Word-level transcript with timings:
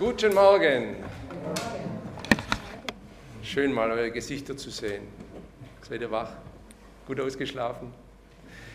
Guten 0.00 0.32
Morgen. 0.32 0.96
Schön 3.42 3.70
mal 3.70 3.90
eure 3.90 4.10
Gesichter 4.10 4.56
zu 4.56 4.70
sehen. 4.70 5.02
Seid 5.86 6.00
ihr 6.00 6.10
wach? 6.10 6.30
Gut 7.06 7.20
ausgeschlafen? 7.20 7.92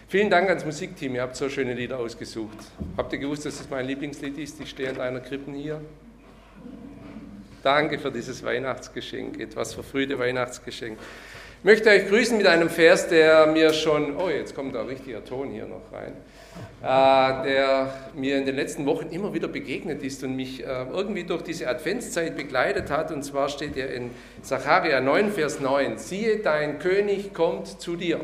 Vielen 0.07 0.29
Dank 0.29 0.49
ans 0.49 0.63
Musikteam, 0.65 1.15
ihr 1.15 1.23
habt 1.23 1.35
so 1.35 1.49
schöne 1.49 1.73
Lieder 1.73 1.97
ausgesucht. 1.97 2.59
Habt 2.95 3.11
ihr 3.11 3.17
gewusst, 3.17 3.43
dass 3.43 3.57
das 3.57 3.67
mein 3.71 3.87
Lieblingslied 3.87 4.37
ist? 4.37 4.61
Ich 4.61 4.69
stehe 4.69 4.89
an 4.89 4.97
deiner 4.97 5.19
Krippen 5.19 5.55
hier. 5.55 5.81
Danke 7.63 7.97
für 7.97 8.11
dieses 8.11 8.43
Weihnachtsgeschenk, 8.43 9.39
etwas 9.39 9.73
verfrühte 9.73 10.19
Weihnachtsgeschenk. 10.19 10.99
Ich 11.59 11.63
möchte 11.63 11.89
euch 11.89 12.07
grüßen 12.07 12.37
mit 12.37 12.45
einem 12.45 12.69
Vers, 12.69 13.07
der 13.07 13.47
mir 13.47 13.73
schon, 13.73 14.17
oh 14.17 14.29
jetzt 14.29 14.53
kommt 14.55 14.75
ein 14.75 14.85
richtiger 14.85 15.25
Ton 15.25 15.49
hier 15.49 15.65
noch 15.65 15.91
rein, 15.91 16.13
äh, 16.83 17.47
der 17.49 17.93
mir 18.13 18.37
in 18.37 18.45
den 18.45 18.55
letzten 18.55 18.85
Wochen 18.85 19.07
immer 19.09 19.33
wieder 19.33 19.47
begegnet 19.47 20.03
ist 20.03 20.23
und 20.23 20.35
mich 20.35 20.63
äh, 20.63 20.85
irgendwie 20.93 21.23
durch 21.23 21.41
diese 21.41 21.67
Adventszeit 21.67 22.35
begleitet 22.35 22.91
hat. 22.91 23.11
Und 23.11 23.23
zwar 23.23 23.49
steht 23.49 23.77
er 23.77 23.91
in 23.91 24.11
Sacharja 24.43 25.01
9, 25.01 25.31
Vers 25.31 25.59
9, 25.59 25.97
siehe, 25.97 26.37
dein 26.37 26.77
König 26.77 27.33
kommt 27.33 27.81
zu 27.81 27.95
dir. 27.95 28.21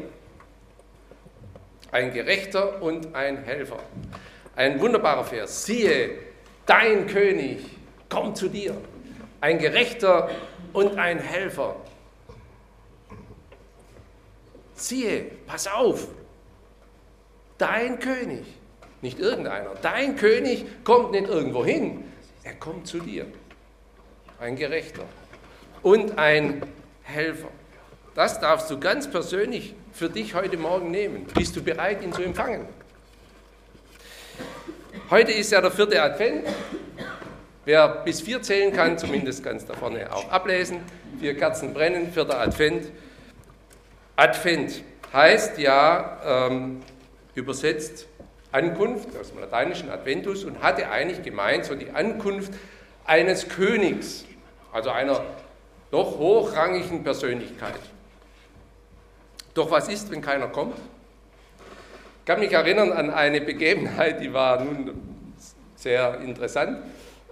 Ein 1.91 2.13
Gerechter 2.13 2.81
und 2.81 3.15
ein 3.15 3.43
Helfer. 3.43 3.79
Ein 4.55 4.79
wunderbarer 4.79 5.23
Vers. 5.23 5.65
Siehe, 5.65 6.11
dein 6.67 7.07
König 7.07 7.65
kommt 8.07 8.37
zu 8.37 8.49
dir. 8.49 8.75
Ein 9.39 9.57
Gerechter 9.57 10.29
und 10.73 10.99
ein 10.99 11.17
Helfer. 11.17 11.75
Siehe, 14.81 15.25
pass 15.45 15.67
auf, 15.67 16.07
dein 17.59 17.99
König, 17.99 18.43
nicht 19.03 19.19
irgendeiner, 19.19 19.75
dein 19.81 20.15
König 20.15 20.65
kommt 20.83 21.11
nicht 21.11 21.27
irgendwo 21.27 21.63
hin, 21.63 22.03
er 22.43 22.55
kommt 22.55 22.87
zu 22.87 22.99
dir. 22.99 23.27
Ein 24.39 24.55
Gerechter 24.55 25.03
und 25.83 26.17
ein 26.17 26.63
Helfer. 27.03 27.49
Das 28.15 28.39
darfst 28.39 28.71
du 28.71 28.79
ganz 28.79 29.07
persönlich 29.07 29.75
für 29.93 30.09
dich 30.09 30.33
heute 30.33 30.57
Morgen 30.57 30.89
nehmen. 30.89 31.27
Bist 31.35 31.55
du 31.55 31.61
bereit, 31.61 32.01
ihn 32.01 32.11
zu 32.11 32.23
empfangen? 32.23 32.65
Heute 35.11 35.31
ist 35.31 35.51
ja 35.51 35.61
der 35.61 35.69
vierte 35.69 36.01
Advent. 36.01 36.47
Wer 37.65 37.87
bis 37.87 38.21
vier 38.21 38.41
zählen 38.41 38.73
kann, 38.73 38.97
zumindest 38.97 39.43
ganz 39.43 39.63
da 39.63 39.75
vorne 39.75 40.11
auch 40.11 40.27
ablesen. 40.31 40.79
Vier 41.19 41.37
Kerzen 41.37 41.71
brennen, 41.71 42.11
vierter 42.11 42.39
Advent. 42.39 42.87
Advent 44.15 44.83
heißt 45.13 45.57
ja 45.57 46.47
ähm, 46.49 46.81
übersetzt 47.35 48.07
Ankunft 48.51 49.15
aus 49.17 49.29
dem 49.29 49.39
lateinischen 49.39 49.89
Adventus 49.89 50.43
und 50.43 50.61
hatte 50.61 50.89
eigentlich 50.89 51.23
gemeint 51.23 51.65
so 51.65 51.75
die 51.75 51.91
Ankunft 51.91 52.53
eines 53.05 53.47
Königs, 53.47 54.25
also 54.73 54.89
einer 54.89 55.23
doch 55.89 56.17
hochrangigen 56.17 57.03
Persönlichkeit. 57.03 57.79
Doch 59.53 59.71
was 59.71 59.89
ist, 59.89 60.11
wenn 60.11 60.21
keiner 60.21 60.47
kommt? 60.47 60.77
Ich 62.19 62.25
kann 62.25 62.39
mich 62.39 62.53
erinnern 62.53 62.91
an 62.91 63.09
eine 63.09 63.41
Begebenheit, 63.41 64.21
die 64.21 64.31
war 64.33 64.63
nun 64.63 64.93
sehr 65.75 66.19
interessant. 66.21 66.77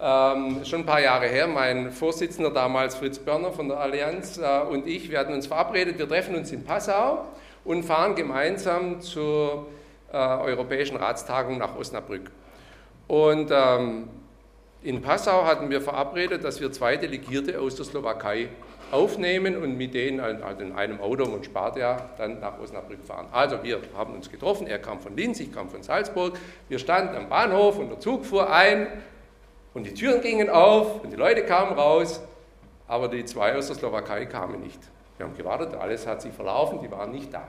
Ähm, 0.02 0.64
schon 0.64 0.81
ein 0.81 0.86
paar 0.86 1.02
Jahre 1.02 1.28
her, 1.28 1.45
mein 1.47 1.92
Vorsitzender 1.92 2.52
damals, 2.52 2.95
Fritz 2.95 3.19
Börner 3.19 3.52
von 3.52 3.67
der 3.67 3.81
Allianz 3.81 4.38
äh, 4.38 4.61
und 4.61 4.88
ich, 4.88 5.11
wir 5.11 5.19
hatten 5.19 5.33
uns 5.33 5.47
verabredet, 5.47 6.00
wir 6.00 6.08
treffen 6.08 6.36
uns 6.36 6.53
in 6.53 6.64
Passau 6.64 7.25
und 7.66 7.83
fahren 7.83 8.16
gemeinsam 8.16 9.02
zur 9.02 9.67
äh, 10.14 10.16
Europäischen 10.16 10.95
Ratstagung 10.95 11.58
nach 11.58 11.75
Osnabrück. 11.75 12.31
Und 13.09 13.52
ähm, 13.52 14.08
in 14.83 15.02
Passau 15.02 15.44
hatten 15.44 15.70
wir 15.70 15.81
verabredet, 15.81 16.45
dass 16.45 16.61
wir 16.61 16.72
zwei 16.72 16.95
Delegierte 16.95 17.59
aus 17.59 17.75
der 17.75 17.83
Slowakei 17.83 18.47
aufnehmen 18.92 19.58
und 19.58 19.77
mit 19.77 19.94
denen 19.94 20.22
also 20.22 20.61
in 20.61 20.72
einem 20.72 21.02
Auto, 21.02 21.25
man 21.25 21.44
spart 21.44 21.75
ja, 21.75 22.09
dann 22.17 22.39
nach 22.39 22.58
Osnabrück 22.58 23.04
fahren. 23.04 23.27
Also 23.33 23.61
wir 23.64 23.82
haben 23.98 24.14
uns 24.14 24.32
getroffen, 24.32 24.65
er 24.65 24.80
kam 24.80 25.02
von 25.02 25.17
Linz, 25.17 25.42
ich 25.42 25.54
kam 25.54 25.70
von 25.70 25.83
Salzburg, 25.83 26.38
wir 26.70 26.80
standen 26.80 27.17
am 27.17 27.27
Bahnhof 27.27 27.77
und 27.77 27.89
der 27.89 27.99
Zug 27.99 28.26
fuhr 28.26 28.49
ein 28.49 28.88
und 29.74 29.86
die 29.86 29.94
Türen 29.94 30.22
gingen 30.22 30.50
auf 30.50 31.04
und 31.04 31.12
die 31.12 31.16
Leute 31.16 31.46
kamen 31.46 31.78
raus, 31.78 32.22
aber 32.88 33.08
die 33.08 33.26
zwei 33.26 33.56
aus 33.56 33.68
der 33.68 33.76
Slowakei 33.76 34.26
kamen 34.26 34.62
nicht. 34.62 34.80
Wir 35.18 35.26
haben 35.26 35.36
gewartet, 35.36 35.76
alles 35.76 36.08
hat 36.08 36.22
sich 36.22 36.34
verlaufen, 36.34 36.80
die 36.82 36.90
waren 36.90 37.12
nicht 37.12 37.34
da. 37.34 37.48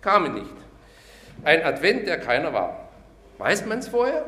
Kamen 0.00 0.34
nicht. 0.34 0.54
Ein 1.44 1.64
Advent, 1.64 2.06
der 2.06 2.18
keiner 2.18 2.52
war. 2.52 2.88
Weiß 3.38 3.66
man 3.66 3.78
es 3.78 3.88
vorher? 3.88 4.24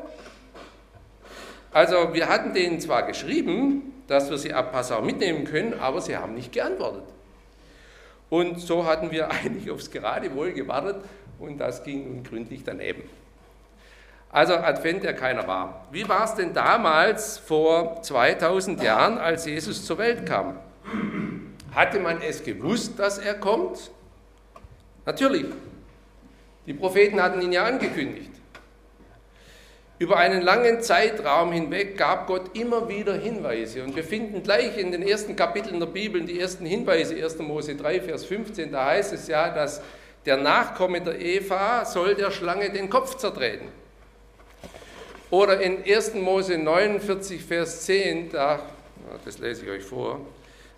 Also 1.73 2.13
wir 2.13 2.29
hatten 2.29 2.53
denen 2.53 2.81
zwar 2.81 3.05
geschrieben, 3.05 4.03
dass 4.07 4.29
wir 4.29 4.39
sie 4.39 4.53
ab 4.53 4.73
Passau 4.73 5.03
mitnehmen 5.03 5.45
können, 5.45 5.75
aber 5.79 6.01
sie 6.01 6.17
haben 6.17 6.35
nicht 6.35 6.53
geantwortet. 6.53 7.05
Und 8.29 8.61
so 8.61 8.87
hatten 8.87 9.11
wir 9.11 9.31
eigentlich 9.31 9.71
aufs 9.71 9.91
Geradewohl 9.91 10.53
gewartet 10.53 10.97
und 11.39 11.59
das 11.59 11.85
ging 11.85 12.13
nun 12.13 12.25
gründlich 12.25 12.65
daneben. 12.65 13.03
Also 14.33 14.55
Advent, 14.55 15.03
der 15.03 15.15
keiner 15.15 15.47
war. 15.47 15.87
Wie 15.91 16.09
war 16.09 16.25
es 16.25 16.35
denn 16.35 16.55
damals 16.55 17.39
vor 17.39 18.01
2000 18.03 18.83
Jahren, 18.83 19.19
als 19.19 19.45
Jesus 19.45 19.85
zur 19.85 19.99
Welt 19.99 20.25
kam? 20.25 20.57
Hatte 21.75 21.99
man 21.99 22.21
es 22.23 22.45
gewusst, 22.45 22.99
dass 22.99 23.19
er 23.19 23.35
kommt? 23.35 23.91
Natürlich. 25.05 25.47
Die 26.67 26.75
Propheten 26.75 27.21
hatten 27.21 27.41
ihn 27.43 27.53
ja 27.53 27.65
angekündigt. 27.65 28.31
Über 29.99 30.17
einen 30.17 30.41
langen 30.41 30.81
Zeitraum 30.81 31.53
hinweg 31.53 31.99
gab 31.99 32.27
Gott 32.27 32.57
immer 32.57 32.89
wieder 32.89 33.15
Hinweise. 33.15 33.83
Und 33.83 33.97
wir 33.97 34.05
finden 34.05 34.43
gleich 34.43 34.79
in 34.79 34.93
den 34.93 35.03
ersten 35.03 35.37
Kapiteln 35.37 35.79
der 35.79 35.89
Bibel 35.89 36.25
die 36.25 36.41
ersten 36.41 36.65
Hinweise, 36.65 37.17
1. 37.23 37.39
Mose 37.41 37.75
3, 37.75 38.01
Vers 38.01 38.25
15, 38.25 38.73
da 38.73 38.87
heißt 38.87 39.13
es 39.13 39.29
ja, 39.29 39.51
dass 39.51 39.83
der 40.25 40.37
Nachkomme 40.37 41.01
der 41.01 41.21
Eva 41.21 41.85
soll 41.85 42.15
der 42.15 42.31
Schlange 42.31 42.71
den 42.71 42.89
Kopf 42.89 43.17
zertreten. 43.17 43.69
Oder 45.31 45.61
in 45.61 45.85
1. 45.85 46.15
Mose 46.15 46.59
49, 46.59 47.43
Vers 47.45 47.83
10, 47.83 48.33
da, 48.33 48.61
das 49.25 49.39
lese 49.39 49.65
ich 49.65 49.71
euch 49.71 49.85
vor, 49.85 50.21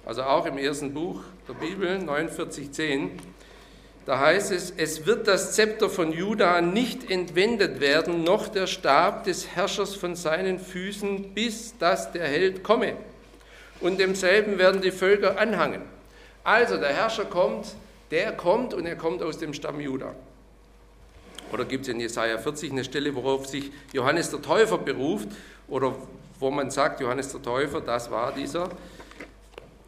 also 0.05 0.23
auch 0.23 0.45
im 0.45 0.59
ersten 0.59 0.93
Buch 0.93 1.23
der 1.49 1.55
Bibel, 1.55 1.99
49, 1.99 2.71
10, 2.71 3.11
da 4.05 4.19
heißt 4.19 4.51
es, 4.51 4.73
es 4.77 5.07
wird 5.07 5.27
das 5.29 5.53
Zepter 5.53 5.89
von 5.89 6.13
Juda 6.13 6.61
nicht 6.61 7.11
entwendet 7.11 7.81
werden, 7.81 8.25
noch 8.25 8.49
der 8.49 8.67
Stab 8.67 9.25
des 9.25 9.49
Herrschers 9.55 9.95
von 9.95 10.17
seinen 10.17 10.59
Füßen, 10.59 11.33
bis 11.35 11.79
dass 11.79 12.13
der 12.13 12.27
Held 12.27 12.63
komme. 12.63 12.95
Und 13.81 14.01
demselben 14.01 14.59
werden 14.59 14.83
die 14.83 14.91
Völker 14.91 15.39
anhangen. 15.39 15.83
Also 16.45 16.77
der 16.77 16.89
Herrscher 16.89 17.25
kommt, 17.25 17.69
der 18.11 18.33
kommt 18.33 18.75
und 18.75 18.85
er 18.87 18.97
kommt 18.97 19.23
aus 19.23 19.39
dem 19.39 19.55
Stamm 19.55 19.81
Juda. 19.81 20.15
Oder 21.53 21.65
gibt 21.65 21.83
es 21.83 21.89
in 21.89 22.01
Jesaja 22.01 22.39
40 22.39 22.73
eine 22.73 22.85
Stelle, 22.85 23.15
worauf 23.15 23.47
sich 23.47 23.71
Johannes 23.93 24.31
der 24.31 24.41
Täufer 24.41 24.79
beruft 24.79 25.29
oder 25.69 25.95
wo 26.39 26.51
man 26.51 26.71
sagt, 26.71 27.01
Johannes 27.01 27.31
der 27.31 27.43
Täufer, 27.43 27.81
das 27.81 28.11
war 28.11 28.33
dieser. 28.33 28.71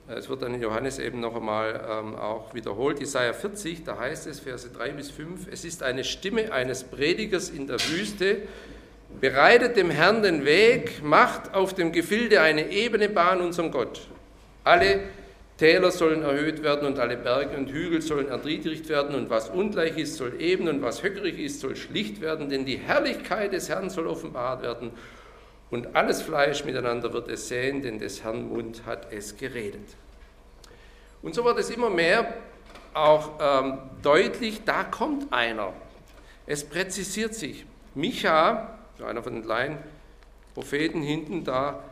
Es 0.07 0.29
wird 0.29 0.43
dann 0.43 0.55
in 0.55 0.61
Johannes 0.61 0.99
eben 0.99 1.21
noch 1.21 1.35
einmal 1.35 1.83
ähm, 1.91 2.15
auch 2.15 2.53
wiederholt. 2.53 3.01
Jesaja 3.01 3.33
40, 3.33 3.85
da 3.85 3.99
heißt 3.99 4.27
es, 4.27 4.41
Verse 4.41 4.69
3 4.69 4.91
bis 4.91 5.11
5, 5.11 5.49
es 5.51 5.65
ist 5.65 5.83
eine 5.83 6.05
Stimme 6.05 6.53
eines 6.53 6.85
Predigers 6.85 7.49
in 7.49 7.67
der 7.67 7.81
Wüste, 7.81 8.43
bereitet 9.21 9.77
dem 9.77 9.91
Herrn 9.91 10.23
den 10.23 10.45
Weg, 10.45 11.03
macht 11.03 11.55
auf 11.55 11.75
dem 11.75 11.91
Gefilde 11.93 12.43
eine 12.43 12.71
ebene 12.71 13.09
Bahn 13.09 13.41
unserem 13.41 13.71
Gott. 13.71 14.03
Alle 14.63 15.01
Täler 15.59 15.93
sollen 15.93 16.23
erhöht 16.23 16.63
werden 16.63 16.87
und 16.87 16.99
alle 16.99 17.17
Berge 17.17 17.57
und 17.57 17.71
Hügel 17.71 18.03
sollen 18.03 18.29
erniedrigt 18.29 18.89
werden 18.89 19.15
und 19.15 19.31
was 19.31 19.51
ungleich 19.51 19.97
ist, 19.97 20.17
soll 20.17 20.41
eben 20.41 20.67
und 20.69 20.83
was 20.83 21.03
höckrig 21.03 21.39
ist, 21.39 21.61
soll 21.61 21.77
schlicht 21.77 22.21
werden, 22.21 22.49
denn 22.49 22.65
die 22.65 22.77
Herrlichkeit 22.77 23.53
des 23.53 23.69
Herrn 23.69 23.89
soll 23.89 24.09
offenbart 24.09 24.63
werden 24.63 24.91
und 25.71 25.95
alles 25.95 26.23
Fleisch 26.23 26.65
miteinander 26.65 27.13
wird 27.13 27.29
es 27.29 27.49
sehen, 27.49 27.83
denn 27.83 27.99
des 27.99 28.25
Herrn 28.25 28.49
Mund 28.49 28.83
hat 28.85 29.13
es 29.13 29.37
geredet. 29.37 29.89
Und 31.23 31.35
so 31.35 31.45
wird 31.45 31.59
es 31.59 31.71
immer 31.71 31.91
mehr 31.91 32.35
auch 32.93 33.31
ähm, 33.41 33.79
deutlich, 34.03 34.63
da 34.65 34.85
kommt 34.85 35.33
einer. 35.33 35.73
Es 36.47 36.65
präzisiert 36.65 37.35
sich. 37.35 37.65
Micha, 37.95 38.77
einer 39.05 39.23
von 39.23 39.35
den 39.35 39.45
kleinen 39.45 39.79
Propheten 40.55 41.03
hinten 41.03 41.45
da, 41.45 41.83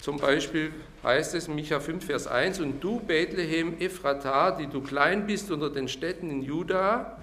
zum 0.00 0.18
Beispiel 0.18 0.72
heißt 1.02 1.34
es 1.34 1.48
in 1.48 1.54
Micha 1.54 1.80
5, 1.80 2.04
Vers 2.04 2.26
1, 2.26 2.60
und 2.60 2.80
du 2.82 3.00
Bethlehem 3.00 3.76
Ephrata, 3.78 4.50
die 4.50 4.66
du 4.66 4.80
klein 4.80 5.26
bist 5.26 5.50
unter 5.50 5.70
den 5.70 5.88
Städten 5.88 6.30
in 6.30 6.42
Juda, 6.42 7.18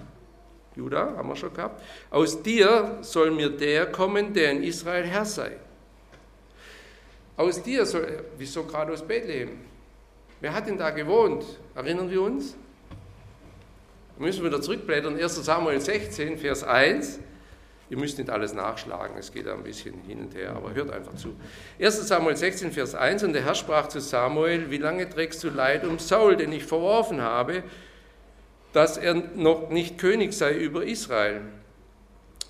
Juda 0.76 1.14
haben 1.16 1.28
wir 1.28 1.36
schon 1.36 1.54
gehabt, 1.54 1.82
aus 2.10 2.42
dir 2.42 2.98
soll 3.02 3.30
mir 3.30 3.50
der 3.50 3.86
kommen, 3.86 4.32
der 4.32 4.52
in 4.52 4.62
Israel 4.62 5.04
Herr 5.04 5.24
sei. 5.24 5.52
Aus 7.36 7.62
dir 7.62 7.86
soll, 7.86 8.24
wieso 8.38 8.64
gerade 8.64 8.92
aus 8.92 9.02
Bethlehem? 9.02 9.58
Wer 10.40 10.52
hat 10.52 10.66
denn 10.66 10.78
da 10.78 10.90
gewohnt? 10.90 11.44
Erinnern 11.74 12.10
wir 12.10 12.22
uns? 12.22 12.56
Wir 14.16 14.26
müssen 14.26 14.44
wieder 14.44 14.60
zurückblättern, 14.60 15.16
1 15.16 15.44
Samuel 15.44 15.80
16, 15.80 16.38
Vers 16.38 16.62
1. 16.62 17.18
Ihr 17.90 17.98
müsst 17.98 18.18
nicht 18.18 18.30
alles 18.30 18.54
nachschlagen, 18.54 19.16
es 19.18 19.30
geht 19.32 19.46
ein 19.46 19.62
bisschen 19.62 19.94
hin 20.06 20.20
und 20.20 20.34
her, 20.34 20.54
aber 20.56 20.74
hört 20.74 20.90
einfach 20.90 21.14
zu. 21.16 21.34
1 21.78 22.08
Samuel 22.08 22.36
16, 22.36 22.72
Vers 22.72 22.94
1, 22.94 23.24
und 23.24 23.34
der 23.34 23.44
Herr 23.44 23.54
sprach 23.54 23.88
zu 23.88 24.00
Samuel, 24.00 24.70
wie 24.70 24.78
lange 24.78 25.08
trägst 25.08 25.44
du 25.44 25.50
Leid 25.50 25.84
um 25.84 25.98
Saul, 25.98 26.36
den 26.36 26.52
ich 26.52 26.64
verworfen 26.64 27.20
habe, 27.20 27.62
dass 28.72 28.96
er 28.96 29.14
noch 29.14 29.68
nicht 29.68 29.98
König 29.98 30.32
sei 30.32 30.54
über 30.54 30.84
Israel? 30.84 31.42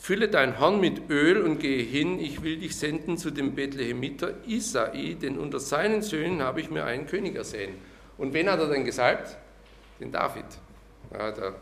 Fülle 0.01 0.29
dein 0.29 0.61
Horn 0.61 0.81
mit 0.81 1.11
Öl 1.11 1.43
und 1.43 1.59
gehe 1.59 1.83
hin, 1.83 2.21
ich 2.21 2.43
will 2.43 2.59
dich 2.59 2.77
senden 2.77 3.17
zu 3.17 3.31
dem 3.31 3.55
Bethlehemiter 3.55 4.35
Isai, 4.47 5.17
denn 5.21 5.39
unter 5.39 5.59
seinen 5.59 6.03
Söhnen 6.03 6.43
habe 6.43 6.61
ich 6.61 6.71
mir 6.71 6.85
einen 6.85 7.07
König 7.07 7.35
ersehen. 7.35 7.75
Und 8.19 8.35
wen 8.35 8.51
hat 8.51 8.61
er 8.61 8.69
denn 8.69 8.85
gesalbt? 8.85 9.37
Den 9.99 10.13
David. 10.13 10.45
Ja, 11.11 11.31
der 11.33 11.55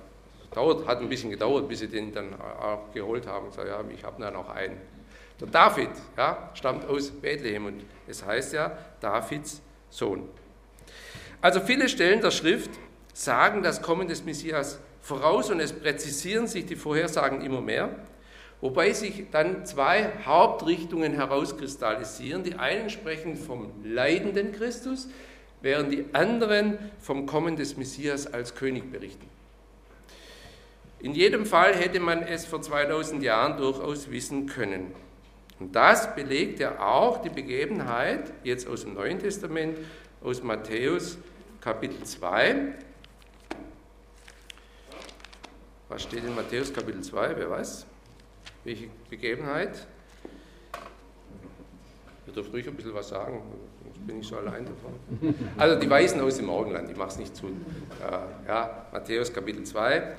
dauert, 0.54 0.86
hat 0.86 1.00
ein 1.00 1.08
bisschen 1.08 1.30
gedauert, 1.30 1.68
bis 1.68 1.80
sie 1.80 1.88
den 1.88 2.12
dann 2.12 2.34
auch 2.40 2.92
geholt 2.92 3.26
haben. 3.26 3.48
Ich 3.48 3.54
sage, 3.54 3.70
ja, 3.70 3.82
ich 3.94 4.04
habe 4.04 4.20
da 4.20 4.30
noch 4.30 4.48
einen. 4.48 4.76
Der 5.40 5.48
David 5.48 5.90
ja, 6.16 6.50
stammt 6.54 6.84
aus 6.86 7.10
Bethlehem 7.10 7.66
und 7.66 7.84
es 8.06 8.24
heißt 8.24 8.52
ja 8.52 8.76
Davids 9.00 9.60
Sohn. 9.90 10.28
Also 11.40 11.60
viele 11.60 11.88
Stellen 11.88 12.20
der 12.20 12.30
Schrift 12.30 12.70
sagen 13.12 13.62
das 13.62 13.82
Kommen 13.82 14.08
des 14.08 14.24
Messias 14.24 14.78
voraus 15.00 15.50
und 15.50 15.60
es 15.60 15.72
präzisieren 15.72 16.46
sich 16.46 16.66
die 16.66 16.76
Vorhersagen 16.76 17.42
immer 17.42 17.60
mehr, 17.60 17.88
wobei 18.60 18.92
sich 18.92 19.26
dann 19.32 19.66
zwei 19.66 20.12
Hauptrichtungen 20.24 21.12
herauskristallisieren. 21.12 22.44
Die 22.44 22.54
einen 22.54 22.88
sprechen 22.88 23.36
vom 23.36 23.72
leidenden 23.84 24.52
Christus, 24.52 25.08
während 25.60 25.92
die 25.92 26.04
anderen 26.12 26.78
vom 27.00 27.26
Kommen 27.26 27.56
des 27.56 27.76
Messias 27.76 28.32
als 28.32 28.54
König 28.54 28.92
berichten. 28.92 29.31
In 31.02 31.14
jedem 31.14 31.46
Fall 31.46 31.74
hätte 31.74 31.98
man 31.98 32.22
es 32.22 32.46
vor 32.46 32.62
2000 32.62 33.24
Jahren 33.24 33.56
durchaus 33.56 34.08
wissen 34.12 34.46
können. 34.46 34.94
Und 35.58 35.74
das 35.74 36.14
belegt 36.14 36.60
ja 36.60 36.78
auch 36.78 37.20
die 37.22 37.28
Begebenheit, 37.28 38.32
jetzt 38.44 38.68
aus 38.68 38.82
dem 38.82 38.94
Neuen 38.94 39.18
Testament, 39.18 39.78
aus 40.22 40.44
Matthäus 40.44 41.18
Kapitel 41.60 42.04
2. 42.04 42.74
Was 45.88 46.04
steht 46.04 46.22
in 46.22 46.36
Matthäus 46.36 46.72
Kapitel 46.72 47.00
2? 47.00 47.36
Wer 47.36 47.50
weiß? 47.50 47.84
Welche 48.62 48.86
Begebenheit? 49.10 49.84
Ihr 52.28 52.32
dürft 52.32 52.52
ruhig 52.52 52.68
ein 52.68 52.76
bisschen 52.76 52.94
was 52.94 53.08
sagen, 53.08 53.42
sonst 53.82 54.06
bin 54.06 54.20
ich 54.20 54.26
so 54.28 54.36
allein 54.36 54.64
davon. 54.64 55.34
Also 55.58 55.80
die 55.80 55.90
Weisen 55.90 56.20
aus 56.20 56.36
dem 56.36 56.46
Morgenland, 56.46 56.88
ich 56.88 56.96
mache 56.96 57.08
es 57.08 57.18
nicht 57.18 57.34
zu. 57.34 57.48
Ja, 58.46 58.86
Matthäus 58.92 59.32
Kapitel 59.32 59.64
2. 59.64 60.14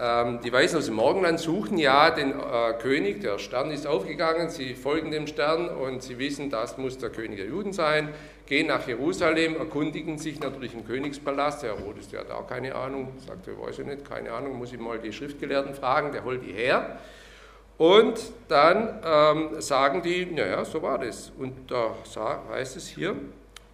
Ähm, 0.00 0.40
die 0.42 0.52
Weisen 0.52 0.78
aus 0.78 0.86
dem 0.86 0.94
Morgenland 0.94 1.38
suchen 1.38 1.76
ja 1.76 2.10
den 2.10 2.30
äh, 2.30 2.72
König, 2.80 3.20
der 3.20 3.38
Stern 3.38 3.70
ist 3.70 3.86
aufgegangen, 3.86 4.48
sie 4.48 4.74
folgen 4.74 5.10
dem 5.10 5.26
Stern 5.26 5.68
und 5.68 6.02
sie 6.02 6.18
wissen, 6.18 6.50
das 6.50 6.78
muss 6.78 6.96
der 6.96 7.10
König 7.10 7.36
der 7.36 7.46
Juden 7.46 7.72
sein, 7.72 8.08
gehen 8.46 8.68
nach 8.68 8.86
Jerusalem, 8.86 9.56
erkundigen 9.56 10.18
sich 10.18 10.40
natürlich 10.40 10.72
im 10.74 10.86
Königspalast, 10.86 11.62
der 11.62 11.76
Herodes, 11.76 12.08
der 12.08 12.20
hat 12.20 12.30
auch 12.30 12.46
keine 12.46 12.74
Ahnung, 12.74 13.12
sagt 13.26 13.48
er, 13.48 13.60
weiß 13.60 13.80
ich 13.80 13.86
nicht, 13.86 14.08
keine 14.08 14.32
Ahnung, 14.32 14.56
muss 14.56 14.72
ich 14.72 14.80
mal 14.80 14.98
die 14.98 15.12
Schriftgelehrten 15.12 15.74
fragen, 15.74 16.10
der 16.12 16.24
holt 16.24 16.42
die 16.42 16.52
her. 16.52 16.98
Und 17.76 18.20
dann 18.48 19.00
ähm, 19.04 19.60
sagen 19.60 20.02
die, 20.02 20.26
naja, 20.26 20.64
so 20.64 20.82
war 20.82 20.98
das. 20.98 21.32
Und 21.38 21.70
da 21.70 21.94
heißt 22.50 22.76
es 22.76 22.88
hier, 22.88 23.16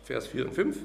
Vers 0.04 0.26
4 0.28 0.46
und 0.46 0.54
5, 0.54 0.78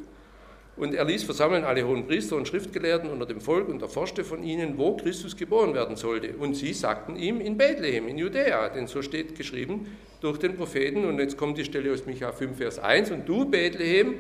und 0.76 0.96
er 0.96 1.06
ließ 1.06 1.24
versammeln 1.24 1.64
alle 1.64 1.86
hohen 1.86 2.08
Priester 2.08 2.36
und 2.36 2.48
Schriftgelehrten 2.48 3.10
unter 3.10 3.28
dem 3.28 3.42
Volk 3.42 3.70
und 3.70 3.82
erforschte 3.82 4.24
von 4.24 4.44
ihnen, 4.44 4.78
wo 4.78 4.98
Christus 4.98 5.38
geboren 5.38 5.76
werden 5.76 5.96
sollte. 5.96 6.36
Und 6.38 6.56
sie 6.56 6.74
sagten 6.74 7.16
ihm 7.16 7.42
in 7.42 7.58
Bethlehem, 7.58 8.08
in 8.08 8.18
Judäa, 8.18 8.70
denn 8.70 8.88
so 8.88 9.04
steht 9.04 9.36
geschrieben 9.36 9.96
durch 10.22 10.40
den 10.40 10.56
Propheten. 10.56 11.06
Und 11.06 11.20
jetzt 11.20 11.38
kommt 11.38 11.60
die 11.60 11.64
Stelle 11.64 11.94
aus 11.94 12.08
Micha 12.08 12.32
5, 12.32 12.58
Vers 12.58 12.80
1. 12.80 13.12
Und 13.12 13.30
du, 13.30 13.46
Bethlehem, 13.46 14.16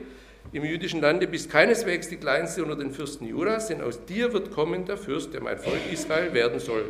im 0.51 0.63
jüdischen 0.63 1.01
Lande 1.01 1.25
bist 1.25 1.49
keineswegs 1.49 2.09
die 2.09 2.17
kleinste 2.17 2.63
unter 2.63 2.75
den 2.75 2.91
Fürsten 2.91 3.27
Judas, 3.27 3.67
denn 3.67 3.81
aus 3.81 4.05
dir 4.05 4.33
wird 4.33 4.51
kommen 4.51 4.85
der 4.85 4.97
Fürst, 4.97 5.33
der 5.33 5.41
mein 5.41 5.57
Volk 5.57 5.79
Israel 5.91 6.33
werden 6.33 6.59
soll. 6.59 6.85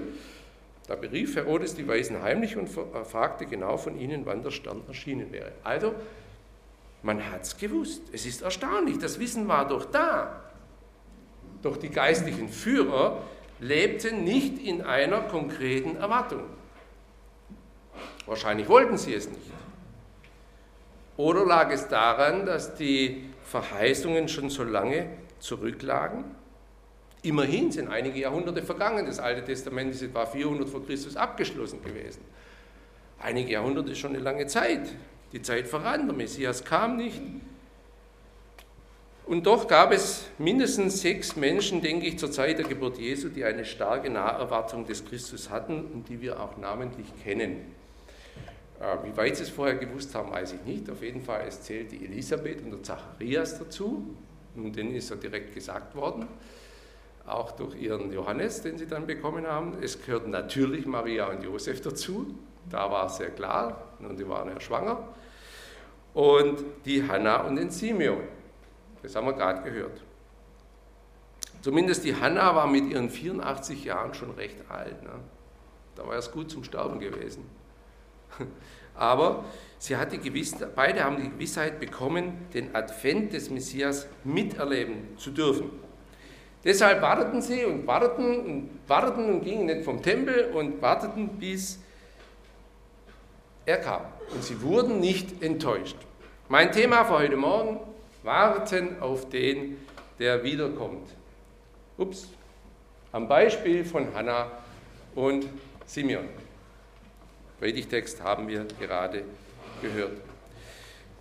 Da 0.87 0.95
berief 0.95 1.37
Herodes 1.37 1.75
die 1.75 1.87
Weisen 1.87 2.21
heimlich 2.21 2.57
und 2.57 2.67
fragte 2.67 3.45
genau 3.45 3.77
von 3.77 3.97
ihnen, 3.97 4.25
wann 4.25 4.43
der 4.43 4.51
Stern 4.51 4.81
erschienen 4.87 5.31
wäre. 5.31 5.53
Also, 5.63 5.93
man 7.03 7.29
hat 7.31 7.43
es 7.43 7.57
gewusst. 7.57 8.01
Es 8.11 8.25
ist 8.25 8.41
erstaunlich, 8.41 8.97
das 8.97 9.19
Wissen 9.19 9.47
war 9.47 9.67
doch 9.67 9.85
da. 9.85 10.41
Doch 11.61 11.77
die 11.77 11.89
geistlichen 11.89 12.49
Führer 12.49 13.21
lebten 13.59 14.23
nicht 14.23 14.57
in 14.57 14.81
einer 14.81 15.21
konkreten 15.21 15.97
Erwartung. 15.97 16.43
Wahrscheinlich 18.25 18.67
wollten 18.67 18.97
sie 18.97 19.13
es 19.13 19.29
nicht. 19.29 19.51
Oder 21.17 21.45
lag 21.45 21.71
es 21.71 21.87
daran, 21.87 22.45
dass 22.45 22.75
die 22.75 23.29
Verheißungen 23.43 24.27
schon 24.27 24.49
so 24.49 24.63
lange 24.63 25.07
zurücklagen? 25.39 26.23
Immerhin 27.21 27.71
sind 27.71 27.89
einige 27.89 28.19
Jahrhunderte 28.19 28.63
vergangen. 28.63 29.05
Das 29.05 29.19
Alte 29.19 29.43
Testament 29.43 29.93
ist 29.93 30.01
etwa 30.01 30.25
400 30.25 30.67
vor 30.67 30.85
Christus 30.85 31.15
abgeschlossen 31.15 31.81
gewesen. 31.83 32.21
Einige 33.19 33.51
Jahrhunderte 33.51 33.91
ist 33.91 33.99
schon 33.99 34.11
eine 34.11 34.23
lange 34.23 34.47
Zeit. 34.47 34.89
Die 35.33 35.41
Zeit 35.41 35.67
voran, 35.67 36.07
der 36.07 36.15
Messias 36.15 36.63
kam 36.63 36.95
nicht. 36.95 37.21
Und 39.25 39.47
doch 39.47 39.67
gab 39.67 39.91
es 39.91 40.25
mindestens 40.37 41.01
sechs 41.01 41.35
Menschen, 41.35 41.81
denke 41.81 42.05
ich, 42.05 42.19
zur 42.19 42.31
Zeit 42.31 42.59
der 42.59 42.67
Geburt 42.67 42.97
Jesu, 42.97 43.29
die 43.29 43.43
eine 43.43 43.65
starke 43.65 44.09
Naherwartung 44.09 44.85
des 44.85 45.05
Christus 45.05 45.49
hatten 45.49 45.85
und 45.85 46.09
die 46.09 46.21
wir 46.21 46.39
auch 46.39 46.57
namentlich 46.57 47.07
kennen. 47.23 47.73
Äh, 48.79 48.97
wie 49.05 49.15
weit 49.17 49.37
sie 49.37 49.43
es 49.43 49.49
vorher 49.49 49.75
gewusst 49.75 50.13
haben, 50.13 50.31
weiß 50.31 50.53
ich 50.53 50.63
nicht. 50.65 50.89
Auf 50.89 51.01
jeden 51.01 51.21
Fall, 51.21 51.45
es 51.47 51.63
zählt 51.63 51.91
die 51.91 52.05
Elisabeth 52.05 52.61
und 52.63 52.71
der 52.71 52.83
Zacharias 52.83 53.57
dazu. 53.57 54.15
Und 54.55 54.75
denen 54.75 54.93
ist 54.93 55.09
ja 55.09 55.15
direkt 55.15 55.55
gesagt 55.55 55.95
worden, 55.95 56.27
auch 57.25 57.51
durch 57.51 57.75
ihren 57.75 58.11
Johannes, 58.11 58.61
den 58.61 58.77
sie 58.77 58.87
dann 58.87 59.07
bekommen 59.07 59.47
haben. 59.47 59.77
Es 59.81 60.03
gehört 60.03 60.27
natürlich 60.27 60.85
Maria 60.85 61.27
und 61.27 61.43
Josef 61.43 61.81
dazu. 61.81 62.37
Da 62.69 62.89
war 62.91 63.07
es 63.07 63.17
sehr 63.17 63.29
klar, 63.29 63.93
und 63.99 64.17
die 64.17 64.27
waren 64.27 64.49
ja 64.49 64.59
schwanger 64.59 65.09
und 66.13 66.63
die 66.85 67.07
Hanna 67.07 67.41
und 67.41 67.55
den 67.55 67.69
Simeon. 67.69 68.23
Das 69.01 69.15
haben 69.15 69.25
wir 69.25 69.33
gerade 69.33 69.63
gehört. 69.63 70.01
Zumindest 71.61 72.03
die 72.03 72.15
Hanna 72.15 72.55
war 72.55 72.67
mit 72.67 72.85
ihren 72.89 73.09
84 73.09 73.85
Jahren 73.85 74.13
schon 74.13 74.31
recht 74.31 74.57
alt. 74.69 75.01
Ne? 75.03 75.11
Da 75.95 76.05
war 76.05 76.15
es 76.15 76.31
gut 76.31 76.51
zum 76.51 76.63
Sterben 76.63 76.99
gewesen. 76.99 77.45
Aber 78.95 79.45
sie 79.79 79.97
hat 79.97 80.11
die 80.11 80.19
Gewissheit, 80.19 80.75
beide 80.75 81.03
haben 81.03 81.17
die 81.17 81.29
Gewissheit 81.29 81.79
bekommen, 81.79 82.47
den 82.53 82.75
Advent 82.75 83.33
des 83.33 83.49
Messias 83.49 84.07
miterleben 84.23 85.17
zu 85.17 85.31
dürfen. 85.31 85.71
Deshalb 86.63 87.01
warteten 87.01 87.41
sie 87.41 87.65
und 87.65 87.85
warteten 87.85 88.39
und 88.39 88.69
warteten 88.87 89.33
und 89.33 89.43
gingen 89.43 89.65
nicht 89.65 89.83
vom 89.83 90.01
Tempel 90.01 90.51
und 90.53 90.81
warteten, 90.81 91.27
bis 91.37 91.79
er 93.65 93.77
kam. 93.77 94.01
Und 94.33 94.43
sie 94.43 94.61
wurden 94.61 94.99
nicht 94.99 95.43
enttäuscht. 95.43 95.97
Mein 96.47 96.71
Thema 96.71 97.03
für 97.03 97.19
heute 97.19 97.35
Morgen, 97.35 97.79
warten 98.23 99.01
auf 99.01 99.27
den, 99.29 99.77
der 100.19 100.43
wiederkommt. 100.43 101.09
Ups, 101.97 102.29
am 103.11 103.27
Beispiel 103.27 103.83
von 103.83 104.13
Hannah 104.13 104.49
und 105.15 105.47
Simeon. 105.85 106.29
Predigtext 107.59 108.21
haben 108.23 108.47
wir 108.47 108.65
gerade 108.79 109.23
gehört. 109.81 110.32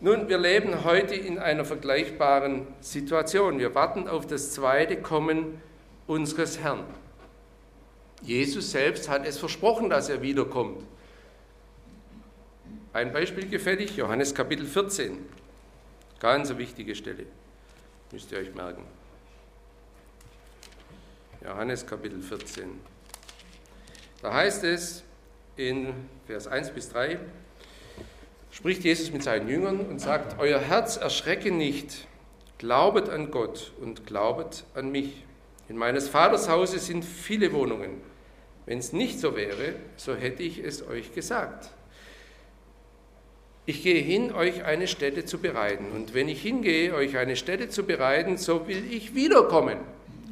Nun, 0.04 0.28
wir 0.28 0.38
leben 0.38 0.82
heute 0.82 1.14
in 1.14 1.38
einer 1.38 1.64
vergleichbaren 1.64 2.66
Situation. 2.80 3.60
Wir 3.60 3.72
warten 3.76 4.08
auf 4.08 4.26
das 4.26 4.50
zweite 4.50 5.00
Kommen 5.00 5.62
unseres 6.08 6.58
Herrn. 6.58 6.82
Jesus 8.20 8.72
selbst 8.72 9.08
hat 9.08 9.24
es 9.24 9.38
versprochen, 9.38 9.90
dass 9.90 10.08
er 10.08 10.20
wiederkommt. 10.20 10.82
Ein 12.92 13.12
Beispiel 13.12 13.48
gefällig, 13.48 13.96
Johannes 13.96 14.34
Kapitel 14.34 14.66
14. 14.66 15.24
Ganz 16.18 16.50
eine 16.50 16.58
wichtige 16.58 16.96
Stelle, 16.96 17.26
müsst 18.10 18.32
ihr 18.32 18.38
euch 18.38 18.52
merken. 18.56 18.82
Johannes 21.44 21.86
Kapitel 21.86 22.20
14. 22.20 22.80
Da 24.20 24.34
heißt 24.34 24.64
es 24.64 25.04
in 25.54 25.94
Vers 26.26 26.48
1 26.48 26.70
bis 26.70 26.88
3, 26.88 27.20
spricht 28.52 28.84
Jesus 28.84 29.10
mit 29.10 29.24
seinen 29.24 29.48
Jüngern 29.48 29.80
und 29.80 30.00
sagt, 30.00 30.38
Euer 30.38 30.60
Herz 30.60 30.96
erschrecke 30.96 31.50
nicht, 31.50 32.06
glaubet 32.58 33.08
an 33.08 33.32
Gott 33.32 33.72
und 33.80 34.06
glaubet 34.06 34.64
an 34.74 34.92
mich. 34.92 35.24
In 35.68 35.76
meines 35.76 36.08
Vaters 36.08 36.48
Hause 36.48 36.78
sind 36.78 37.04
viele 37.04 37.52
Wohnungen. 37.52 38.00
Wenn 38.66 38.78
es 38.78 38.92
nicht 38.92 39.18
so 39.18 39.34
wäre, 39.34 39.74
so 39.96 40.14
hätte 40.14 40.42
ich 40.42 40.58
es 40.58 40.86
euch 40.86 41.12
gesagt. 41.14 41.70
Ich 43.64 43.82
gehe 43.82 44.00
hin, 44.00 44.32
euch 44.32 44.64
eine 44.64 44.86
Stätte 44.86 45.24
zu 45.24 45.38
bereiten. 45.38 45.86
Und 45.94 46.14
wenn 46.14 46.28
ich 46.28 46.42
hingehe, 46.42 46.94
euch 46.94 47.16
eine 47.16 47.36
Stätte 47.36 47.68
zu 47.68 47.84
bereiten, 47.84 48.36
so 48.36 48.68
will 48.68 48.92
ich 48.92 49.14
wiederkommen 49.14 49.78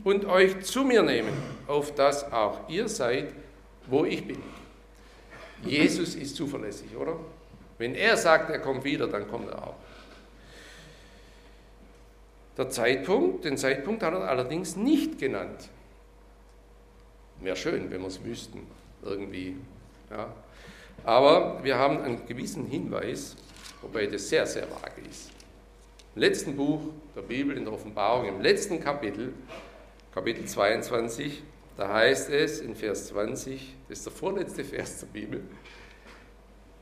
und 0.04 0.26
euch 0.26 0.60
zu 0.60 0.84
mir 0.84 1.02
nehmen, 1.02 1.32
auf 1.66 1.94
dass 1.94 2.30
auch 2.32 2.68
ihr 2.68 2.88
seid, 2.88 3.32
wo 3.86 4.04
ich 4.04 4.26
bin. 4.26 4.42
Jesus 5.64 6.14
ist 6.14 6.36
zuverlässig, 6.36 6.96
oder? 6.96 7.18
Wenn 7.80 7.94
er 7.94 8.18
sagt, 8.18 8.50
er 8.50 8.58
kommt 8.58 8.84
wieder, 8.84 9.06
dann 9.08 9.26
kommt 9.26 9.48
er 9.48 9.68
auch. 9.68 9.74
Der 12.58 12.68
Zeitpunkt, 12.68 13.46
den 13.46 13.56
Zeitpunkt 13.56 14.02
hat 14.02 14.12
er 14.12 14.28
allerdings 14.28 14.76
nicht 14.76 15.18
genannt. 15.18 15.70
Wäre 17.40 17.56
schön, 17.56 17.90
wenn 17.90 18.02
wir 18.02 18.08
es 18.08 18.22
wüssten, 18.22 18.66
irgendwie. 19.02 19.56
Ja. 20.10 20.30
Aber 21.04 21.64
wir 21.64 21.78
haben 21.78 22.02
einen 22.02 22.26
gewissen 22.26 22.66
Hinweis, 22.66 23.34
wobei 23.80 24.04
das 24.04 24.28
sehr, 24.28 24.46
sehr 24.46 24.70
vage 24.70 25.00
ist. 25.08 25.30
Im 26.14 26.20
letzten 26.20 26.54
Buch 26.56 26.82
der 27.16 27.22
Bibel, 27.22 27.56
in 27.56 27.64
der 27.64 27.72
Offenbarung, 27.72 28.28
im 28.28 28.42
letzten 28.42 28.78
Kapitel, 28.78 29.32
Kapitel 30.12 30.44
22, 30.44 31.42
da 31.78 31.94
heißt 31.94 32.28
es 32.28 32.60
in 32.60 32.76
Vers 32.76 33.06
20, 33.06 33.74
das 33.88 34.00
ist 34.00 34.04
der 34.04 34.12
vorletzte 34.12 34.64
Vers 34.66 35.00
der 35.00 35.06
Bibel, 35.06 35.42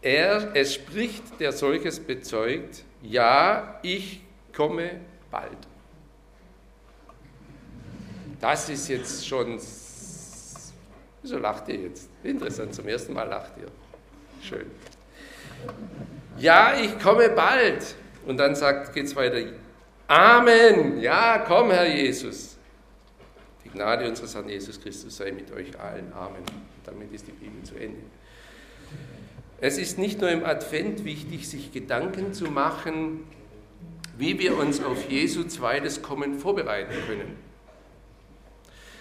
er, 0.02 0.54
es 0.54 0.74
spricht, 0.74 1.40
der 1.40 1.52
solches 1.52 2.00
bezeugt, 2.00 2.84
ja, 3.02 3.78
ich 3.82 4.22
komme 4.54 5.00
bald. 5.30 5.56
Das 8.40 8.68
ist 8.68 8.88
jetzt 8.88 9.26
schon, 9.26 9.58
wieso 11.22 11.38
lacht 11.38 11.68
ihr 11.68 11.76
jetzt? 11.76 12.08
Interessant, 12.22 12.74
zum 12.74 12.86
ersten 12.86 13.12
Mal 13.12 13.24
lacht 13.24 13.52
ihr. 13.58 13.66
Schön. 14.42 14.70
Ja, 16.38 16.78
ich 16.78 16.98
komme 17.00 17.30
bald. 17.30 17.96
Und 18.26 18.36
dann 18.36 18.54
sagt, 18.54 18.92
geht 18.94 19.06
es 19.06 19.16
weiter. 19.16 19.38
Amen. 20.06 21.00
Ja, 21.00 21.44
komm, 21.46 21.70
Herr 21.70 21.86
Jesus. 21.86 22.56
Die 23.64 23.70
Gnade 23.70 24.08
unseres 24.08 24.34
Herrn 24.34 24.48
Jesus 24.48 24.80
Christus 24.80 25.16
sei 25.16 25.32
mit 25.32 25.50
euch 25.52 25.78
allen. 25.78 26.12
Amen. 26.12 26.38
Und 26.38 26.86
damit 26.86 27.12
ist 27.12 27.26
die 27.26 27.32
Bibel 27.32 27.62
zu 27.64 27.74
Ende. 27.74 28.00
Es 29.60 29.76
ist 29.76 29.98
nicht 29.98 30.20
nur 30.20 30.30
im 30.30 30.44
Advent 30.44 31.04
wichtig, 31.04 31.48
sich 31.48 31.72
Gedanken 31.72 32.32
zu 32.32 32.44
machen, 32.44 33.24
wie 34.16 34.38
wir 34.38 34.56
uns 34.56 34.82
auf 34.82 35.10
Jesu 35.10 35.44
zweites 35.44 36.00
Kommen 36.00 36.38
vorbereiten 36.38 36.94
können. 37.08 37.36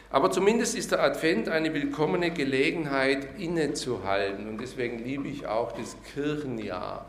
Aber 0.10 0.32
zumindest 0.32 0.76
ist 0.76 0.92
der 0.92 1.04
Advent 1.04 1.50
eine 1.50 1.74
willkommene 1.74 2.32
Gelegenheit, 2.32 3.40
innezuhalten. 3.40 4.48
Und 4.48 4.60
deswegen 4.60 5.04
liebe 5.04 5.28
ich 5.28 5.46
auch 5.46 5.74
das 5.74 5.96
Kirchenjahr, 6.14 7.06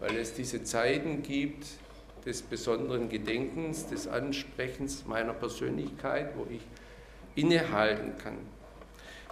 weil 0.00 0.16
es 0.16 0.32
diese 0.32 0.62
Zeiten 0.64 1.22
gibt 1.22 1.66
des 2.24 2.42
besonderen 2.42 3.08
Gedenkens, 3.08 3.88
des 3.88 4.08
Ansprechens 4.08 5.04
meiner 5.06 5.32
Persönlichkeit, 5.32 6.30
wo 6.36 6.46
ich 6.50 6.62
innehalten 7.34 8.16
kann. 8.18 8.38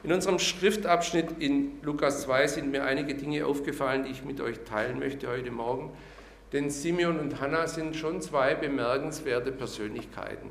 In 0.04 0.12
unserem 0.12 0.38
Schriftabschnitt 0.38 1.38
in 1.38 1.80
Lukas 1.82 2.22
2 2.24 2.46
sind 2.46 2.70
mir 2.70 2.84
einige 2.84 3.14
Dinge 3.14 3.46
aufgefallen, 3.46 4.04
die 4.04 4.10
ich 4.10 4.22
mit 4.22 4.38
euch 4.42 4.60
teilen 4.64 4.98
möchte 4.98 5.28
heute 5.28 5.50
Morgen. 5.50 5.92
Denn 6.52 6.68
Simeon 6.68 7.18
und 7.18 7.40
Hannah 7.40 7.66
sind 7.66 7.96
schon 7.96 8.20
zwei 8.20 8.54
bemerkenswerte 8.54 9.50
Persönlichkeiten. 9.50 10.50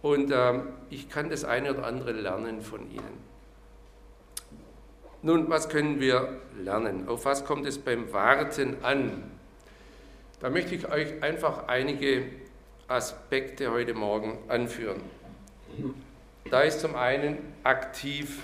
Und 0.00 0.30
äh, 0.30 0.60
ich 0.90 1.08
kann 1.08 1.28
das 1.28 1.44
eine 1.44 1.74
oder 1.74 1.84
andere 1.84 2.12
lernen 2.12 2.62
von 2.62 2.88
ihnen. 2.88 3.32
Nun, 5.22 5.50
was 5.50 5.68
können 5.68 5.98
wir 5.98 6.40
lernen? 6.56 7.08
Auf 7.08 7.24
was 7.24 7.44
kommt 7.44 7.66
es 7.66 7.78
beim 7.78 8.12
Warten 8.12 8.76
an? 8.82 9.24
Da 10.38 10.50
möchte 10.50 10.76
ich 10.76 10.88
euch 10.88 11.20
einfach 11.20 11.66
einige 11.66 12.26
Aspekte 12.86 13.72
heute 13.72 13.94
Morgen 13.94 14.38
anführen. 14.46 15.00
Da 16.48 16.60
ist 16.60 16.80
zum 16.80 16.94
einen 16.94 17.38
aktiv 17.64 18.38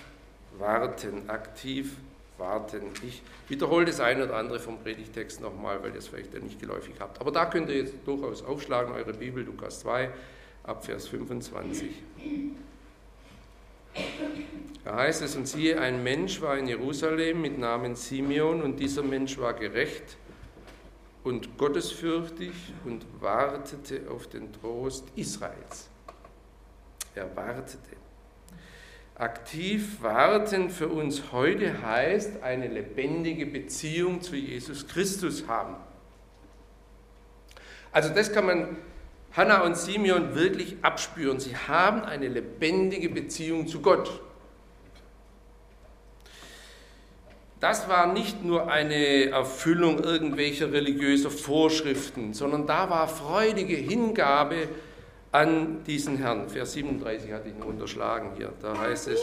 warten, 0.58 1.28
aktiv 1.28 1.96
warten. 2.38 2.82
Ich 3.02 3.22
wiederhole 3.48 3.84
das 3.84 4.00
eine 4.00 4.24
oder 4.24 4.36
andere 4.36 4.60
vom 4.60 4.78
Predigtext 4.78 5.40
nochmal, 5.40 5.82
weil 5.82 5.92
ihr 5.92 5.98
es 5.98 6.08
vielleicht 6.08 6.32
ja 6.34 6.40
nicht 6.40 6.60
geläufig 6.60 6.94
habt. 7.00 7.20
Aber 7.20 7.30
da 7.30 7.46
könnt 7.46 7.68
ihr 7.68 7.76
jetzt 7.76 7.94
durchaus 8.04 8.44
aufschlagen, 8.44 8.94
eure 8.94 9.12
Bibel, 9.12 9.44
Lukas 9.44 9.80
2, 9.80 10.10
ab 10.64 10.84
Vers 10.84 11.08
25. 11.08 11.90
Da 14.84 14.96
heißt 14.96 15.22
es, 15.22 15.36
und 15.36 15.48
siehe, 15.48 15.80
ein 15.80 16.02
Mensch 16.02 16.40
war 16.40 16.56
in 16.56 16.68
Jerusalem 16.68 17.42
mit 17.42 17.58
Namen 17.58 17.96
Simeon, 17.96 18.62
und 18.62 18.78
dieser 18.78 19.02
Mensch 19.02 19.38
war 19.38 19.54
gerecht 19.54 20.16
und 21.24 21.58
gottesfürchtig 21.58 22.52
und 22.84 23.04
wartete 23.20 24.02
auf 24.10 24.28
den 24.28 24.52
Trost 24.52 25.04
Israels. 25.16 25.88
Er 27.14 27.34
wartete. 27.36 27.96
Aktiv 29.18 30.00
warten 30.00 30.70
für 30.70 30.86
uns 30.86 31.32
heute 31.32 31.82
heißt 31.82 32.40
eine 32.44 32.68
lebendige 32.68 33.46
Beziehung 33.46 34.22
zu 34.22 34.36
Jesus 34.36 34.86
Christus 34.86 35.48
haben. 35.48 35.74
Also 37.90 38.14
das 38.14 38.32
kann 38.32 38.46
man 38.46 38.76
Hannah 39.32 39.62
und 39.62 39.76
Simeon 39.76 40.36
wirklich 40.36 40.76
abspüren. 40.82 41.40
Sie 41.40 41.56
haben 41.56 42.02
eine 42.02 42.28
lebendige 42.28 43.08
Beziehung 43.08 43.66
zu 43.66 43.80
Gott. 43.80 44.20
Das 47.58 47.88
war 47.88 48.12
nicht 48.12 48.44
nur 48.44 48.70
eine 48.70 49.30
Erfüllung 49.30 49.98
irgendwelcher 49.98 50.72
religiöser 50.72 51.32
Vorschriften, 51.32 52.34
sondern 52.34 52.68
da 52.68 52.88
war 52.88 53.08
freudige 53.08 53.74
Hingabe 53.74 54.68
an 55.32 55.84
diesen 55.84 56.18
Herrn. 56.18 56.48
Vers 56.48 56.72
37 56.72 57.32
hatte 57.32 57.48
ich 57.48 57.56
noch 57.56 57.66
unterschlagen 57.66 58.30
hier. 58.36 58.52
Da 58.62 58.78
heißt 58.78 59.08
es, 59.08 59.20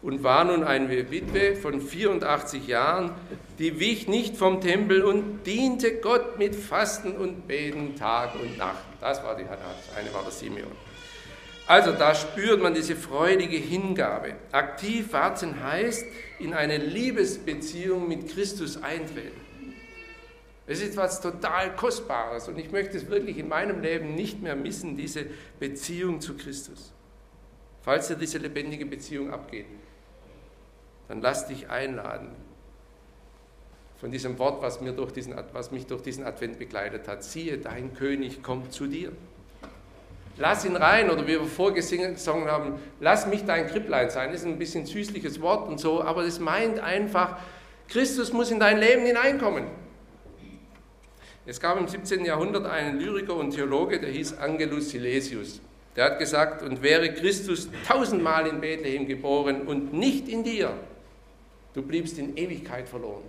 und 0.00 0.22
war 0.22 0.44
nun 0.44 0.62
eine 0.62 1.10
Witwe 1.10 1.56
von 1.56 1.80
84 1.80 2.66
Jahren, 2.68 3.10
die 3.58 3.80
wich 3.80 4.06
nicht 4.06 4.36
vom 4.36 4.60
Tempel 4.60 5.02
und 5.02 5.44
diente 5.44 5.96
Gott 5.96 6.38
mit 6.38 6.54
Fasten 6.54 7.16
und 7.16 7.48
Beten 7.48 7.96
Tag 7.96 8.34
und 8.40 8.56
Nacht. 8.58 8.84
Das 9.00 9.22
war 9.24 9.34
die 9.36 9.42
eine 9.42 10.14
war 10.14 10.22
der 10.22 10.30
Simeon. 10.30 10.70
Also 11.66 11.92
da 11.92 12.14
spürt 12.14 12.62
man 12.62 12.72
diese 12.72 12.96
freudige 12.96 13.58
Hingabe. 13.58 14.36
Aktiv 14.52 15.12
warten 15.12 15.62
heißt, 15.62 16.06
in 16.38 16.54
eine 16.54 16.78
Liebesbeziehung 16.78 18.08
mit 18.08 18.32
Christus 18.32 18.82
eintreten. 18.82 19.47
Es 20.68 20.82
ist 20.82 20.90
etwas 20.90 21.22
total 21.22 21.74
Kostbares 21.76 22.46
und 22.46 22.58
ich 22.58 22.70
möchte 22.70 22.98
es 22.98 23.08
wirklich 23.08 23.38
in 23.38 23.48
meinem 23.48 23.80
Leben 23.80 24.14
nicht 24.14 24.42
mehr 24.42 24.54
missen, 24.54 24.98
diese 24.98 25.24
Beziehung 25.58 26.20
zu 26.20 26.36
Christus. 26.36 26.92
Falls 27.80 28.08
dir 28.08 28.16
diese 28.16 28.36
lebendige 28.36 28.84
Beziehung 28.84 29.32
abgeht, 29.32 29.64
dann 31.08 31.22
lass 31.22 31.46
dich 31.46 31.70
einladen 31.70 32.36
von 33.96 34.12
diesem 34.12 34.38
Wort, 34.38 34.60
was, 34.60 34.82
mir 34.82 34.92
durch 34.92 35.10
diesen, 35.10 35.34
was 35.54 35.72
mich 35.72 35.86
durch 35.86 36.02
diesen 36.02 36.24
Advent 36.24 36.58
begleitet 36.58 37.08
hat. 37.08 37.24
Siehe, 37.24 37.56
dein 37.56 37.94
König 37.94 38.42
kommt 38.42 38.72
zu 38.74 38.86
dir. 38.86 39.12
Lass 40.36 40.66
ihn 40.66 40.76
rein, 40.76 41.10
oder 41.10 41.22
wie 41.22 41.32
wir 41.32 41.44
vorgesungen 41.44 42.16
haben, 42.46 42.74
lass 43.00 43.26
mich 43.26 43.44
dein 43.46 43.66
Kripplein 43.66 44.10
sein. 44.10 44.32
Das 44.32 44.42
ist 44.42 44.46
ein 44.46 44.58
bisschen 44.58 44.84
süßliches 44.84 45.40
Wort 45.40 45.66
und 45.66 45.80
so, 45.80 46.02
aber 46.02 46.24
es 46.24 46.38
meint 46.38 46.78
einfach, 46.78 47.38
Christus 47.88 48.34
muss 48.34 48.50
in 48.50 48.60
dein 48.60 48.78
Leben 48.78 49.06
hineinkommen. 49.06 49.87
Es 51.48 51.58
gab 51.58 51.80
im 51.80 51.88
17. 51.88 52.26
Jahrhundert 52.26 52.66
einen 52.66 53.00
Lyriker 53.00 53.34
und 53.34 53.52
Theologe, 53.52 53.98
der 53.98 54.10
hieß 54.10 54.36
Angelus 54.36 54.90
Silesius. 54.90 55.62
Der 55.96 56.04
hat 56.04 56.18
gesagt, 56.18 56.62
und 56.62 56.82
wäre 56.82 57.14
Christus 57.14 57.70
tausendmal 57.88 58.46
in 58.46 58.60
Bethlehem 58.60 59.06
geboren 59.06 59.62
und 59.62 59.94
nicht 59.94 60.28
in 60.28 60.44
dir, 60.44 60.74
du 61.72 61.80
bliebst 61.80 62.18
in 62.18 62.36
Ewigkeit 62.36 62.86
verloren. 62.86 63.22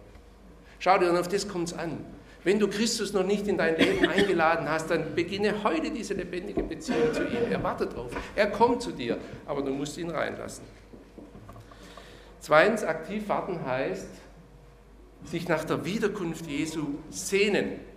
Schau 0.79 0.97
dir, 0.97 1.09
und 1.09 1.15
auf 1.15 1.29
das 1.29 1.47
kommt 1.47 1.69
es 1.69 1.73
an. 1.73 2.05
Wenn 2.43 2.59
du 2.59 2.67
Christus 2.67 3.13
noch 3.13 3.25
nicht 3.25 3.47
in 3.47 3.57
dein 3.57 3.77
Leben 3.77 4.05
eingeladen 4.09 4.67
hast, 4.67 4.91
dann 4.91 5.15
beginne 5.15 5.63
heute 5.63 5.89
diese 5.89 6.13
lebendige 6.13 6.61
Beziehung 6.61 7.13
zu 7.13 7.23
ihm. 7.23 7.49
Er 7.49 7.63
wartet 7.63 7.95
drauf. 7.95 8.11
Er 8.35 8.47
kommt 8.47 8.81
zu 8.81 8.91
dir, 8.91 9.17
aber 9.45 9.61
du 9.61 9.71
musst 9.71 9.97
ihn 9.97 10.09
reinlassen. 10.09 10.65
Zweitens, 12.41 12.83
aktiv 12.83 13.29
warten 13.29 13.65
heißt, 13.65 14.09
sich 15.23 15.47
nach 15.47 15.63
der 15.63 15.85
Wiederkunft 15.85 16.47
Jesu 16.47 16.95
sehnen. 17.09 17.87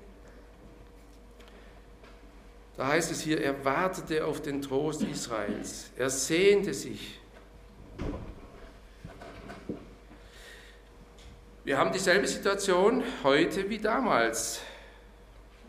Da 2.76 2.88
heißt 2.88 3.10
es 3.12 3.20
hier, 3.20 3.40
er 3.40 3.64
wartete 3.64 4.24
auf 4.24 4.40
den 4.40 4.62
Trost 4.62 5.02
Israels. 5.02 5.90
Er 5.96 6.08
sehnte 6.08 6.72
sich. 6.72 7.20
Wir 11.64 11.78
haben 11.78 11.92
dieselbe 11.92 12.26
Situation 12.26 13.02
heute 13.22 13.68
wie 13.68 13.78
damals. 13.78 14.60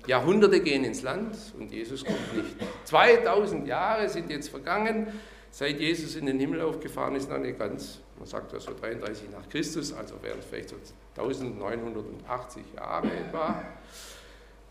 Jahrhunderte 0.07 0.59
gehen 0.59 0.83
ins 0.83 1.01
Land 1.01 1.37
und 1.57 1.71
Jesus 1.71 2.03
kommt 2.03 2.35
nicht. 2.35 2.55
2000 2.85 3.67
Jahre 3.67 4.09
sind 4.09 4.29
jetzt 4.29 4.49
vergangen, 4.49 5.07
seit 5.51 5.79
Jesus 5.79 6.15
in 6.15 6.25
den 6.25 6.39
Himmel 6.39 6.61
aufgefahren 6.61 7.15
ist, 7.15 7.29
noch 7.29 7.37
nicht 7.37 7.59
ganz, 7.59 7.99
man 8.17 8.27
sagt 8.27 8.51
ja 8.51 8.59
so 8.59 8.73
33 8.73 9.29
nach 9.29 9.47
Christus, 9.49 9.93
also 9.93 10.21
wären 10.21 10.39
es 10.39 10.45
vielleicht 10.45 10.69
so 10.69 10.75
1980 11.15 12.63
Jahre 12.75 13.07
etwa. 13.11 13.63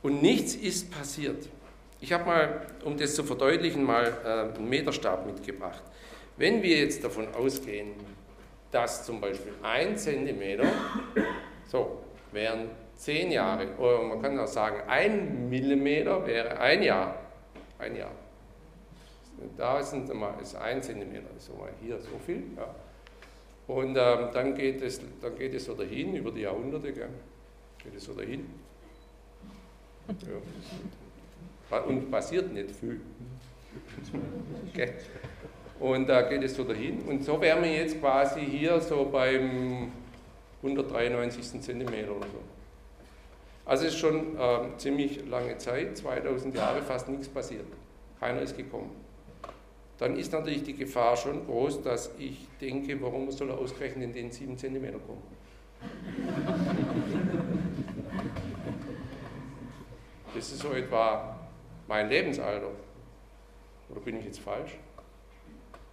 Und 0.03 0.21
nichts 0.21 0.55
ist 0.55 0.91
passiert. 0.91 1.49
Ich 2.03 2.13
habe 2.13 2.25
mal, 2.25 2.67
um 2.85 2.97
das 2.97 3.15
zu 3.15 3.23
verdeutlichen, 3.23 3.85
mal 3.85 4.13
äh, 4.25 4.57
einen 4.57 4.69
Meterstab 4.69 5.25
mitgebracht. 5.25 5.85
Wenn 6.37 6.61
wir 6.61 6.79
jetzt 6.79 7.05
davon 7.05 7.33
ausgehen, 7.33 7.93
dass 8.73 9.07
zum 9.07 9.21
Beispiel 9.21 9.53
ein 9.63 9.97
Zentimeter 9.97 10.67
So, 11.69 12.03
wären 12.33 12.71
10 12.97 13.31
Jahre, 13.31 13.69
oder 13.79 14.03
man 14.03 14.21
kann 14.21 14.37
auch 14.41 14.49
sagen, 14.49 14.83
ein 14.89 15.49
Millimeter 15.49 16.27
wäre 16.27 16.59
ein 16.59 16.83
Jahr. 16.83 17.21
Ein 17.79 17.95
Jahr. 17.95 18.11
Da 19.57 19.81
sind 19.81 20.13
mal, 20.13 20.35
ist 20.43 20.57
ein 20.57 20.83
Zentimeter, 20.83 21.31
so 21.39 21.55
mal 21.55 21.71
hier 21.81 22.01
so 22.01 22.19
viel. 22.27 22.43
Ja. 22.57 22.75
Und 23.73 23.97
ähm, 23.97 24.29
dann, 24.33 24.57
geht 24.57 24.83
es, 24.83 25.01
dann 25.21 25.39
geht 25.39 25.55
es 25.55 25.67
so 25.67 25.75
dahin, 25.75 26.17
über 26.17 26.33
die 26.33 26.41
Jahrhunderte, 26.41 26.93
gell? 26.93 27.11
geht 27.79 27.95
es 27.95 28.05
so 28.05 28.13
dahin. 28.13 28.51
Ja. 30.09 30.97
Und 31.81 32.11
passiert 32.11 32.53
nicht 32.53 32.71
viel. 32.71 33.01
Und 35.81 36.09
da 36.09 36.23
geht 36.23 36.43
es 36.43 36.55
so 36.55 36.65
dahin. 36.65 37.01
Und 37.03 37.25
so 37.25 37.41
wären 37.41 37.63
wir 37.63 37.73
jetzt 37.73 37.99
quasi 37.99 38.41
hier 38.41 38.81
so 38.81 39.07
beim 39.11 39.91
193. 40.63 41.61
Zentimeter 41.61 42.15
oder 42.15 42.27
so. 42.27 42.39
Also 43.65 43.87
es 43.87 43.95
ist 43.95 44.01
schon 44.01 44.37
äh, 44.39 44.77
ziemlich 44.77 45.27
lange 45.29 45.57
Zeit, 45.59 45.97
2000 45.97 46.55
Jahre, 46.55 46.83
fast 46.83 47.09
nichts 47.09 47.29
passiert. 47.29 47.65
Keiner 48.21 48.43
ist 48.43 48.57
gekommen. 48.57 48.91
Dann 49.99 50.17
ist 50.17 50.33
natürlich 50.33 50.65
die 50.65 50.75
Gefahr 50.75 51.17
schon 51.17 51.47
groß, 51.47 51.83
dass 51.83 52.11
ich 52.19 52.49
denke, 52.61 53.01
warum 53.01 53.31
soll 53.31 53.51
er 53.51 53.59
ausgerechnet 53.59 54.05
in 54.05 54.13
den 54.13 54.31
7 54.31 54.59
Zentimeter 54.59 54.99
kommen? 54.99 55.23
Das 60.35 60.51
ist 60.51 60.59
so 60.59 60.73
etwa 60.73 61.32
mein 61.93 62.09
Lebensalter. 62.09 62.71
Oder 63.91 64.01
bin 64.01 64.19
ich 64.19 64.25
jetzt 64.25 64.41
falsch? 64.41 64.79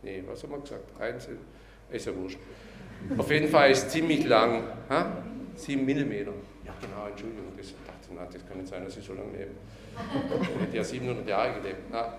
Nee, 0.02 0.24
was 0.26 0.42
haben 0.44 0.52
wir 0.52 0.60
gesagt? 0.60 0.90
Eins 0.98 1.28
ist 1.92 2.06
ja 2.06 2.16
wurscht. 2.16 2.40
Auf 3.18 3.30
jeden 3.30 3.50
Fall 3.50 3.72
ist 3.72 3.88
es 3.88 3.90
ziemlich 3.90 4.26
lang. 4.26 4.64
Ha? 4.90 5.12
7 5.56 5.86
Millimeter. 5.86 6.32
Ja, 6.66 6.74
genau, 6.80 7.10
Entschuldigung. 7.10 7.52
Das, 7.58 7.74
dachte, 7.86 8.16
na, 8.16 8.26
das 8.32 8.48
kann 8.48 8.60
nicht 8.60 8.70
sein, 8.70 8.86
dass 8.86 8.96
ich 8.96 9.04
so 9.04 9.14
lange 9.14 9.32
lebe. 9.32 9.52
Ich 10.42 10.62
hätte 10.62 10.78
ja 10.78 10.84
700 10.86 11.28
Jahre 11.28 11.60
gelebt. 11.60 11.82
Na, 11.92 12.14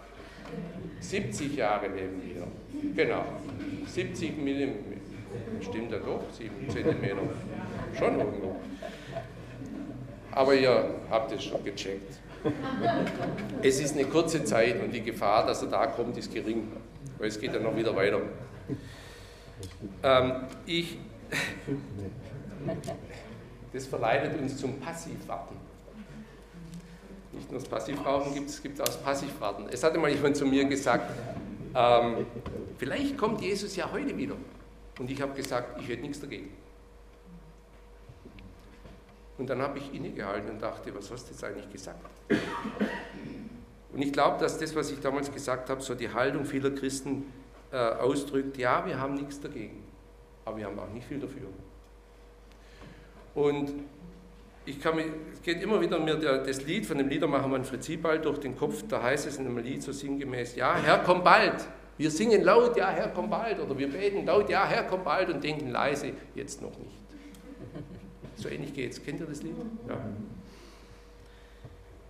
70 1.00 1.56
Jahre 1.56 1.88
leben 1.88 2.20
wir. 2.22 3.02
Genau. 3.02 3.24
70 3.86 4.36
Millimeter. 4.36 5.00
Stimmt 5.62 5.90
ja 5.90 5.98
doch, 6.00 6.24
7 6.32 6.68
Zentimeter. 6.68 7.22
Schon 7.96 8.18
irgendwo. 8.18 8.56
Aber 10.32 10.54
ihr 10.54 10.96
habt 11.08 11.32
es 11.32 11.44
schon 11.44 11.64
gecheckt. 11.64 12.20
Es 13.62 13.80
ist 13.80 13.94
eine 13.94 14.06
kurze 14.06 14.44
Zeit 14.44 14.82
und 14.82 14.92
die 14.92 15.02
Gefahr, 15.02 15.46
dass 15.46 15.62
er 15.62 15.68
da 15.68 15.86
kommt, 15.86 16.16
ist 16.16 16.32
gering, 16.32 16.68
weil 17.18 17.28
es 17.28 17.40
geht 17.40 17.52
ja 17.52 17.60
noch 17.60 17.76
wieder 17.76 17.94
weiter. 17.94 18.20
Ähm, 20.02 20.32
ich, 20.66 20.98
das 23.72 23.86
verleitet 23.86 24.40
uns 24.40 24.56
zum 24.56 24.78
Passivwarten. 24.80 25.56
Nicht 27.32 27.50
nur 27.50 27.60
das 27.60 27.68
Passivrauchen 27.68 28.34
gibt 28.34 28.50
es, 28.50 28.62
gibt 28.62 28.80
auch 28.80 28.86
das 28.86 29.00
Passivwarten. 29.00 29.66
Es 29.70 29.84
hatte 29.84 29.98
mal 29.98 30.10
jemand 30.10 30.36
zu 30.36 30.46
mir 30.46 30.64
gesagt, 30.64 31.12
ähm, 31.74 32.26
vielleicht 32.78 33.16
kommt 33.16 33.40
Jesus 33.40 33.76
ja 33.76 33.90
heute 33.92 34.16
wieder. 34.16 34.34
Und 34.98 35.10
ich 35.10 35.22
habe 35.22 35.34
gesagt, 35.34 35.80
ich 35.80 35.88
hätte 35.88 36.02
nichts 36.02 36.20
dagegen. 36.20 36.50
Und 39.40 39.48
dann 39.48 39.62
habe 39.62 39.78
ich 39.78 39.94
innegehalten 39.94 40.50
und 40.50 40.60
dachte, 40.60 40.94
was 40.94 41.10
hast 41.10 41.26
du 41.26 41.32
jetzt 41.32 41.42
eigentlich 41.42 41.72
gesagt? 41.72 42.04
Und 43.90 44.02
ich 44.02 44.12
glaube, 44.12 44.38
dass 44.38 44.58
das, 44.58 44.76
was 44.76 44.92
ich 44.92 45.00
damals 45.00 45.32
gesagt 45.32 45.70
habe, 45.70 45.80
so 45.80 45.94
die 45.94 46.12
Haltung 46.12 46.44
vieler 46.44 46.70
Christen 46.70 47.32
äh, 47.72 47.76
ausdrückt, 47.76 48.58
ja, 48.58 48.84
wir 48.84 49.00
haben 49.00 49.14
nichts 49.14 49.40
dagegen, 49.40 49.82
aber 50.44 50.58
wir 50.58 50.66
haben 50.66 50.78
auch 50.78 50.90
nicht 50.92 51.06
viel 51.06 51.18
dafür. 51.18 51.48
Und 53.34 53.72
ich 54.66 54.78
kann 54.78 54.96
mich, 54.96 55.06
es 55.32 55.40
geht 55.40 55.62
immer 55.62 55.80
wieder 55.80 55.98
mir 55.98 56.16
der, 56.16 56.44
das 56.44 56.62
Lied 56.66 56.84
von 56.84 56.98
dem 56.98 57.08
Liedermacher 57.08 57.48
Manfred 57.48 57.82
Siebald 57.82 58.26
durch 58.26 58.40
den 58.40 58.58
Kopf, 58.58 58.84
da 58.88 59.02
heißt 59.02 59.26
es 59.26 59.38
in 59.38 59.46
einem 59.46 59.56
Lied 59.56 59.82
so 59.82 59.90
sinngemäß, 59.90 60.54
ja, 60.56 60.76
Herr, 60.76 60.98
komm 60.98 61.24
bald. 61.24 61.66
Wir 61.96 62.10
singen 62.10 62.42
laut, 62.42 62.76
ja, 62.76 62.90
Herr, 62.90 63.08
komm 63.08 63.30
bald. 63.30 63.58
Oder 63.58 63.78
wir 63.78 63.88
beten 63.90 64.26
laut, 64.26 64.50
ja, 64.50 64.66
Herr, 64.66 64.84
komm 64.84 65.02
bald 65.02 65.30
und 65.30 65.42
denken 65.42 65.70
leise, 65.70 66.12
jetzt 66.34 66.60
noch 66.60 66.76
nicht. 66.78 67.00
So 68.40 68.48
ähnlich 68.48 68.72
geht 68.72 68.92
es. 68.92 69.04
Kennt 69.04 69.20
ihr 69.20 69.26
das 69.26 69.42
Lied? 69.42 69.54
Ja. 69.88 69.98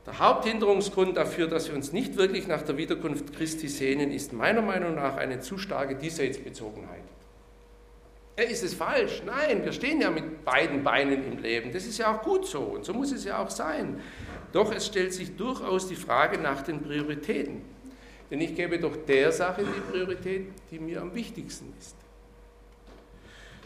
Der 0.07 0.19
Haupthinderungsgrund 0.19 1.17
dafür, 1.17 1.47
dass 1.47 1.69
wir 1.69 1.75
uns 1.75 1.93
nicht 1.93 2.17
wirklich 2.17 2.47
nach 2.47 2.63
der 2.63 2.77
Wiederkunft 2.77 3.35
Christi 3.35 3.69
sehnen, 3.69 4.13
ist 4.13 4.33
meiner 4.33 4.63
Meinung 4.63 4.95
nach 4.95 5.17
eine 5.17 5.41
zu 5.41 5.59
starke 5.59 5.97
Diesseitsbezogenheit. 5.97 7.03
Ist 8.37 8.63
es 8.63 8.75
falsch? 8.75 9.23
Nein, 9.27 9.65
wir 9.65 9.73
stehen 9.73 10.01
ja 10.01 10.11
mit 10.11 10.45
beiden 10.45 10.83
Beinen 10.83 11.25
im 11.25 11.39
Leben. 11.39 11.73
Das 11.73 11.85
ist 11.85 11.99
ja 11.99 12.15
auch 12.15 12.23
gut 12.23 12.47
so 12.47 12.61
und 12.61 12.85
so 12.85 12.95
muss 12.95 13.13
es 13.13 13.25
ja 13.25 13.43
auch 13.43 13.51
sein. 13.51 14.01
Doch 14.53 14.73
es 14.73 14.87
stellt 14.87 15.13
sich 15.13 15.37
durchaus 15.37 15.89
die 15.89 15.97
Frage 15.97 16.39
nach 16.39 16.63
den 16.63 16.81
Prioritäten. 16.81 17.61
Denn 18.31 18.41
ich 18.41 18.55
gebe 18.55 18.79
doch 18.79 18.97
der 18.97 19.33
Sache 19.33 19.65
die 19.65 19.93
Priorität, 19.93 20.47
die 20.71 20.79
mir 20.79 21.03
am 21.03 21.15
wichtigsten 21.15 21.75
ist. 21.79 22.00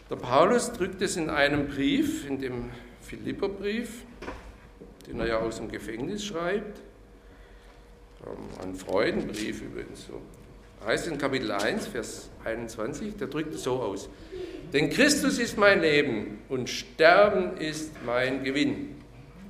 Der 0.07 0.17
Paulus 0.17 0.71
drückt 0.71 1.01
es 1.01 1.17
in 1.17 1.31
einem 1.31 1.67
Brief, 1.67 2.29
in 2.29 2.39
dem 2.39 2.69
Philipperbrief, 3.01 4.03
den 5.07 5.19
er 5.19 5.27
ja 5.27 5.39
aus 5.39 5.57
dem 5.57 5.71
Gefängnis 5.71 6.23
schreibt, 6.23 6.79
ähm, 8.23 8.37
ein 8.61 8.75
Freudenbrief 8.75 9.63
übrigens 9.63 10.05
so. 10.05 10.21
Heißt 10.85 11.07
in 11.07 11.17
Kapitel 11.17 11.51
1, 11.51 11.87
Vers 11.87 12.29
21, 12.43 13.15
der 13.15 13.27
drückt 13.27 13.55
es 13.55 13.63
so 13.63 13.81
aus. 13.81 14.07
Denn 14.73 14.91
Christus 14.91 15.39
ist 15.39 15.57
mein 15.57 15.81
Leben 15.81 16.39
und 16.49 16.69
Sterben 16.69 17.57
ist 17.57 17.91
mein 18.05 18.43
Gewinn. 18.43 18.94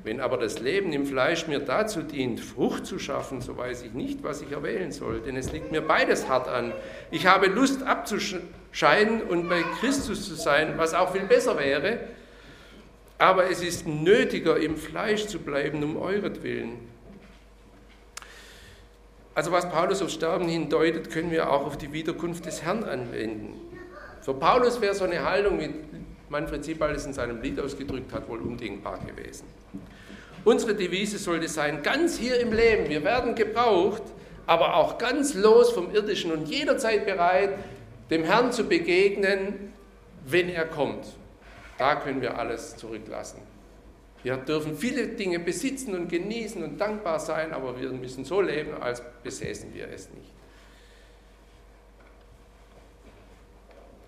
Wenn 0.05 0.19
aber 0.19 0.37
das 0.37 0.59
Leben 0.59 0.93
im 0.93 1.07
Fleisch 1.07 1.47
mir 1.47 1.59
dazu 1.59 2.03
dient, 2.03 2.39
Frucht 2.39 2.85
zu 2.85 2.99
schaffen, 2.99 3.41
so 3.41 3.57
weiß 3.57 3.81
ich 3.81 3.93
nicht, 3.93 4.21
was 4.21 4.43
ich 4.43 4.51
erwählen 4.51 4.91
soll, 4.91 5.19
denn 5.19 5.35
es 5.35 5.51
liegt 5.51 5.71
mir 5.71 5.81
beides 5.81 6.29
hart 6.29 6.47
an. 6.47 6.73
Ich 7.09 7.25
habe 7.25 7.47
Lust 7.47 7.81
abzuscheiden 7.81 9.23
und 9.23 9.49
bei 9.49 9.63
Christus 9.79 10.27
zu 10.27 10.35
sein, 10.35 10.75
was 10.77 10.93
auch 10.93 11.13
viel 11.13 11.23
besser 11.23 11.57
wäre, 11.57 12.01
aber 13.17 13.49
es 13.49 13.63
ist 13.63 13.87
nötiger, 13.87 14.57
im 14.57 14.77
Fleisch 14.77 15.25
zu 15.25 15.39
bleiben, 15.39 15.83
um 15.83 15.97
euretwillen. 15.97 16.73
Also 19.33 19.51
was 19.51 19.67
Paulus 19.71 20.03
auf 20.03 20.11
Sterben 20.11 20.47
hindeutet, 20.47 21.09
können 21.09 21.31
wir 21.31 21.51
auch 21.51 21.65
auf 21.65 21.79
die 21.79 21.91
Wiederkunft 21.93 22.45
des 22.45 22.61
Herrn 22.61 22.83
anwenden. 22.83 23.55
Für 24.21 24.35
Paulus 24.35 24.81
wäre 24.81 24.93
so 24.93 25.05
eine 25.05 25.23
Haltung, 25.23 25.59
wie 25.59 25.73
Manfred 26.29 26.63
Siebald 26.63 26.95
es 26.95 27.05
in 27.05 27.13
seinem 27.13 27.41
Lied 27.41 27.59
ausgedrückt 27.59 28.11
hat, 28.13 28.27
wohl 28.27 28.39
undenkbar 28.39 28.99
gewesen. 28.99 29.45
Unsere 30.43 30.75
Devise 30.75 31.17
sollte 31.17 31.47
sein, 31.47 31.81
ganz 31.81 32.17
hier 32.17 32.39
im 32.39 32.53
Leben, 32.53 32.89
wir 32.89 33.03
werden 33.03 33.35
gebraucht, 33.35 34.03
aber 34.45 34.75
auch 34.75 34.97
ganz 34.97 35.33
los 35.33 35.71
vom 35.71 35.93
Irdischen 35.93 36.31
und 36.31 36.47
jederzeit 36.47 37.05
bereit, 37.05 37.57
dem 38.09 38.23
Herrn 38.23 38.51
zu 38.51 38.65
begegnen, 38.65 39.73
wenn 40.25 40.49
er 40.49 40.65
kommt. 40.65 41.05
Da 41.77 41.95
können 41.95 42.21
wir 42.21 42.37
alles 42.37 42.77
zurücklassen. 42.77 43.41
Wir 44.23 44.37
dürfen 44.37 44.75
viele 44.75 45.07
Dinge 45.07 45.39
besitzen 45.39 45.93
und 45.93 46.09
genießen 46.09 46.63
und 46.63 46.79
dankbar 46.79 47.19
sein, 47.19 47.53
aber 47.53 47.79
wir 47.79 47.91
müssen 47.91 48.25
so 48.25 48.41
leben, 48.41 48.73
als 48.81 49.01
besäßen 49.23 49.73
wir 49.73 49.87
es 49.89 50.09
nicht. 50.11 50.31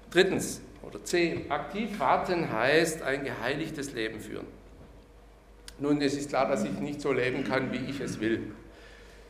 Drittens 0.09 0.61
oder 0.87 1.03
C, 1.03 1.45
aktiv 1.49 1.99
warten 1.99 2.51
heißt 2.51 3.01
ein 3.01 3.25
geheiligtes 3.25 3.93
Leben 3.93 4.19
führen. 4.19 4.47
Nun, 5.79 6.01
es 6.01 6.15
ist 6.15 6.29
klar, 6.29 6.47
dass 6.47 6.63
ich 6.63 6.71
nicht 6.79 7.01
so 7.01 7.11
leben 7.11 7.43
kann, 7.43 7.71
wie 7.71 7.89
ich 7.89 7.99
es 7.99 8.19
will. 8.19 8.51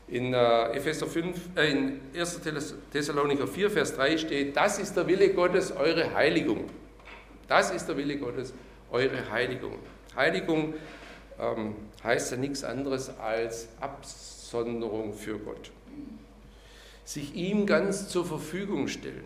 In, 0.06 0.32
äh, 0.32 0.72
Epheser 0.72 1.06
5, 1.06 1.56
äh, 1.56 1.70
in 1.70 2.00
1. 2.16 2.40
Thessalonicher 2.90 3.46
4, 3.46 3.70
Vers 3.70 3.94
3 3.96 4.16
steht, 4.16 4.56
das 4.56 4.78
ist 4.78 4.96
der 4.96 5.06
Wille 5.06 5.34
Gottes, 5.34 5.72
eure 5.72 6.14
Heiligung. 6.14 6.64
Das 7.46 7.70
ist 7.70 7.86
der 7.86 7.96
Wille 7.96 8.16
Gottes, 8.16 8.54
eure 8.90 9.30
Heiligung. 9.30 9.78
Heiligung 10.16 10.74
ähm, 11.38 11.74
heißt 12.02 12.30
ja 12.30 12.36
nichts 12.38 12.64
anderes 12.64 13.10
als 13.18 13.68
Absonderung 13.80 15.12
für 15.12 15.38
Gott. 15.38 15.70
Sich 17.04 17.34
ihm 17.34 17.66
ganz 17.66 18.08
zur 18.08 18.24
Verfügung 18.24 18.88
stellen, 18.88 19.24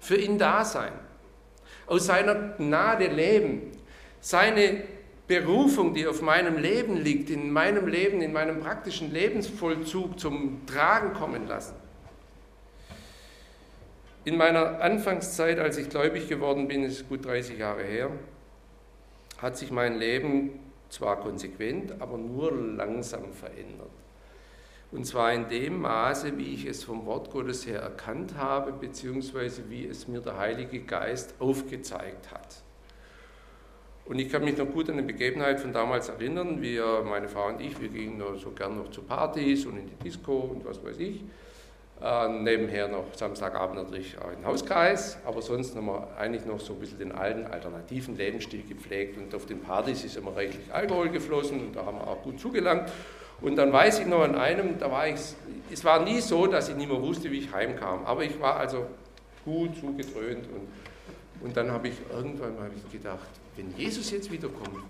für 0.00 0.16
ihn 0.16 0.38
da 0.38 0.64
sein, 0.64 0.92
aus 1.90 2.06
seiner 2.06 2.54
Gnade 2.56 3.08
leben, 3.08 3.72
seine 4.20 4.84
Berufung, 5.26 5.92
die 5.92 6.06
auf 6.06 6.22
meinem 6.22 6.56
Leben 6.56 6.96
liegt, 6.96 7.30
in 7.30 7.52
meinem 7.52 7.88
Leben, 7.88 8.22
in 8.22 8.32
meinem 8.32 8.60
praktischen 8.60 9.12
Lebensvollzug 9.12 10.18
zum 10.18 10.64
Tragen 10.66 11.14
kommen 11.14 11.48
lassen. 11.48 11.74
In 14.24 14.36
meiner 14.36 14.80
Anfangszeit, 14.80 15.58
als 15.58 15.78
ich 15.78 15.88
gläubig 15.88 16.28
geworden 16.28 16.68
bin, 16.68 16.84
ist 16.84 17.08
gut 17.08 17.24
30 17.24 17.58
Jahre 17.58 17.82
her, 17.82 18.10
hat 19.38 19.56
sich 19.56 19.72
mein 19.72 19.98
Leben 19.98 20.60
zwar 20.90 21.18
konsequent, 21.18 22.00
aber 22.00 22.18
nur 22.18 22.52
langsam 22.52 23.32
verändert. 23.32 23.90
Und 24.92 25.04
zwar 25.04 25.32
in 25.32 25.48
dem 25.48 25.80
Maße, 25.80 26.36
wie 26.36 26.54
ich 26.54 26.66
es 26.66 26.82
vom 26.82 27.06
Wort 27.06 27.30
Gottes 27.30 27.66
her 27.66 27.80
erkannt 27.80 28.34
habe, 28.36 28.72
beziehungsweise 28.72 29.70
wie 29.70 29.86
es 29.86 30.08
mir 30.08 30.20
der 30.20 30.36
Heilige 30.36 30.80
Geist 30.80 31.34
aufgezeigt 31.38 32.32
hat. 32.32 32.62
Und 34.04 34.18
ich 34.18 34.28
kann 34.28 34.42
mich 34.42 34.56
noch 34.56 34.66
gut 34.66 34.88
an 34.88 34.94
eine 34.98 35.04
Begebenheit 35.04 35.60
von 35.60 35.72
damals 35.72 36.08
erinnern. 36.08 36.60
Wir, 36.60 37.04
meine 37.08 37.28
Frau 37.28 37.46
und 37.46 37.60
ich, 37.60 37.80
wir 37.80 37.88
gingen 37.88 38.20
so 38.38 38.50
gern 38.50 38.76
noch 38.76 38.90
zu 38.90 39.02
Partys 39.02 39.66
und 39.66 39.76
in 39.76 39.86
die 39.86 39.94
Disco 40.02 40.36
und 40.36 40.64
was 40.64 40.82
weiß 40.82 40.98
ich. 40.98 41.22
Äh, 42.02 42.28
nebenher 42.28 42.88
noch 42.88 43.04
Samstagabend 43.14 43.76
natürlich 43.76 44.18
auch 44.18 44.32
in 44.32 44.44
Hauskreis, 44.44 45.18
aber 45.24 45.42
sonst 45.42 45.76
haben 45.76 45.86
wir 45.86 46.08
eigentlich 46.16 46.46
noch 46.46 46.58
so 46.58 46.72
ein 46.72 46.80
bisschen 46.80 46.98
den 46.98 47.12
alten, 47.12 47.46
alternativen 47.46 48.16
Lebensstil 48.16 48.64
gepflegt 48.66 49.18
und 49.18 49.32
auf 49.34 49.44
den 49.44 49.60
Partys 49.60 50.02
ist 50.02 50.16
immer 50.16 50.34
reichlich 50.34 50.72
Alkohol 50.72 51.10
geflossen 51.10 51.60
und 51.60 51.76
da 51.76 51.84
haben 51.84 51.98
wir 51.98 52.08
auch 52.08 52.22
gut 52.22 52.40
zugelangt. 52.40 52.90
Und 53.40 53.56
dann 53.56 53.72
weiß 53.72 54.00
ich 54.00 54.06
noch 54.06 54.22
an 54.22 54.34
einem, 54.34 54.78
da 54.78 54.90
war 54.90 55.08
ich, 55.08 55.20
es 55.70 55.84
war 55.84 56.04
nie 56.04 56.20
so, 56.20 56.46
dass 56.46 56.68
ich 56.68 56.76
nicht 56.76 56.90
mehr 56.90 57.00
wusste, 57.00 57.30
wie 57.30 57.38
ich 57.38 57.52
heimkam, 57.52 58.04
aber 58.04 58.24
ich 58.24 58.38
war 58.40 58.56
also 58.56 58.86
gut 59.44 59.76
zugedröhnt 59.76 60.46
und, 60.46 61.46
und 61.46 61.56
dann 61.56 61.70
habe 61.70 61.88
ich 61.88 61.94
irgendwann 62.12 62.56
mal 62.56 62.70
gedacht, 62.92 63.28
wenn 63.56 63.74
Jesus 63.76 64.10
jetzt 64.10 64.30
wiederkommt, 64.30 64.84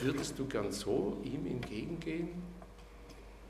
würdest 0.00 0.38
du 0.38 0.46
gern 0.46 0.72
so 0.72 1.18
ihm 1.24 1.46
entgegengehen? 1.46 2.30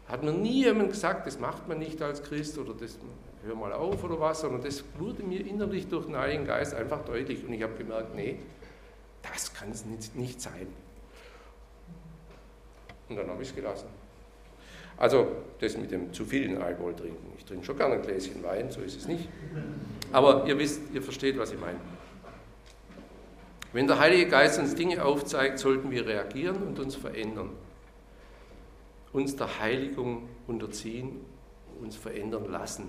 Hat 0.08 0.24
mir 0.24 0.32
nie 0.32 0.64
jemand 0.64 0.90
gesagt, 0.90 1.26
das 1.28 1.38
macht 1.38 1.68
man 1.68 1.78
nicht 1.78 2.02
als 2.02 2.22
Christ 2.24 2.58
oder 2.58 2.74
das 2.74 2.98
hör 3.44 3.54
mal 3.54 3.72
auf 3.72 4.02
oder 4.02 4.18
was, 4.18 4.40
sondern 4.40 4.62
das 4.62 4.82
wurde 4.98 5.22
mir 5.22 5.46
innerlich 5.46 5.86
durch 5.88 6.06
den 6.06 6.16
Heiligen 6.16 6.44
Geist 6.44 6.74
einfach 6.74 7.04
deutlich 7.04 7.44
und 7.44 7.52
ich 7.52 7.62
habe 7.62 7.74
gemerkt, 7.74 8.14
nee, 8.16 8.40
das 9.22 9.54
kann 9.54 9.70
es 9.70 9.84
nicht, 9.84 10.16
nicht 10.16 10.40
sein. 10.40 10.66
Und 13.08 13.16
dann 13.16 13.28
habe 13.28 13.42
ich 13.42 13.50
es 13.50 13.54
gelassen. 13.54 13.99
Also 15.00 15.26
das 15.58 15.76
mit 15.76 15.90
dem 15.90 16.12
zu 16.12 16.24
vielen 16.24 16.62
Alkohol 16.62 16.94
trinken. 16.94 17.32
Ich 17.36 17.44
trinke 17.44 17.66
schon 17.66 17.76
gerne 17.76 17.96
ein 17.96 18.02
Gläschen 18.02 18.42
Wein, 18.44 18.70
so 18.70 18.80
ist 18.80 18.96
es 18.96 19.08
nicht. 19.08 19.28
Aber 20.12 20.46
ihr 20.46 20.56
wisst, 20.58 20.82
ihr 20.94 21.02
versteht, 21.02 21.36
was 21.38 21.52
ich 21.52 21.58
meine. 21.58 21.78
Wenn 23.72 23.88
der 23.88 23.98
Heilige 23.98 24.28
Geist 24.30 24.60
uns 24.60 24.76
Dinge 24.76 25.04
aufzeigt, 25.04 25.58
sollten 25.58 25.90
wir 25.90 26.06
reagieren 26.06 26.62
und 26.62 26.78
uns 26.78 26.94
verändern 26.94 27.50
uns 29.12 29.36
der 29.36 29.60
Heiligung 29.60 30.28
unterziehen, 30.46 31.20
uns 31.80 31.96
verändern 31.96 32.50
lassen. 32.50 32.88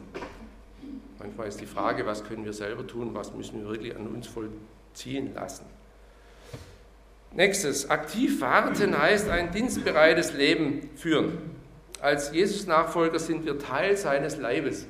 Manchmal 1.19 1.47
ist 1.47 1.61
die 1.61 1.65
Frage, 1.65 2.05
was 2.05 2.23
können 2.23 2.45
wir 2.45 2.53
selber 2.53 2.85
tun, 2.85 3.13
was 3.13 3.33
müssen 3.33 3.61
wir 3.61 3.69
wirklich 3.69 3.95
an 3.95 4.07
uns 4.07 4.27
vollziehen 4.27 5.33
lassen. 5.33 5.65
Nächstes, 7.33 7.89
aktiv 7.89 8.41
warten 8.41 8.97
heißt 8.97 9.29
ein 9.29 9.51
dienstbereites 9.51 10.33
Leben 10.33 10.89
führen. 10.95 11.60
Als 12.01 12.31
Jesus-Nachfolger 12.31 13.19
sind 13.19 13.45
wir 13.45 13.59
Teil 13.59 13.95
seines 13.95 14.37
Leibes. 14.37 14.87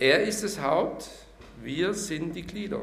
Er 0.00 0.24
ist 0.24 0.42
das 0.42 0.60
Haupt, 0.60 1.08
wir 1.62 1.94
sind 1.94 2.34
die 2.34 2.42
Glieder. 2.42 2.80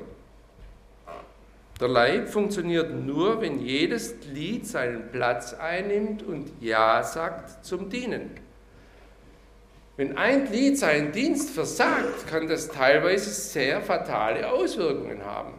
Der 1.82 1.90
Leib 1.90 2.30
funktioniert 2.30 2.94
nur, 2.94 3.42
wenn 3.42 3.60
jedes 3.60 4.18
Glied 4.22 4.66
seinen 4.66 5.12
Platz 5.12 5.54
einnimmt 5.54 6.24
und 6.24 6.52
Ja 6.62 7.04
sagt 7.04 7.66
zum 7.66 7.90
Dienen. 7.90 8.32
Wenn 9.98 10.18
ein 10.18 10.46
Glied 10.46 10.80
seinen 10.80 11.12
Dienst 11.12 11.50
versagt, 11.50 12.28
kann 12.30 12.48
das 12.48 12.70
teilweise 12.70 13.30
sehr 13.30 13.82
fatale 13.82 14.50
Auswirkungen 14.50 15.26
haben. 15.26 15.54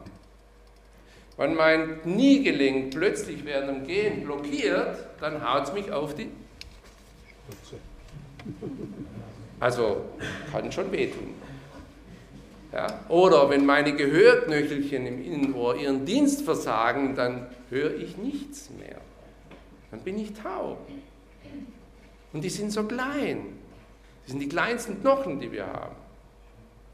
Wenn 1.36 1.54
mein 1.54 2.00
Kniegelenk 2.00 2.94
plötzlich 2.94 3.44
während 3.44 3.68
dem 3.68 3.86
Gehen 3.86 4.24
blockiert, 4.24 4.96
dann 5.20 5.46
haut 5.46 5.64
es 5.64 5.72
mich 5.74 5.92
auf 5.92 6.14
die. 6.14 6.30
Also 9.60 10.02
kann 10.50 10.72
schon 10.72 10.90
wehtun. 10.90 11.34
Ja? 12.72 13.00
Oder 13.08 13.48
wenn 13.50 13.64
meine 13.66 13.94
Gehörknöchelchen 13.94 15.06
im 15.06 15.22
Innenohr 15.22 15.76
ihren 15.76 16.04
Dienst 16.04 16.42
versagen, 16.42 17.14
dann 17.14 17.46
höre 17.70 17.94
ich 17.94 18.16
nichts 18.16 18.70
mehr. 18.70 19.00
Dann 19.90 20.00
bin 20.00 20.18
ich 20.18 20.32
taub. 20.32 20.78
Und 22.32 22.42
die 22.42 22.48
sind 22.48 22.72
so 22.72 22.84
klein. 22.84 23.58
Das 24.22 24.32
sind 24.32 24.40
die 24.40 24.48
kleinsten 24.48 25.00
Knochen, 25.00 25.38
die 25.38 25.52
wir 25.52 25.66
haben. 25.66 25.96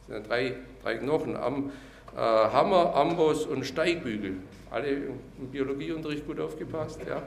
Das 0.09 0.17
sind 0.17 0.29
drei, 0.29 0.55
drei 0.83 0.97
Knochen, 0.97 1.37
Am, 1.37 1.71
äh, 2.17 2.19
Hammer, 2.19 2.95
Amboss 2.95 3.47
und 3.47 3.65
Steigbügel. 3.65 4.37
Alle 4.71 4.89
im 4.89 5.49
Biologieunterricht 5.53 6.27
gut 6.27 6.41
aufgepasst. 6.41 7.01
Ja? 7.09 7.23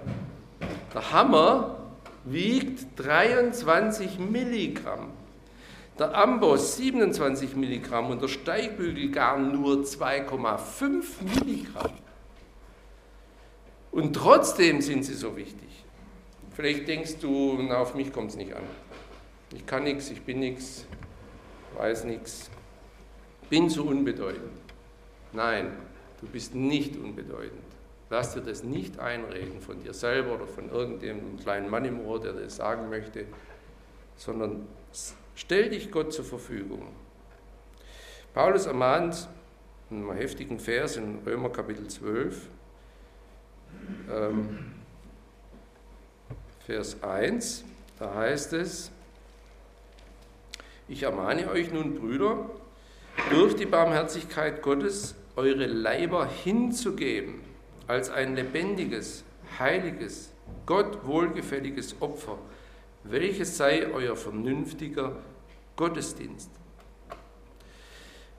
Der 0.94 1.12
Hammer 1.12 1.81
wiegt 2.26 3.00
23 3.00 4.20
Milligramm 4.20 5.12
der 6.02 6.16
Amboss 6.16 6.78
27 6.78 7.56
Milligramm 7.56 8.10
und 8.10 8.22
der 8.24 8.28
Steigbügel 8.28 9.12
gar 9.12 9.38
nur 9.38 9.84
2,5 9.84 11.04
Milligramm. 11.22 11.92
Und 13.92 14.16
trotzdem 14.16 14.82
sind 14.82 15.04
sie 15.04 15.14
so 15.14 15.38
wichtig. 15.38 15.70
Vielleicht 16.56 16.88
denkst 16.88 17.18
du, 17.22 17.56
na, 17.62 17.78
auf 17.78 17.94
mich 17.94 18.12
kommt 18.12 18.32
es 18.32 18.36
nicht 18.36 18.54
an. 18.54 18.64
Ich 19.54 19.66
kann 19.66 19.84
nichts, 19.84 20.10
ich 20.10 20.22
bin 20.22 20.40
nichts, 20.40 20.86
weiß 21.78 22.06
nichts, 22.06 22.50
bin 23.50 23.70
zu 23.70 23.86
unbedeutend. 23.86 24.52
Nein, 25.34 25.72
du 26.20 26.28
bist 26.28 26.56
nicht 26.56 26.96
unbedeutend. 26.96 27.62
Lass 28.12 28.34
dir 28.34 28.42
das 28.42 28.64
nicht 28.64 29.00
einreden 29.00 29.60
von 29.62 29.82
dir 29.82 29.94
selber 29.94 30.36
oder 30.36 30.46
von 30.46 30.70
irgendeinem 30.70 31.40
kleinen 31.40 31.70
Mann 31.70 31.86
im 31.86 32.02
Ohr, 32.02 32.20
der 32.20 32.34
das 32.34 32.58
sagen 32.58 32.90
möchte, 32.90 33.26
sondern 34.16 34.68
Stell 35.36 35.70
dich 35.70 35.92
Gott 35.92 36.14
zur 36.14 36.26
Verfügung. 36.26 36.88
Paulus 38.34 38.66
ermahnt 38.66 39.28
in 39.90 39.98
einem 39.98 40.14
heftigen 40.14 40.60
Vers 40.60 40.98
in 40.98 41.20
Römer 41.26 41.50
Kapitel 41.50 41.88
12, 41.88 42.48
ähm, 44.12 44.74
Vers 46.66 47.02
1, 47.02 47.64
da 47.98 48.14
heißt 48.14 48.54
es, 48.54 48.92
ich 50.88 51.04
ermahne 51.04 51.50
euch 51.50 51.72
nun, 51.72 51.96
Brüder, 51.96 52.50
durch 53.30 53.56
die 53.56 53.66
Barmherzigkeit 53.66 54.62
Gottes 54.62 55.16
eure 55.36 55.66
Leiber 55.66 56.28
hinzugeben 56.28 57.51
als 57.88 58.10
ein 58.10 58.36
lebendiges, 58.36 59.24
heiliges, 59.60 60.32
Gott 60.66 61.06
wohlgefälliges 61.06 62.02
Opfer, 62.02 62.38
welches 63.04 63.58
sei 63.58 63.88
euer 63.88 64.16
vernünftiger 64.16 65.16
Gottesdienst. 65.76 66.50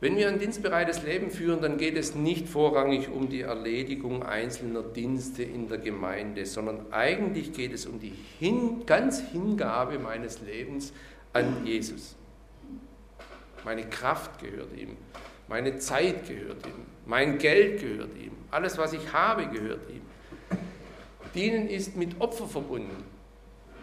Wenn 0.02 0.16
wir 0.16 0.26
ein 0.26 0.40
dienstbereites 0.40 1.04
Leben 1.04 1.30
führen, 1.30 1.60
dann 1.60 1.78
geht 1.78 1.96
es 1.96 2.16
nicht 2.16 2.48
vorrangig 2.48 3.08
um 3.08 3.28
die 3.28 3.42
Erledigung 3.42 4.24
einzelner 4.24 4.82
Dienste 4.82 5.44
in 5.44 5.68
der 5.68 5.78
Gemeinde, 5.78 6.44
sondern 6.44 6.92
eigentlich 6.92 7.52
geht 7.52 7.72
es 7.72 7.86
um 7.86 8.00
die 8.00 8.12
Hin 8.40 8.84
ganz 8.84 9.20
Hingabe 9.20 10.00
meines 10.00 10.40
Lebens 10.40 10.92
an 11.32 11.64
Jesus. 11.64 12.16
Meine 13.64 13.84
Kraft 13.88 14.40
gehört 14.40 14.76
ihm, 14.76 14.96
meine 15.52 15.76
Zeit 15.76 16.26
gehört 16.26 16.66
ihm, 16.66 16.86
mein 17.04 17.36
Geld 17.36 17.82
gehört 17.82 18.16
ihm, 18.16 18.32
alles, 18.50 18.78
was 18.78 18.94
ich 18.94 19.12
habe, 19.12 19.48
gehört 19.48 19.82
ihm. 19.90 20.00
Dienen 21.34 21.68
ist 21.68 21.94
mit 21.94 22.18
Opfer 22.22 22.46
verbunden. 22.46 23.04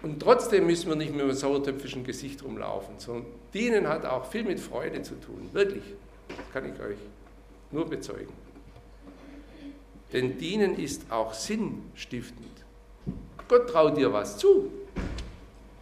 Und 0.01 0.19
trotzdem 0.19 0.65
müssen 0.65 0.89
wir 0.89 0.95
nicht 0.95 1.12
mit 1.12 1.21
einem 1.21 1.34
sauertöpfischen 1.34 2.03
Gesicht 2.03 2.43
rumlaufen, 2.43 2.95
sondern 2.97 3.27
Dienen 3.53 3.88
hat 3.88 4.03
auch 4.03 4.25
viel 4.25 4.45
mit 4.45 4.60
Freude 4.60 5.03
zu 5.03 5.13
tun. 5.19 5.47
Wirklich. 5.53 5.84
Das 6.29 6.51
kann 6.51 6.73
ich 6.73 6.79
euch 6.82 6.97
nur 7.69 7.88
bezeugen. 7.88 8.34
Denn 10.12 10.39
Dienen 10.39 10.75
ist 10.75 11.12
auch 11.12 11.36
sinnstiftend. 11.36 12.65
Gott 13.47 13.69
traut 13.69 13.95
dir 13.95 14.12
was 14.12 14.39
zu, 14.39 14.71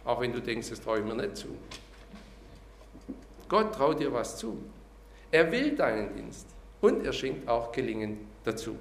auch 0.04 0.20
wenn 0.20 0.34
du 0.34 0.42
denkst, 0.42 0.68
das 0.68 0.82
traue 0.82 0.98
ich 0.98 1.04
mir 1.06 1.14
nicht 1.14 1.38
zu. 1.38 1.48
Gott 3.48 3.74
traut 3.74 4.00
dir 4.00 4.12
was 4.12 4.36
zu. 4.36 4.58
Er 5.30 5.52
will 5.52 5.76
deinen 5.76 6.14
Dienst 6.14 6.46
und 6.80 7.04
er 7.04 7.12
schenkt 7.12 7.48
auch 7.48 7.72
Gelingen 7.72 8.18
dazu. 8.44 8.76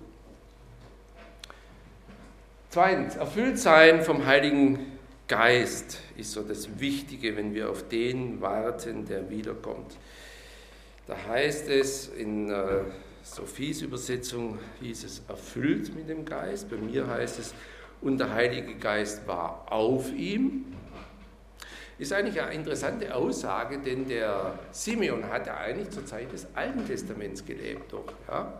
Zweitens, 2.69 3.15
erfüllt 3.15 3.59
sein 3.59 4.03
vom 4.03 4.25
Heiligen 4.25 4.97
Geist 5.27 5.99
ist 6.15 6.31
so 6.31 6.41
das 6.41 6.79
Wichtige, 6.79 7.35
wenn 7.35 7.53
wir 7.53 7.69
auf 7.69 7.89
den 7.89 8.39
warten, 8.39 9.05
der 9.05 9.29
wiederkommt. 9.29 9.97
Da 11.05 11.17
heißt 11.27 11.67
es 11.69 12.07
in 12.07 12.49
äh, 12.49 12.83
Sophies 13.23 13.81
Übersetzung, 13.81 14.57
hieß 14.81 15.03
es 15.03 15.21
erfüllt 15.27 15.93
mit 15.95 16.07
dem 16.07 16.23
Geist. 16.23 16.69
Bei 16.69 16.77
mir 16.77 17.07
heißt 17.07 17.39
es, 17.39 17.53
und 17.99 18.19
der 18.19 18.33
Heilige 18.33 18.75
Geist 18.75 19.27
war 19.27 19.65
auf 19.69 20.13
ihm. 20.13 20.65
Ist 21.99 22.13
eigentlich 22.13 22.39
eine 22.39 22.53
interessante 22.53 23.13
Aussage, 23.13 23.79
denn 23.79 24.07
der 24.07 24.59
Simeon 24.71 25.27
hat 25.29 25.47
ja 25.47 25.57
eigentlich 25.57 25.89
zur 25.89 26.05
Zeit 26.05 26.31
des 26.31 26.47
Alten 26.53 26.85
Testaments 26.85 27.43
gelebt. 27.43 27.91
Doch, 27.91 28.13
ja? 28.27 28.53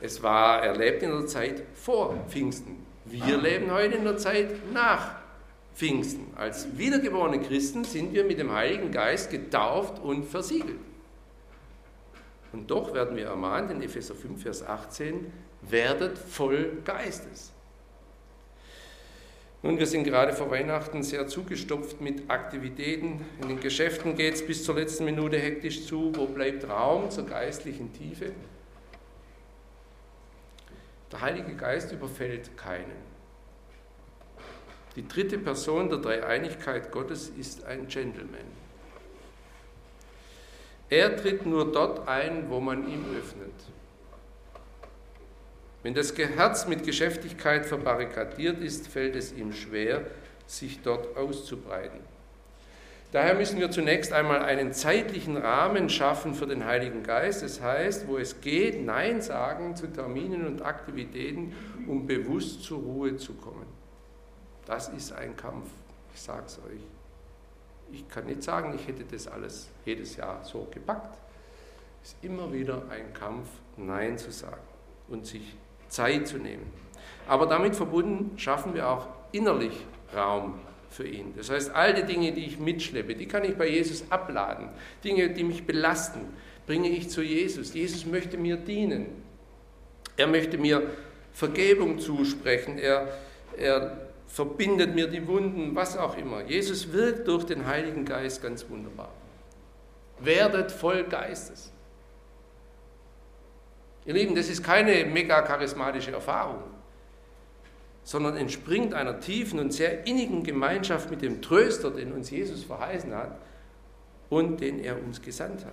Es 0.00 0.22
war, 0.22 0.62
er 0.62 0.76
lebt 0.76 1.02
in 1.02 1.10
der 1.10 1.26
Zeit 1.26 1.62
vor 1.74 2.16
Pfingsten. 2.28 2.84
Wir 3.04 3.36
leben 3.36 3.70
heute 3.70 3.96
in 3.96 4.04
der 4.04 4.16
Zeit 4.16 4.72
nach 4.72 5.16
Pfingsten. 5.74 6.32
Als 6.36 6.76
wiedergeborene 6.76 7.40
Christen 7.40 7.84
sind 7.84 8.12
wir 8.12 8.24
mit 8.24 8.38
dem 8.38 8.52
Heiligen 8.52 8.90
Geist 8.90 9.30
getauft 9.30 10.02
und 10.02 10.24
versiegelt. 10.24 10.80
Und 12.52 12.70
doch 12.70 12.92
werden 12.92 13.16
wir 13.16 13.26
ermahnt 13.26 13.70
in 13.70 13.82
Epheser 13.82 14.14
5, 14.14 14.42
Vers 14.42 14.66
18, 14.66 15.32
werdet 15.62 16.18
voll 16.18 16.78
Geistes. 16.84 17.53
Nun, 19.64 19.78
wir 19.78 19.86
sind 19.86 20.04
gerade 20.04 20.34
vor 20.34 20.50
Weihnachten 20.50 21.02
sehr 21.02 21.26
zugestopft 21.26 21.98
mit 21.98 22.28
Aktivitäten. 22.28 23.24
In 23.40 23.48
den 23.48 23.60
Geschäften 23.60 24.14
geht 24.14 24.34
es 24.34 24.46
bis 24.46 24.62
zur 24.62 24.74
letzten 24.74 25.06
Minute 25.06 25.38
hektisch 25.38 25.86
zu. 25.86 26.14
Wo 26.14 26.26
bleibt 26.26 26.68
Raum 26.68 27.10
zur 27.10 27.24
geistlichen 27.24 27.90
Tiefe? 27.94 28.32
Der 31.10 31.22
Heilige 31.22 31.54
Geist 31.54 31.92
überfällt 31.92 32.54
keinen. 32.58 32.92
Die 34.96 35.08
dritte 35.08 35.38
Person 35.38 35.88
der 35.88 35.96
Dreieinigkeit 35.96 36.92
Gottes 36.92 37.30
ist 37.30 37.64
ein 37.64 37.88
Gentleman. 37.88 38.44
Er 40.90 41.16
tritt 41.16 41.46
nur 41.46 41.72
dort 41.72 42.06
ein, 42.06 42.50
wo 42.50 42.60
man 42.60 42.86
ihm 42.86 43.02
öffnet. 43.16 43.54
Wenn 45.84 45.92
das 45.92 46.16
Herz 46.16 46.66
mit 46.66 46.82
Geschäftigkeit 46.82 47.66
verbarrikadiert 47.66 48.58
ist, 48.62 48.88
fällt 48.88 49.14
es 49.16 49.34
ihm 49.34 49.52
schwer, 49.52 50.06
sich 50.46 50.80
dort 50.80 51.14
auszubreiten. 51.14 52.00
Daher 53.12 53.34
müssen 53.34 53.60
wir 53.60 53.70
zunächst 53.70 54.10
einmal 54.10 54.42
einen 54.42 54.72
zeitlichen 54.72 55.36
Rahmen 55.36 55.90
schaffen 55.90 56.34
für 56.34 56.46
den 56.46 56.64
Heiligen 56.64 57.02
Geist. 57.02 57.42
Das 57.42 57.60
heißt, 57.60 58.08
wo 58.08 58.16
es 58.16 58.40
geht, 58.40 58.82
Nein 58.82 59.20
sagen 59.20 59.76
zu 59.76 59.86
Terminen 59.86 60.46
und 60.46 60.62
Aktivitäten, 60.62 61.54
um 61.86 62.06
bewusst 62.06 62.62
zur 62.62 62.78
Ruhe 62.78 63.18
zu 63.18 63.34
kommen. 63.34 63.66
Das 64.64 64.88
ist 64.88 65.12
ein 65.12 65.36
Kampf, 65.36 65.68
ich 66.14 66.20
sage 66.22 66.44
es 66.46 66.58
euch. 66.60 66.80
Ich 67.92 68.08
kann 68.08 68.24
nicht 68.24 68.42
sagen, 68.42 68.74
ich 68.74 68.88
hätte 68.88 69.04
das 69.04 69.28
alles 69.28 69.68
jedes 69.84 70.16
Jahr 70.16 70.42
so 70.44 70.66
gepackt. 70.70 71.18
Es 72.02 72.12
ist 72.12 72.24
immer 72.24 72.50
wieder 72.50 72.84
ein 72.88 73.12
Kampf, 73.12 73.48
Nein 73.76 74.16
zu 74.16 74.32
sagen 74.32 74.62
und 75.08 75.26
sich 75.26 75.54
Zeit 75.88 76.28
zu 76.28 76.38
nehmen. 76.38 76.70
Aber 77.26 77.46
damit 77.46 77.74
verbunden 77.76 78.38
schaffen 78.38 78.74
wir 78.74 78.88
auch 78.88 79.08
innerlich 79.32 79.72
Raum 80.14 80.60
für 80.90 81.06
ihn. 81.06 81.34
Das 81.36 81.50
heißt, 81.50 81.74
all 81.74 81.94
die 81.94 82.04
Dinge, 82.04 82.32
die 82.32 82.44
ich 82.46 82.58
mitschleppe, 82.58 83.14
die 83.14 83.26
kann 83.26 83.44
ich 83.44 83.56
bei 83.56 83.68
Jesus 83.68 84.04
abladen. 84.10 84.68
Dinge, 85.02 85.30
die 85.30 85.44
mich 85.44 85.66
belasten, 85.66 86.20
bringe 86.66 86.88
ich 86.88 87.10
zu 87.10 87.22
Jesus. 87.22 87.74
Jesus 87.74 88.06
möchte 88.06 88.38
mir 88.38 88.56
dienen. 88.56 89.06
Er 90.16 90.28
möchte 90.28 90.58
mir 90.58 90.90
Vergebung 91.32 91.98
zusprechen. 91.98 92.78
Er, 92.78 93.08
er 93.56 93.98
verbindet 94.28 94.94
mir 94.94 95.08
die 95.08 95.26
Wunden, 95.26 95.74
was 95.74 95.96
auch 95.96 96.16
immer. 96.16 96.42
Jesus 96.44 96.92
wirkt 96.92 97.26
durch 97.26 97.44
den 97.44 97.66
Heiligen 97.66 98.04
Geist 98.04 98.42
ganz 98.42 98.68
wunderbar. 98.68 99.10
Werdet 100.20 100.70
voll 100.70 101.04
Geistes. 101.04 101.72
Ihr 104.06 104.14
Lieben, 104.14 104.34
das 104.34 104.48
ist 104.48 104.62
keine 104.62 105.06
mega 105.06 105.40
charismatische 105.42 106.12
Erfahrung, 106.12 106.62
sondern 108.02 108.36
entspringt 108.36 108.92
einer 108.92 109.18
tiefen 109.20 109.58
und 109.58 109.72
sehr 109.72 110.06
innigen 110.06 110.42
Gemeinschaft 110.42 111.10
mit 111.10 111.22
dem 111.22 111.40
Tröster, 111.40 111.90
den 111.90 112.12
uns 112.12 112.30
Jesus 112.30 112.64
verheißen 112.64 113.14
hat 113.14 113.38
und 114.28 114.60
den 114.60 114.78
er 114.78 115.02
uns 115.02 115.22
gesandt 115.22 115.64
hat. 115.64 115.72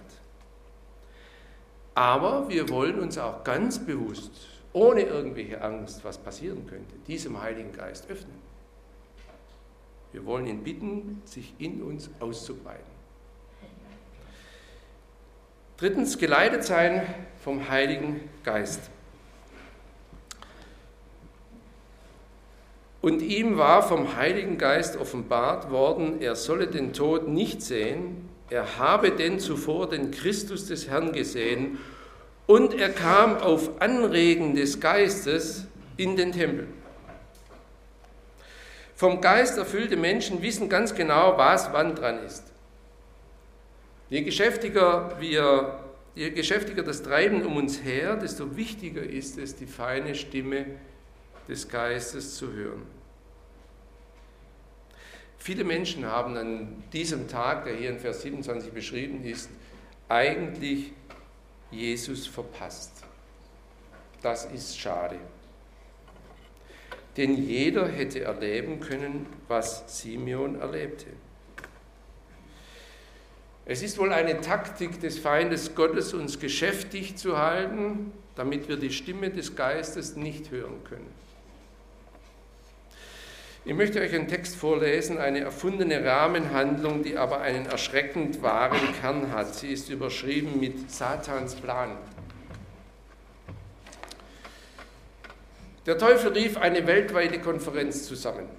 Aber 1.93 2.47
wir 2.47 2.69
wollen 2.69 2.99
uns 2.99 3.17
auch 3.17 3.43
ganz 3.43 3.79
bewusst, 3.79 4.31
ohne 4.71 5.01
irgendwelche 5.01 5.61
Angst, 5.61 6.05
was 6.05 6.17
passieren 6.17 6.65
könnte, 6.67 6.95
diesem 7.07 7.41
Heiligen 7.41 7.73
Geist 7.73 8.09
öffnen. 8.09 8.39
Wir 10.13 10.25
wollen 10.25 10.47
ihn 10.47 10.63
bitten, 10.63 11.21
sich 11.25 11.53
in 11.57 11.81
uns 11.81 12.09
auszubreiten. 12.21 12.91
Drittens, 15.77 16.17
geleitet 16.17 16.63
sein 16.63 17.03
vom 17.43 17.69
Heiligen 17.69 18.30
Geist. 18.43 18.82
Und 23.01 23.21
ihm 23.21 23.58
war 23.58 23.82
vom 23.82 24.15
Heiligen 24.15 24.60
Geist 24.60 24.95
offenbart 24.95 25.71
worden, 25.71 26.21
er 26.21 26.36
solle 26.36 26.67
den 26.67 26.93
Tod 26.93 27.27
nicht 27.27 27.63
sehen, 27.63 28.30
er 28.51 28.77
habe 28.77 29.12
denn 29.12 29.39
zuvor 29.39 29.89
den 29.89 30.12
Christus 30.12 30.67
des 30.67 30.88
Herrn 30.88 31.13
gesehen 31.13 31.80
und 32.45 32.73
er 32.73 32.89
kam 32.89 33.38
auf 33.38 33.82
Anregen 33.82 34.56
des 34.56 34.80
Geistes 34.80 35.65
in 35.97 36.15
den 36.15 36.32
Tempel. 36.32 36.67
Vom 38.95 39.19
Geist 39.19 39.58
erfüllte 39.58 39.97
Menschen 39.97 40.43
wissen 40.43 40.69
ganz 40.69 40.93
genau, 40.93 41.36
was 41.38 41.73
wann 41.73 41.95
dran 41.95 42.23
ist. 42.23 42.43
Je 44.10 44.21
geschäftiger 44.21 45.15
wir, 45.19 45.80
je 46.15 46.30
geschäftiger 46.32 46.84
das 46.84 47.04
Treiben 47.04 47.45
um 47.45 47.58
uns 47.58 47.84
her, 47.84 48.15
desto 48.15 48.56
wichtiger 48.56 49.04
ist 49.04 49.38
es, 49.38 49.56
die 49.56 49.65
feine 49.65 50.15
Stimme 50.15 50.65
des 51.47 51.67
Geistes 51.67 52.36
zu 52.36 52.52
hören. 52.52 52.84
Viele 55.38 55.63
Menschen 55.63 56.06
haben 56.06 56.38
an 56.38 56.84
diesem 56.93 57.28
Tag, 57.28 57.65
der 57.65 57.76
hier 57.76 57.89
in 57.89 58.00
Vers 58.00 58.21
27 58.21 58.71
beschrieben 58.71 59.24
ist, 59.24 59.50
eigentlich 60.08 60.91
Jesus 61.71 62.28
verpasst. 62.28 62.91
Das 64.21 64.45
ist 64.45 64.78
schade 64.78 65.17
denn 67.17 67.36
jeder 67.36 67.88
hätte 67.88 68.21
erleben 68.21 68.80
können, 68.80 69.26
was 69.47 70.00
Simeon 70.00 70.60
erlebte. 70.60 71.08
Es 73.71 73.81
ist 73.81 73.97
wohl 73.97 74.12
eine 74.12 74.41
Taktik 74.41 74.99
des 74.99 75.17
Feindes 75.17 75.75
Gottes, 75.75 76.13
uns 76.13 76.41
geschäftig 76.41 77.15
zu 77.15 77.38
halten, 77.38 78.12
damit 78.36 78.67
wir 78.67 78.75
die 78.75 78.91
Stimme 78.91 79.29
des 79.29 79.55
Geistes 79.55 80.17
nicht 80.17 80.51
hören 80.51 80.84
können. 80.84 81.07
Ich 83.63 83.73
möchte 83.73 84.01
euch 84.01 84.13
einen 84.13 84.27
Text 84.27 84.57
vorlesen, 84.57 85.19
eine 85.19 85.39
erfundene 85.39 86.03
Rahmenhandlung, 86.03 87.01
die 87.01 87.15
aber 87.15 87.39
einen 87.39 87.65
erschreckend 87.65 88.41
wahren 88.41 88.93
Kern 88.99 89.31
hat. 89.31 89.55
Sie 89.55 89.71
ist 89.71 89.88
überschrieben 89.88 90.60
mit 90.60 90.91
Satans 90.91 91.55
Plan. 91.55 91.95
Der 95.86 95.97
Teufel 95.97 96.34
rief 96.34 96.57
eine 96.57 96.86
weltweite 96.88 97.39
Konferenz 97.39 98.05
zusammen. 98.05 98.49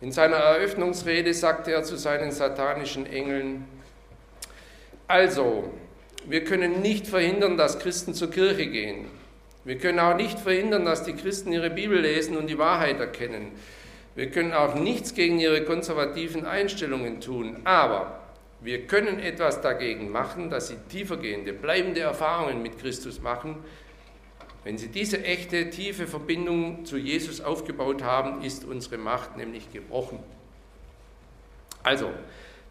In 0.00 0.12
seiner 0.12 0.36
Eröffnungsrede 0.36 1.34
sagte 1.34 1.72
er 1.72 1.82
zu 1.82 1.96
seinen 1.96 2.32
satanischen 2.32 3.04
Engeln, 3.04 3.68
also, 5.06 5.72
wir 6.26 6.44
können 6.44 6.80
nicht 6.80 7.06
verhindern, 7.06 7.56
dass 7.56 7.78
Christen 7.78 8.14
zur 8.14 8.30
Kirche 8.30 8.66
gehen. 8.66 9.06
Wir 9.64 9.78
können 9.78 9.98
auch 9.98 10.16
nicht 10.16 10.38
verhindern, 10.38 10.84
dass 10.84 11.04
die 11.04 11.14
Christen 11.14 11.52
ihre 11.52 11.70
Bibel 11.70 12.00
lesen 12.00 12.36
und 12.36 12.48
die 12.48 12.58
Wahrheit 12.58 13.00
erkennen. 13.00 13.52
Wir 14.14 14.30
können 14.30 14.52
auch 14.52 14.74
nichts 14.74 15.14
gegen 15.14 15.38
ihre 15.40 15.64
konservativen 15.64 16.46
Einstellungen 16.46 17.20
tun. 17.20 17.56
Aber 17.64 18.20
wir 18.60 18.86
können 18.86 19.18
etwas 19.18 19.60
dagegen 19.60 20.10
machen, 20.10 20.50
dass 20.50 20.68
sie 20.68 20.76
tiefergehende, 20.88 21.52
bleibende 21.52 22.00
Erfahrungen 22.00 22.62
mit 22.62 22.78
Christus 22.78 23.20
machen, 23.20 23.56
wenn 24.64 24.78
sie 24.78 24.88
diese 24.88 25.22
echte, 25.22 25.68
tiefe 25.68 26.06
Verbindung 26.06 26.86
zu 26.86 26.96
Jesus 26.96 27.42
aufgebaut 27.42 28.02
haben, 28.02 28.42
ist 28.42 28.64
unsere 28.64 28.96
Macht 28.96 29.36
nämlich 29.36 29.70
gebrochen. 29.70 30.18
Also, 31.82 32.10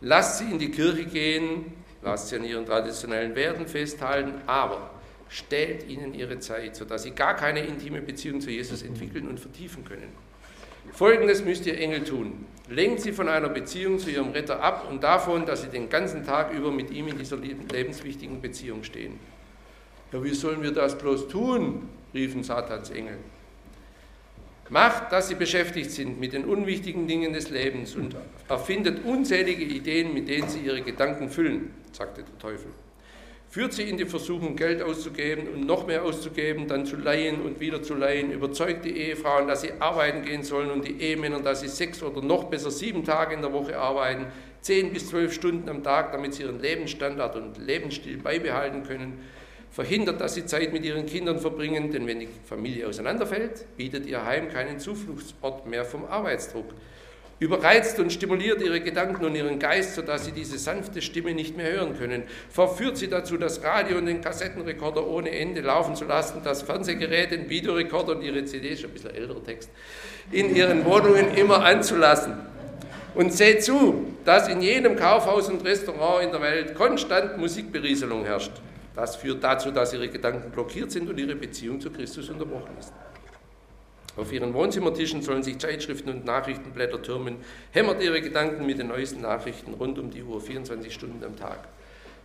lasst 0.02 0.40
sie 0.40 0.46
in 0.46 0.58
die 0.58 0.72
Kirche 0.72 1.06
gehen, 1.06 1.72
lasst 2.04 2.30
sie 2.30 2.36
an 2.36 2.44
ihren 2.44 2.66
traditionellen 2.66 3.36
Werten 3.36 3.68
festhalten, 3.68 4.34
aber 4.46 4.92
stellt 5.30 5.88
ihnen 5.88 6.14
ihre 6.14 6.40
Zeit, 6.40 6.76
sodass 6.76 7.04
sie 7.04 7.12
gar 7.12 7.36
keine 7.36 7.62
intime 7.62 8.02
Beziehung 8.02 8.42
zu 8.42 8.52
Jesus 8.52 8.84
entwickeln 8.84 9.28
und 9.28 9.40
vertiefen 9.40 9.84
können. 9.84 10.10
Folgendes 10.92 11.44
müsst 11.44 11.66
ihr 11.66 11.78
Engel 11.78 12.04
tun. 12.04 12.46
Lenkt 12.70 13.02
sie 13.02 13.14
von 13.14 13.30
einer 13.30 13.50
Beziehung 13.50 14.00
zu 14.00 14.10
ihrem 14.10 14.32
Retter 14.32 14.62
ab 14.62 14.88
und 14.90 15.04
davon, 15.04 15.46
dass 15.46 15.62
sie 15.62 15.70
den 15.70 15.90
ganzen 15.90 16.26
Tag 16.26 16.54
über 16.54 16.72
mit 16.72 16.92
ihm 16.92 17.08
in 17.08 17.18
dieser 17.18 17.38
lebenswichtigen 17.38 18.42
Beziehung 18.42 18.84
stehen. 18.84 19.20
Ja, 20.12 20.24
wie 20.24 20.34
sollen 20.34 20.62
wir 20.62 20.72
das 20.72 20.98
bloß 20.98 21.30
tun? 21.30 21.90
riefen 22.14 22.44
Satans 22.44 22.92
Engel. 22.92 23.18
Macht, 24.74 25.12
dass 25.12 25.28
sie 25.28 25.36
beschäftigt 25.36 25.92
sind 25.92 26.20
mit 26.20 26.34
den 26.34 26.46
unwichtigen 26.46 27.06
Dingen 27.06 27.32
des 27.32 27.52
Lebens 27.52 27.96
und 27.96 28.16
erfindet 28.50 29.06
unzählige 29.06 29.64
Ideen, 29.64 30.16
mit 30.16 30.28
denen 30.28 30.50
sie 30.50 30.62
ihre 30.62 30.82
Gedanken 30.82 31.30
füllen, 31.30 31.76
sagte 31.92 32.24
der 32.24 32.40
Teufel. 32.40 32.72
Führt 33.52 33.74
sie 33.74 33.84
in 33.84 33.98
die 33.98 34.08
Versuchung, 34.08 34.56
Geld 34.56 34.82
auszugeben 34.82 35.48
und 35.48 35.68
noch 35.68 35.86
mehr 35.86 36.04
auszugeben, 36.04 36.68
dann 36.68 36.88
zu 36.88 36.96
leihen 36.96 37.44
und 37.44 37.60
wieder 37.60 37.84
zu 37.84 37.94
leihen. 37.94 38.32
Überzeugt 38.32 38.84
die 38.84 38.98
Ehefrauen, 38.98 39.48
dass 39.48 39.62
sie 39.62 39.74
arbeiten 39.80 40.24
gehen 40.24 40.42
sollen 40.42 40.72
und 40.72 40.88
die 40.88 41.00
Ehemänner, 41.00 41.42
dass 41.42 41.62
sie 41.62 41.68
sechs 41.68 42.02
oder 42.02 42.24
noch 42.24 42.46
besser 42.46 42.72
sieben 42.72 43.04
Tage 43.04 43.36
in 43.36 43.44
der 43.44 43.54
Woche 43.54 43.78
arbeiten, 43.78 44.26
zehn 44.62 44.92
bis 44.92 45.08
zwölf 45.08 45.34
Stunden 45.34 45.70
am 45.70 45.84
Tag, 45.84 46.14
damit 46.14 46.34
sie 46.34 46.42
ihren 46.42 46.60
Lebensstandard 46.60 47.36
und 47.36 47.60
Lebensstil 47.60 48.18
beibehalten 48.18 48.82
können 48.82 49.22
verhindert, 49.74 50.22
dass 50.22 50.36
sie 50.36 50.46
Zeit 50.46 50.72
mit 50.72 50.86
ihren 50.86 51.08
Kindern 51.08 51.40
verbringen, 51.40 51.92
denn 51.92 52.06
wenn 52.06 52.20
die 52.20 52.30
Familie 52.46 52.88
auseinanderfällt, 52.88 53.66
bietet 53.76 54.06
ihr 54.06 54.24
Heim 54.24 54.50
keinen 54.50 54.80
Zufluchtsort 54.80 55.66
mehr 55.66 55.84
vom 55.84 56.06
Arbeitsdruck. 56.06 56.74
überreizt 57.40 58.00
und 58.00 58.14
stimuliert 58.14 58.62
ihre 58.62 58.80
Gedanken 58.80 59.26
und 59.26 59.36
ihren 59.36 59.60
Geist, 59.60 59.96
sodass 59.96 60.24
sie 60.24 60.32
diese 60.32 60.58
sanfte 60.58 61.02
Stimme 61.02 61.34
nicht 61.34 61.58
mehr 61.58 61.74
hören 61.74 61.98
können, 61.98 62.24
verführt 62.50 62.96
sie 62.96 63.10
dazu, 63.10 63.36
das 63.36 63.62
Radio 63.64 63.98
und 63.98 64.06
den 64.06 64.22
Kassettenrekorder 64.22 65.06
ohne 65.06 65.32
Ende 65.32 65.60
laufen 65.60 65.96
zu 65.96 66.06
lassen, 66.06 66.42
das 66.44 66.62
Fernsehgerät, 66.62 67.32
den 67.32 67.50
Videorekorder 67.50 68.16
und 68.16 68.22
ihre 68.22 68.46
CD, 68.46 68.78
schon 68.78 68.92
ein 68.92 68.94
bisschen 68.94 69.16
älterer 69.16 69.44
Text, 69.44 69.70
in 70.32 70.56
ihren 70.56 70.86
Wohnungen 70.86 71.34
immer 71.36 71.66
anzulassen. 71.66 72.36
Und 73.14 73.34
seht 73.34 73.64
zu, 73.64 74.06
dass 74.24 74.48
in 74.48 74.62
jedem 74.62 74.96
Kaufhaus 74.96 75.50
und 75.50 75.66
Restaurant 75.66 76.24
in 76.24 76.32
der 76.32 76.42
Welt 76.42 76.76
konstant 76.76 77.38
Musikberieselung 77.38 78.24
herrscht. 78.24 78.54
Das 78.96 79.16
führt 79.16 79.44
dazu, 79.44 79.72
dass 79.72 79.94
ihre 79.94 80.10
Gedanken 80.10 80.52
blockiert 80.52 80.92
sind 80.92 81.10
und 81.10 81.20
ihre 81.20 81.36
Beziehung 81.36 81.82
zu 81.82 81.90
Christus 81.90 82.30
unterbrochen 82.30 82.78
ist. 82.80 82.94
Auf 84.16 84.32
ihren 84.32 84.54
Wohnzimmertischen 84.54 85.24
sollen 85.24 85.42
sich 85.42 85.58
Zeitschriften 85.58 86.10
und 86.10 86.26
Nachrichtenblätter 86.26 87.02
türmen, 87.02 87.38
hämmert 87.72 88.04
ihre 88.04 88.22
Gedanken 88.22 88.66
mit 88.66 88.78
den 88.78 88.90
neuesten 88.90 89.22
Nachrichten 89.22 89.74
rund 89.74 89.98
um 89.98 90.12
die 90.12 90.22
Uhr, 90.22 90.40
24 90.40 90.94
Stunden 90.94 91.24
am 91.24 91.36
Tag. 91.36 91.68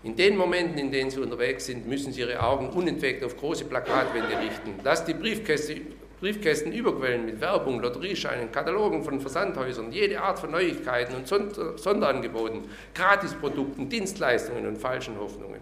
In 0.03 0.15
den 0.15 0.37
Momenten, 0.37 0.77
in 0.79 0.93
denen 0.93 1.11
sie 1.11 1.21
unterwegs 1.21 1.65
sind, 1.65 1.89
müssen 1.89 2.13
sie 2.13 2.21
ihre 2.21 2.41
Augen 2.43 2.69
unentwegt 2.69 3.25
auf 3.25 3.39
große 3.39 3.65
Plakatwände 3.65 4.39
richten. 4.39 4.75
Lasst 4.85 5.09
die 5.09 5.15
Briefkäste, 5.15 5.81
Briefkästen 6.21 6.73
überquellen 6.73 7.25
mit 7.25 7.41
Werbung, 7.41 7.81
Lotteriescheinen, 7.81 8.53
Katalogen 8.53 9.03
von 9.03 9.19
Versandhäusern, 9.21 9.91
jede 9.91 10.21
Art 10.21 10.39
von 10.39 10.51
Neuigkeiten 10.51 11.15
und 11.17 11.27
Sonderangeboten, 11.27 12.63
Gratisprodukten, 12.95 13.89
Dienstleistungen 13.89 14.67
und 14.67 14.77
falschen 14.77 15.19
Hoffnungen. 15.19 15.61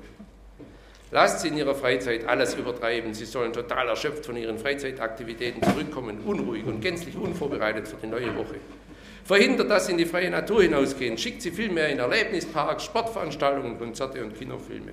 Lasst 1.12 1.40
sie 1.40 1.48
in 1.48 1.56
ihrer 1.56 1.74
Freizeit 1.74 2.26
alles 2.26 2.54
übertreiben. 2.54 3.14
Sie 3.14 3.26
sollen 3.26 3.52
total 3.52 3.88
erschöpft 3.88 4.26
von 4.26 4.36
ihren 4.36 4.58
Freizeitaktivitäten 4.58 5.62
zurückkommen, 5.62 6.20
unruhig 6.24 6.64
und 6.66 6.80
gänzlich 6.80 7.16
unvorbereitet 7.16 7.86
für 7.86 7.96
die 7.96 8.08
neue 8.08 8.36
Woche. 8.36 8.56
Verhindert, 9.24 9.70
dass 9.70 9.86
sie 9.86 9.92
in 9.92 9.98
die 9.98 10.06
freie 10.06 10.30
Natur 10.30 10.62
hinausgehen. 10.62 11.16
Schickt 11.16 11.42
sie 11.42 11.50
vielmehr 11.50 11.88
in 11.88 11.98
Erlebnisparks, 11.98 12.84
Sportveranstaltungen, 12.84 13.78
Konzerte 13.78 14.22
und 14.22 14.36
Kinofilme. 14.36 14.92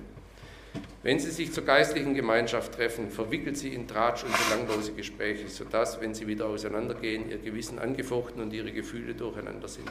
Wenn 1.02 1.18
sie 1.18 1.30
sich 1.30 1.52
zur 1.52 1.64
geistlichen 1.64 2.14
Gemeinschaft 2.14 2.74
treffen, 2.74 3.10
verwickelt 3.10 3.58
sie 3.58 3.74
in 3.74 3.86
Tratsch 3.86 4.24
und 4.24 4.32
belanglose 4.48 4.92
Gespräche, 4.92 5.48
sodass, 5.48 6.00
wenn 6.00 6.14
sie 6.14 6.26
wieder 6.26 6.46
auseinandergehen, 6.46 7.28
ihr 7.28 7.38
Gewissen 7.38 7.78
angefochten 7.78 8.40
und 8.40 8.52
ihre 8.52 8.72
Gefühle 8.72 9.14
durcheinander 9.14 9.68
sind. 9.68 9.90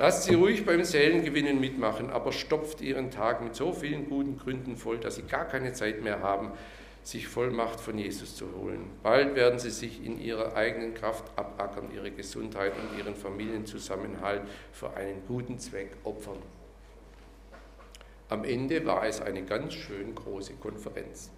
Lasst 0.00 0.22
sie 0.22 0.34
ruhig 0.34 0.64
beim 0.64 0.82
Seelengewinnen 0.82 1.60
mitmachen, 1.60 2.08
aber 2.08 2.32
stopft 2.32 2.80
ihren 2.80 3.10
Tag 3.10 3.42
mit 3.42 3.54
so 3.54 3.74
vielen 3.74 4.08
guten 4.08 4.38
Gründen 4.38 4.78
voll, 4.78 4.96
dass 4.96 5.16
sie 5.16 5.24
gar 5.24 5.44
keine 5.44 5.74
Zeit 5.74 6.02
mehr 6.02 6.22
haben, 6.22 6.52
sich 7.02 7.28
Vollmacht 7.28 7.78
von 7.78 7.98
Jesus 7.98 8.34
zu 8.34 8.46
holen. 8.58 8.88
Bald 9.02 9.34
werden 9.34 9.58
sie 9.58 9.68
sich 9.68 10.02
in 10.02 10.18
ihrer 10.18 10.56
eigenen 10.56 10.94
Kraft 10.94 11.30
abackern, 11.36 11.90
ihre 11.94 12.10
Gesundheit 12.10 12.72
und 12.72 12.98
ihren 12.98 13.14
Familienzusammenhalt 13.14 14.40
für 14.72 14.90
einen 14.94 15.22
guten 15.28 15.58
Zweck 15.58 15.90
opfern. 16.02 16.38
Am 18.30 18.44
Ende 18.44 18.86
war 18.86 19.04
es 19.04 19.20
eine 19.20 19.42
ganz 19.42 19.74
schön 19.74 20.14
große 20.14 20.54
Konferenz. 20.54 21.30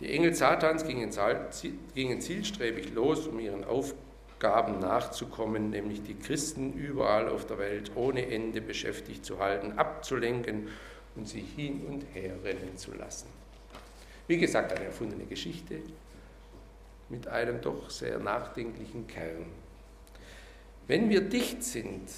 Die 0.00 0.10
Engel 0.10 0.32
Satans 0.32 0.86
gingen 0.86 2.20
zielstrebig 2.22 2.94
los, 2.94 3.26
um 3.26 3.38
ihren 3.38 3.64
Aufgaben 3.64 4.09
Gaben 4.40 4.80
nachzukommen, 4.80 5.70
nämlich 5.70 6.02
die 6.02 6.14
Christen 6.14 6.72
überall 6.72 7.28
auf 7.28 7.46
der 7.46 7.58
Welt 7.58 7.92
ohne 7.94 8.26
Ende 8.26 8.60
beschäftigt 8.60 9.24
zu 9.24 9.38
halten, 9.38 9.78
abzulenken 9.78 10.68
und 11.14 11.28
sie 11.28 11.42
hin 11.42 11.86
und 11.86 12.04
her 12.14 12.34
rennen 12.42 12.76
zu 12.76 12.92
lassen. 12.94 13.28
Wie 14.26 14.38
gesagt, 14.38 14.72
eine 14.72 14.86
erfundene 14.86 15.24
Geschichte 15.26 15.80
mit 17.08 17.28
einem 17.28 17.60
doch 17.60 17.90
sehr 17.90 18.18
nachdenklichen 18.18 19.06
Kern. 19.06 19.46
Wenn 20.86 21.10
wir 21.10 21.20
dicht 21.20 21.62
sind, 21.62 22.08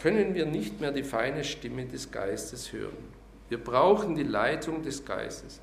können 0.00 0.34
wir 0.34 0.46
nicht 0.46 0.80
mehr 0.80 0.92
die 0.92 1.04
feine 1.04 1.44
Stimme 1.44 1.86
des 1.86 2.10
Geistes 2.10 2.72
hören. 2.72 2.96
Wir 3.48 3.62
brauchen 3.62 4.14
die 4.14 4.22
Leitung 4.24 4.82
des 4.82 5.04
Geistes. 5.04 5.60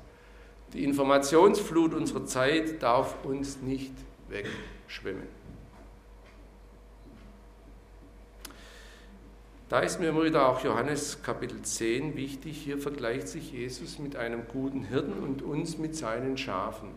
Die 0.72 0.84
Informationsflut 0.84 1.94
unserer 1.94 2.24
Zeit 2.26 2.82
darf 2.82 3.24
uns 3.24 3.60
nicht 3.60 3.92
wegschwimmen. 4.28 5.39
Da 9.70 9.78
ist 9.78 10.00
mir 10.00 10.08
immer 10.08 10.24
wieder 10.24 10.48
auch 10.48 10.64
Johannes 10.64 11.22
Kapitel 11.22 11.62
10 11.62 12.16
wichtig. 12.16 12.60
Hier 12.60 12.76
vergleicht 12.76 13.28
sich 13.28 13.52
Jesus 13.52 14.00
mit 14.00 14.16
einem 14.16 14.48
guten 14.48 14.82
Hirten 14.82 15.12
und 15.22 15.42
uns 15.42 15.78
mit 15.78 15.94
seinen 15.94 16.36
Schafen. 16.36 16.88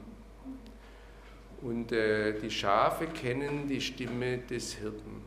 Und 1.61 1.91
äh, 1.91 2.33
die 2.39 2.49
Schafe 2.49 3.05
kennen 3.05 3.67
die 3.67 3.79
Stimme 3.79 4.39
des 4.39 4.73
Hirten. 4.73 5.21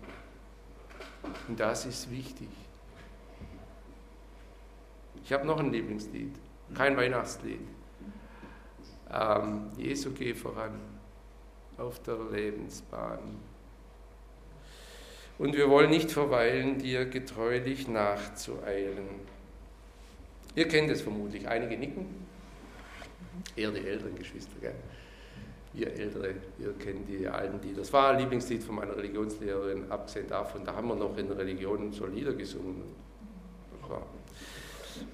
Und 1.46 1.60
das 1.60 1.86
ist 1.86 2.10
wichtig. 2.10 2.48
Ich 5.22 5.32
habe 5.32 5.46
noch 5.46 5.60
ein 5.60 5.70
Lieblingslied, 5.70 6.34
kein 6.74 6.96
Weihnachtslied. 6.96 7.60
Ähm, 9.08 9.70
Jesu 9.76 10.10
geh 10.10 10.34
voran 10.34 10.80
auf 11.78 12.02
der 12.02 12.18
Lebensbahn 12.28 13.20
und 15.38 15.56
wir 15.56 15.68
wollen 15.68 15.90
nicht 15.90 16.10
verweilen, 16.10 16.78
dir 16.78 17.04
getreulich 17.04 17.88
nachzueilen. 17.88 19.06
Ihr 20.54 20.68
kennt 20.68 20.90
es 20.90 21.02
vermutlich, 21.02 21.46
einige 21.48 21.76
nicken, 21.76 22.06
eher 23.54 23.70
die 23.70 23.86
älteren 23.86 24.16
Geschwister, 24.16 24.54
gell? 24.60 24.74
Ihr 25.74 25.92
Ältere, 25.92 26.34
ihr 26.58 26.72
kennt 26.78 27.06
die 27.06 27.28
alten 27.28 27.60
Lieder. 27.60 27.80
Das 27.80 27.92
war 27.92 28.12
ein 28.12 28.20
Lieblingslied 28.20 28.64
von 28.64 28.76
meiner 28.76 28.96
Religionslehrerin, 28.96 29.90
abgesehen 29.90 30.26
davon, 30.26 30.64
da 30.64 30.74
haben 30.74 30.88
wir 30.88 30.94
noch 30.94 31.18
in 31.18 31.28
der 31.28 31.36
Religion 31.36 31.92
so 31.92 32.06
Lieder 32.06 32.32
gesungen. 32.32 32.82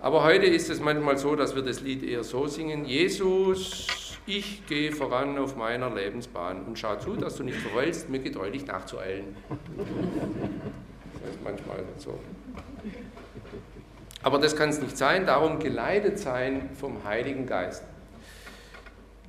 Aber 0.00 0.22
heute 0.22 0.46
ist 0.46 0.70
es 0.70 0.80
manchmal 0.80 1.18
so, 1.18 1.34
dass 1.34 1.56
wir 1.56 1.62
das 1.62 1.80
Lied 1.80 2.04
eher 2.04 2.22
so 2.22 2.46
singen, 2.46 2.84
Jesus, 2.84 4.11
ich 4.26 4.66
gehe 4.66 4.92
voran 4.92 5.36
auf 5.38 5.56
meiner 5.56 5.92
Lebensbahn 5.92 6.64
und 6.64 6.78
schau 6.78 6.96
zu, 6.96 7.16
dass 7.16 7.36
du 7.36 7.42
nicht 7.42 7.58
verweilst, 7.58 8.08
mir 8.08 8.20
getreulich 8.20 8.66
nachzueilen. 8.66 9.36
Das 11.22 11.30
ist 11.30 11.42
manchmal 11.42 11.84
so. 11.98 12.18
Aber 14.22 14.38
das 14.38 14.54
kann 14.54 14.68
es 14.68 14.80
nicht 14.80 14.96
sein, 14.96 15.26
darum 15.26 15.58
geleitet 15.58 16.18
sein 16.18 16.70
vom 16.74 17.02
Heiligen 17.04 17.46
Geist. 17.46 17.82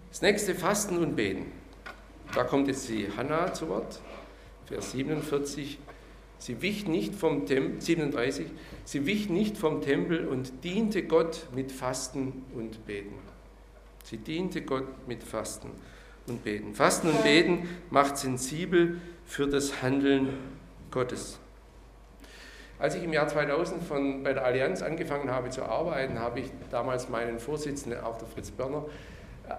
Das 0.10 0.22
nächste 0.22 0.54
Fasten 0.54 1.00
und 1.00 1.16
Beten. 1.16 1.52
Da 2.36 2.44
kommt 2.44 2.68
jetzt 2.68 2.88
die 2.90 3.08
Hannah 3.16 3.54
zu 3.54 3.70
Wort, 3.70 4.00
Vers 4.66 4.92
47. 4.92 5.80
Sie 6.38 6.62
wich 6.62 6.88
nicht 6.88 7.16
vom 7.16 7.46
Tempel, 7.46 7.82
37, 7.82 8.48
sie 8.84 9.06
wich 9.06 9.30
nicht 9.30 9.58
vom 9.58 9.82
Tempel 9.82 10.28
und 10.28 10.64
diente 10.64 11.04
Gott 11.04 11.48
mit 11.56 11.72
Fasten 11.72 12.44
und 12.54 12.86
Beten. 12.86 13.33
Sie 14.04 14.18
diente 14.18 14.62
Gott 14.62 15.08
mit 15.08 15.24
Fasten 15.24 15.72
und 16.28 16.44
Beten. 16.44 16.74
Fasten 16.74 17.10
und 17.10 17.24
Beten 17.24 17.68
macht 17.90 18.18
sensibel 18.18 19.00
für 19.26 19.48
das 19.48 19.82
Handeln 19.82 20.30
Gottes. 20.92 21.40
Als 22.80 22.96
ich 22.96 23.04
im 23.04 23.14
Jahr 23.14 23.28
2000 23.28 23.84
von, 23.84 24.24
bei 24.24 24.34
der 24.34 24.44
Allianz 24.44 24.82
angefangen 24.82 25.32
habe 25.32 25.50
zu 25.50 25.64
arbeiten, 25.64 26.20
habe 26.20 26.42
ich 26.42 26.52
damals 26.70 27.08
meinen 27.08 27.40
Vorsitzenden, 27.40 28.02
auch 28.02 28.18
der 28.18 28.28
Fritz 28.28 28.52
Börner, 28.52 28.86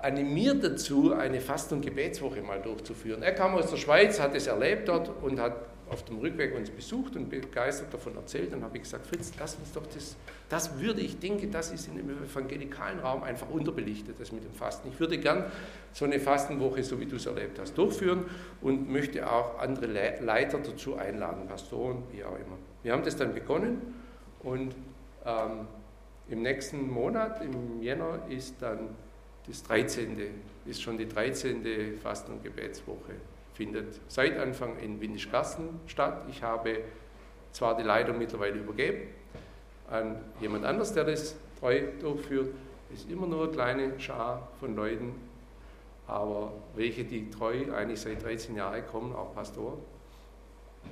animiert 0.03 0.63
dazu, 0.65 1.13
eine 1.13 1.41
Fasten- 1.41 1.75
und 1.75 1.85
Gebetswoche 1.85 2.43
mal 2.43 2.61
durchzuführen. 2.61 3.23
Er 3.23 3.33
kam 3.33 3.55
aus 3.55 3.71
der 3.71 3.77
Schweiz, 3.77 4.21
hat 4.21 4.35
es 4.35 4.47
erlebt 4.47 4.89
dort 4.89 5.11
und 5.23 5.41
hat 5.41 5.55
auf 5.95 6.05
dem 6.05 6.19
Rückweg 6.19 6.55
uns 6.55 6.71
besucht 6.71 7.17
und 7.17 7.31
begeistert 7.31 7.95
davon 7.95 8.17
erzählt. 8.17 8.53
Dann 8.53 8.63
habe 8.63 8.77
ich 8.77 8.83
gesagt, 8.83 9.07
Fritz, 9.07 9.33
lass 9.39 9.55
uns 9.55 9.73
doch 9.73 9.87
das, 9.87 10.17
das 10.49 10.79
würde 10.79 11.01
ich 11.01 11.19
denke, 11.21 11.47
das 11.47 11.71
ist 11.71 11.89
in 11.89 11.97
dem 11.97 12.11
evangelikalen 12.11 12.99
Raum 12.99 13.23
einfach 13.23 13.49
unterbelichtet, 13.49 14.17
das 14.19 14.33
mit 14.33 14.45
dem 14.45 14.53
Fasten. 14.53 14.89
Ich 14.89 15.01
würde 15.01 15.17
gern 15.19 15.51
so 15.93 16.05
eine 16.05 16.19
Fastenwoche, 16.19 16.83
so 16.83 17.01
wie 17.01 17.07
du 17.07 17.17
es 17.17 17.27
erlebt 17.27 17.59
hast, 17.59 17.79
durchführen 17.79 18.25
und 18.61 18.91
möchte 18.91 19.31
auch 19.31 19.59
andere 19.59 19.87
Leiter 20.21 20.59
dazu 20.59 20.97
einladen, 20.97 21.47
Pastoren, 21.47 22.03
wie 22.11 22.25
auch 22.25 22.37
immer. 22.37 22.59
Wir 22.83 22.93
haben 22.93 23.05
das 23.05 23.17
dann 23.17 23.33
begonnen 23.33 23.81
und 24.43 24.75
ähm, 25.25 25.69
im 26.29 26.43
nächsten 26.43 26.91
Monat, 26.91 27.41
im 27.43 27.81
Jänner, 27.81 28.19
ist 28.29 28.57
dann 28.61 28.91
das 29.47 29.63
13. 29.63 30.17
ist 30.65 30.83
schon 30.83 30.97
die 30.99 31.07
13. 31.07 31.99
Fasten- 32.03 32.33
und 32.33 32.43
Gebetswoche 32.43 33.13
findet 33.55 34.01
seit 34.09 34.39
Anfang 34.39 34.79
in 34.79 35.01
Windischgassen 35.01 35.81
statt. 35.87 36.23
Ich 36.29 36.43
habe 36.43 36.81
zwar 37.53 37.77
die 37.77 37.85
Leitung 37.85 38.19
mittlerweile 38.19 38.59
übergeben 38.59 39.09
an 39.91 40.17
jemand 40.41 40.65
anders, 40.65 40.93
der 40.93 41.05
das 41.05 41.37
treu 41.61 41.83
durchführt. 42.01 42.55
Es 42.93 43.01
ist 43.01 43.11
immer 43.11 43.27
nur 43.27 43.45
eine 43.45 43.53
kleine 43.53 44.01
Schar 44.01 44.49
von 44.61 44.75
Leuten, 44.75 45.15
aber 46.07 46.53
welche, 46.75 47.05
die 47.05 47.31
treu 47.31 47.73
eigentlich 47.75 48.01
seit 48.01 48.23
13 48.23 48.57
Jahren 48.57 48.87
kommen, 48.87 49.15
auch 49.15 49.35
Pastor. 49.35 49.79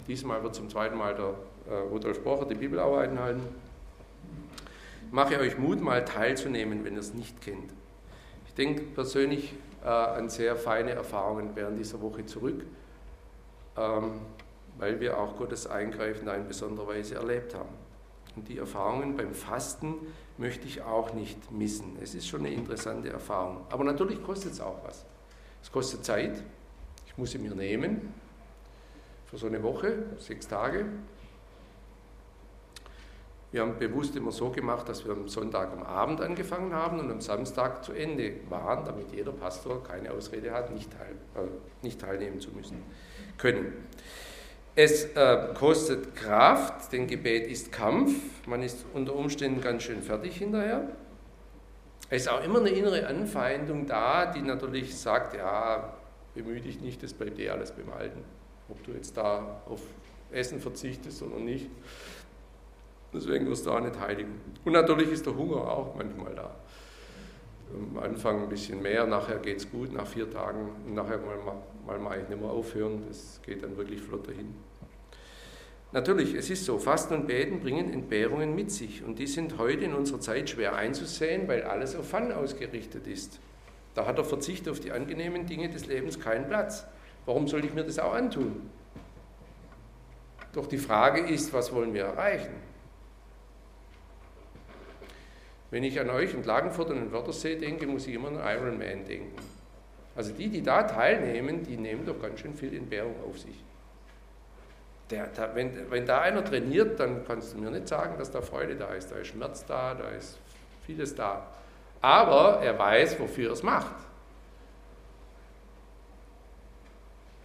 Diesmal 0.07 0.43
wird 0.43 0.55
zum 0.55 0.71
zweiten 0.71 0.97
Mal 0.97 1.15
der 1.15 1.35
äh, 1.71 1.79
Rudolf 1.81 2.23
Brocher 2.23 2.47
die 2.47 2.55
Bibelarbeit 2.55 3.17
halten. 3.19 3.43
Mache 5.11 5.39
euch 5.39 5.59
Mut, 5.59 5.81
mal 5.83 6.05
teilzunehmen, 6.05 6.85
wenn 6.85 6.95
ihr 6.95 7.01
es 7.01 7.13
nicht 7.13 7.41
kennt. 7.43 7.73
Ich 8.47 8.55
denke 8.55 8.83
persönlich, 8.95 9.55
an 9.89 10.29
sehr 10.29 10.57
feine 10.57 10.93
Erfahrungen 10.93 11.51
während 11.55 11.79
dieser 11.79 12.01
Woche 12.01 12.25
zurück. 12.27 12.65
Ähm, 13.77 14.21
weil 14.79 15.01
wir 15.01 15.19
auch 15.19 15.37
Gottes 15.37 15.67
Eingreifen 15.67 16.27
da 16.27 16.35
in 16.35 16.47
besonderer 16.49 16.89
Weise 16.89 17.15
erlebt 17.15 17.55
haben. 17.55 17.69
Und 18.35 18.49
die 18.49 18.59
Erfahrungen 18.59 19.17
beim 19.17 19.35
Fasten 19.35 19.95
möchte 20.39 20.67
ich 20.67 20.83
auch 20.83 21.13
nicht 21.13 21.53
missen. 21.53 21.99
Es 22.01 22.15
ist 22.15 22.27
schon 22.27 22.41
eine 22.41 22.55
interessante 22.55 23.11
Erfahrung. 23.11 23.67
Aber 23.71 23.85
natürlich 23.85 24.23
kostet 24.23 24.53
es 24.53 24.61
auch 24.61 24.83
was. 24.85 25.05
Es 25.63 25.71
kostet 25.71 26.05
Zeit. 26.05 26.43
Ich 27.07 27.19
muss 27.19 27.33
sie 27.33 27.39
mir 27.39 27.55
nehmen 27.55 28.15
für 29.27 29.37
so 29.37 29.47
eine 29.47 29.63
Woche, 29.63 30.05
sechs 30.19 30.49
Tage. 30.49 30.87
Wir 33.53 33.61
haben 33.61 33.79
bewusst 33.79 34.17
immer 34.17 34.33
so 34.33 34.49
gemacht, 34.49 34.89
dass 34.89 35.05
wir 35.05 35.13
am 35.13 35.29
Sonntag 35.29 35.73
am 35.73 35.83
Abend 35.83 36.23
angefangen 36.23 36.75
haben 36.75 36.99
und 36.99 37.11
am 37.11 37.21
Samstag 37.21 37.85
zu 37.85 37.93
Ende 37.93 38.33
waren, 38.49 38.87
damit 38.87 39.13
jeder 39.13 39.33
Pastor 39.33 39.85
keine 39.85 40.11
Ausrede 40.11 40.53
hat, 40.53 40.73
nicht, 40.73 40.91
teil, 40.91 41.15
äh, 41.37 41.49
nicht 41.83 42.01
teilnehmen 42.01 42.41
zu 42.41 42.51
müssen 42.53 42.83
können. 43.37 43.75
Es 44.75 45.05
äh, 45.15 45.49
kostet 45.53 46.17
Kraft, 46.17 46.95
denn 46.95 47.07
Gebet 47.07 47.47
ist 47.47 47.71
Kampf, 47.71 48.15
man 48.47 48.63
ist 48.63 48.87
unter 48.95 49.15
Umständen 49.15 49.61
ganz 49.61 49.83
schön 49.83 50.03
fertig 50.03 50.39
hinterher. 50.39 50.89
Es 52.09 52.23
ist 52.23 52.29
auch 52.29 52.43
immer 52.43 52.61
eine 52.61 52.71
innere 52.71 53.07
Anfeindung 53.07 53.87
da, 53.87 54.33
die 54.33 54.41
natürlich 54.41 54.97
sagt, 54.97 55.37
ja, 55.37 55.93
bemühe 56.35 56.61
dich 56.63 56.81
nicht, 56.81 57.03
das 57.03 57.13
bleibt 57.13 57.39
eh 57.39 57.51
alles 57.51 57.73
beim 57.73 57.93
Alten. 57.93 58.25
Ob 58.71 58.83
du 58.83 58.93
jetzt 58.93 59.15
da 59.15 59.61
auf 59.67 59.83
Essen 60.31 60.59
verzichtest 60.59 61.23
oder 61.23 61.39
nicht. 61.39 61.69
Deswegen 63.13 63.47
wirst 63.49 63.67
du 63.67 63.71
auch 63.71 63.81
nicht 63.81 63.99
heiligen. 63.99 64.41
Und 64.65 64.73
natürlich 64.73 65.11
ist 65.11 65.27
der 65.27 65.37
Hunger 65.37 65.57
auch 65.57 65.95
manchmal 65.95 66.35
da. 66.35 66.55
Am 67.75 67.99
Anfang 67.99 68.43
ein 68.43 68.49
bisschen 68.49 68.83
mehr, 68.83 69.07
nachher 69.07 69.39
geht 69.39 69.59
es 69.59 69.71
gut, 69.71 69.93
nach 69.93 70.07
vier 70.07 70.31
Tagen, 70.31 70.71
und 70.87 70.95
nachher 70.95 71.19
mal, 71.19 71.39
mal, 71.87 71.99
mal 71.99 72.21
ich 72.21 72.29
nicht 72.29 72.41
mehr 72.41 72.51
aufhören, 72.51 73.03
das 73.09 73.41
geht 73.45 73.63
dann 73.63 73.77
wirklich 73.77 74.01
flott 74.01 74.29
dahin. 74.29 74.55
Natürlich, 75.93 76.35
es 76.35 76.49
ist 76.49 76.65
so, 76.65 76.79
Fasten 76.79 77.15
und 77.15 77.27
Beten 77.27 77.61
bringen 77.61 77.93
Entbehrungen 77.93 78.55
mit 78.55 78.71
sich 78.71 79.05
und 79.05 79.19
die 79.19 79.27
sind 79.27 79.59
heute 79.59 79.85
in 79.85 79.93
unserer 79.93 80.21
Zeit 80.21 80.49
schwer 80.49 80.75
einzusehen, 80.75 81.49
weil 81.49 81.65
alles 81.65 81.95
auf 81.97 82.09
Fun 82.09 82.33
ausgerichtet 82.33 83.07
ist. 83.07 83.41
Da 83.95 84.07
hat 84.07 84.17
der 84.17 84.25
Verzicht 84.25 84.69
auf 84.71 84.81
die 84.81 84.91
angenehmen 84.91 85.45
Dinge 85.45 85.69
des 85.69 85.87
Lebens 85.87 86.19
keinen 86.19 86.49
Platz. 86.49 86.87
Warum 87.27 87.47
soll 87.47 87.65
ich 87.67 87.75
mir 87.75 87.85
das 87.85 87.99
auch 87.99 88.15
antun? 88.15 88.71
Doch 90.55 90.67
die 90.67 90.79
Frage 90.79 91.21
ist, 91.21 91.53
was 91.53 91.75
wollen 91.75 91.93
wir 91.93 92.05
erreichen? 92.05 92.72
Wenn 95.73 95.85
ich 95.85 95.99
an 95.99 96.11
euch 96.11 96.35
und 96.35 96.43
Klagenfurt 96.43 96.91
und 96.91 96.97
den 96.97 97.13
Wörthersee 97.13 97.57
denke, 97.57 97.87
muss 97.87 98.07
ich 98.07 98.15
immer 98.15 98.29
an 98.29 98.35
Ironman 98.35 99.07
denken. 99.07 99.35
Also 100.15 100.35
die, 100.35 100.51
die 100.51 100.63
da 100.63 100.83
teilnehmen, 100.83 101.63
die 101.63 101.79
nehmen 101.79 102.05
doch 102.05 102.21
ganz 102.21 102.41
schön 102.41 102.53
viel 102.53 102.77
Entbehrung 102.77 103.15
auf 103.27 103.39
sich. 103.39 103.57
Der, 105.09 105.29
der, 105.29 105.55
wenn, 105.55 105.91
wenn 105.91 106.05
da 106.05 106.21
einer 106.21 106.45
trainiert, 106.45 107.01
dann 107.01 107.25
kannst 107.27 107.55
du 107.55 107.59
mir 107.59 107.71
nicht 107.71 107.89
sagen, 107.89 108.19
dass 108.19 108.31
da 108.31 108.43
Freude 108.43 108.77
da 108.77 108.89
ist. 108.93 109.11
Da 109.11 109.17
ist 109.17 109.29
Schmerz 109.29 109.65
da, 109.65 109.95
da 109.95 110.11
ist 110.11 110.39
vieles 110.85 111.15
da. 111.15 111.47
Aber 112.03 112.61
er 112.63 112.79
weiß, 112.79 113.19
wofür 113.19 113.49
er 113.49 113.53
es 113.55 113.63
macht. 113.63 113.97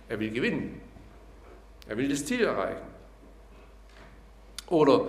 Er 0.09 0.19
will 0.19 0.31
gewinnen. 0.31 0.81
Er 1.87 1.95
will 1.95 2.09
das 2.09 2.25
Ziel 2.25 2.43
erreichen. 2.43 2.87
Oder 4.67 5.07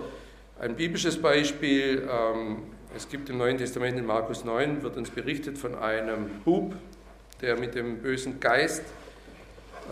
ein 0.57 0.77
biblisches 0.77 1.21
Beispiel, 1.21 2.07
ähm, 2.09 2.78
es 2.95 3.07
gibt 3.07 3.29
im 3.29 3.37
Neuen 3.37 3.57
Testament 3.57 3.97
in 3.97 4.05
Markus 4.05 4.43
9, 4.43 4.81
wird 4.81 4.97
uns 4.97 5.09
berichtet 5.09 5.57
von 5.57 5.75
einem 5.75 6.41
Bub, 6.43 6.73
der 7.41 7.57
mit 7.57 7.75
dem 7.75 8.01
bösen 8.01 8.39
Geist 8.39 8.83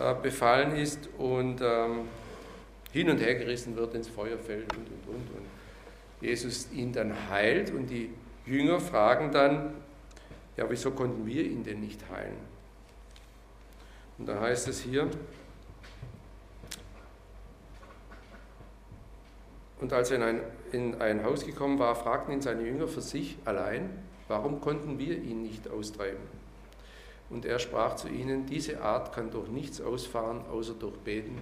äh, 0.00 0.14
befallen 0.22 0.76
ist 0.76 1.08
und 1.18 1.60
ähm, 1.60 2.08
hin 2.92 3.10
und 3.10 3.18
her 3.18 3.34
gerissen 3.34 3.76
wird, 3.76 3.94
ins 3.94 4.08
Feuer 4.08 4.38
fällt 4.38 4.72
und, 4.76 4.86
und, 4.86 5.08
und. 5.08 5.36
Und 5.36 5.46
Jesus 6.20 6.68
ihn 6.72 6.92
dann 6.92 7.14
heilt 7.30 7.70
und 7.70 7.86
die 7.86 8.10
Jünger 8.46 8.80
fragen 8.80 9.30
dann, 9.30 9.74
ja, 10.56 10.68
wieso 10.68 10.90
konnten 10.90 11.24
wir 11.26 11.44
ihn 11.44 11.62
denn 11.62 11.80
nicht 11.80 12.00
heilen? 12.10 12.36
Und 14.18 14.28
da 14.28 14.40
heißt 14.40 14.66
es 14.66 14.80
hier, 14.80 15.08
Und 19.80 19.92
als 19.92 20.10
er 20.10 20.16
in 20.16 20.22
ein, 20.22 20.40
in 20.72 21.00
ein 21.00 21.24
Haus 21.24 21.44
gekommen 21.44 21.78
war, 21.78 21.94
fragten 21.94 22.32
ihn 22.32 22.40
seine 22.40 22.62
Jünger 22.62 22.88
für 22.88 23.00
sich 23.00 23.36
allein, 23.44 23.90
warum 24.28 24.60
konnten 24.60 24.98
wir 24.98 25.16
ihn 25.16 25.42
nicht 25.42 25.68
austreiben? 25.70 26.20
Und 27.30 27.44
er 27.44 27.58
sprach 27.58 27.96
zu 27.96 28.08
ihnen, 28.08 28.46
diese 28.46 28.80
Art 28.80 29.12
kann 29.12 29.30
durch 29.30 29.48
nichts 29.48 29.80
ausfahren, 29.80 30.42
außer 30.50 30.74
durch 30.74 30.96
Beten 30.98 31.38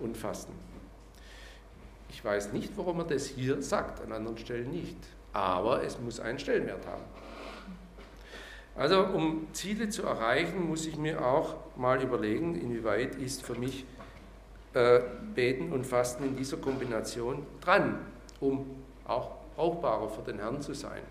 und 0.00 0.16
Fasten. 0.16 0.52
Ich 2.10 2.24
weiß 2.24 2.52
nicht, 2.52 2.72
warum 2.76 2.98
er 2.98 3.04
das 3.04 3.26
hier 3.26 3.62
sagt, 3.62 4.02
an 4.02 4.12
anderen 4.12 4.38
Stellen 4.38 4.70
nicht. 4.70 4.96
Aber 5.32 5.82
es 5.82 5.98
muss 5.98 6.20
einen 6.20 6.38
Stellenwert 6.38 6.86
haben. 6.86 7.04
Also 8.74 9.04
um 9.06 9.46
Ziele 9.52 9.88
zu 9.88 10.02
erreichen, 10.02 10.68
muss 10.68 10.86
ich 10.86 10.96
mir 10.96 11.24
auch 11.24 11.56
mal 11.76 12.02
überlegen, 12.02 12.54
inwieweit 12.54 13.14
ist 13.16 13.42
für 13.42 13.54
mich 13.54 13.84
äh, 14.74 15.00
Beten 15.34 15.72
und 15.72 15.86
Fasten 15.86 16.24
in 16.24 16.36
dieser 16.36 16.56
Kombination 16.56 17.46
dran, 17.60 17.98
um 18.42 18.66
auch 19.06 19.30
brauchbarer 19.56 20.08
für 20.08 20.22
den 20.22 20.38
Herrn 20.38 20.60
zu 20.60 20.74
sein. 20.74 21.02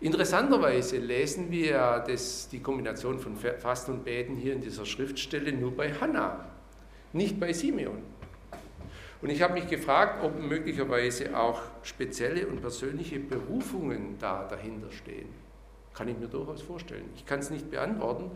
Interessanterweise 0.00 0.98
lesen 0.98 1.50
wir 1.50 2.04
das, 2.06 2.48
die 2.48 2.60
Kombination 2.60 3.18
von 3.18 3.36
Fasten 3.36 3.92
und 3.92 4.04
Beten 4.04 4.36
hier 4.36 4.52
in 4.52 4.60
dieser 4.60 4.84
Schriftstelle 4.84 5.52
nur 5.52 5.76
bei 5.76 5.92
Hannah, 5.92 6.44
nicht 7.12 7.38
bei 7.38 7.52
Simeon. 7.52 8.02
Und 9.22 9.30
ich 9.30 9.40
habe 9.40 9.54
mich 9.54 9.68
gefragt, 9.68 10.22
ob 10.22 10.38
möglicherweise 10.38 11.38
auch 11.38 11.62
spezielle 11.82 12.46
und 12.46 12.60
persönliche 12.60 13.18
Berufungen 13.18 14.16
da 14.18 14.46
dahinter 14.46 14.90
stehen. 14.92 15.28
Kann 15.94 16.08
ich 16.08 16.18
mir 16.18 16.28
durchaus 16.28 16.60
vorstellen. 16.60 17.08
Ich 17.16 17.24
kann 17.24 17.38
es 17.38 17.48
nicht 17.50 17.70
beantworten, 17.70 18.30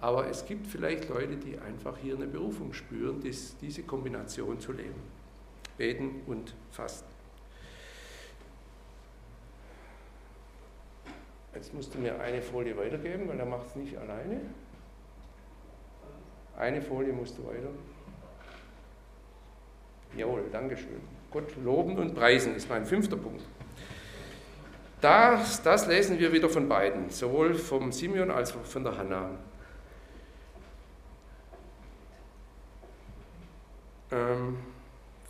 aber 0.00 0.28
es 0.28 0.46
gibt 0.46 0.66
vielleicht 0.66 1.08
Leute, 1.10 1.36
die 1.36 1.58
einfach 1.58 1.98
hier 1.98 2.14
eine 2.14 2.26
Berufung 2.26 2.72
spüren, 2.72 3.20
dies, 3.20 3.56
diese 3.60 3.82
Kombination 3.82 4.58
zu 4.58 4.72
leben. 4.72 5.02
Beten 5.76 6.22
und 6.26 6.54
Fasten. 6.70 7.11
Jetzt 11.54 11.74
musst 11.74 11.94
du 11.94 11.98
mir 11.98 12.18
eine 12.20 12.40
Folie 12.40 12.76
weitergeben, 12.76 13.28
weil 13.28 13.38
er 13.38 13.46
macht 13.46 13.66
es 13.68 13.76
nicht 13.76 13.96
alleine. 13.96 14.40
Eine 16.56 16.82
Folie 16.82 17.12
musst 17.12 17.36
du 17.38 17.46
weiter. 17.46 17.68
Jawohl, 20.16 20.44
Dankeschön. 20.50 21.00
Gott 21.30 21.56
loben 21.62 21.98
und 21.98 22.14
preisen 22.14 22.54
ist 22.54 22.68
mein 22.68 22.84
fünfter 22.84 23.16
Punkt. 23.16 23.42
Das, 25.00 25.62
das 25.62 25.86
lesen 25.86 26.18
wir 26.18 26.32
wieder 26.32 26.48
von 26.48 26.68
beiden, 26.68 27.10
sowohl 27.10 27.54
vom 27.54 27.90
Simeon 27.90 28.30
als 28.30 28.54
auch 28.54 28.64
von 28.64 28.84
der 28.84 28.96
Hannah. 28.96 29.30
ähm, 34.12 34.58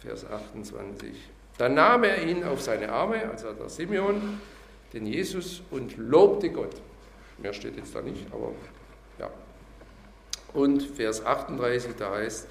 Vers 0.00 0.26
28. 0.28 1.30
Dann 1.58 1.74
nahm 1.74 2.04
er 2.04 2.22
ihn 2.22 2.44
auf 2.44 2.60
seine 2.60 2.90
Arme, 2.90 3.28
also 3.30 3.52
der 3.52 3.68
Simeon, 3.68 4.40
den 4.92 5.06
Jesus, 5.06 5.62
und 5.70 5.96
lobte 5.96 6.50
Gott. 6.50 6.74
Mehr 7.38 7.52
steht 7.52 7.76
jetzt 7.76 7.94
da 7.94 8.02
nicht, 8.02 8.26
aber 8.32 8.52
ja. 9.18 9.30
Und 10.54 10.82
Vers 10.82 11.24
38, 11.24 11.92
da 11.98 12.12
heißt, 12.12 12.48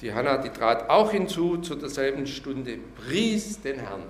die 0.00 0.12
Hannah, 0.12 0.38
die 0.38 0.50
trat 0.50 0.90
auch 0.90 1.10
hinzu 1.10 1.58
zu 1.58 1.74
derselben 1.74 2.26
Stunde, 2.26 2.78
pries 2.96 3.60
den 3.60 3.78
Herrn. 3.80 4.02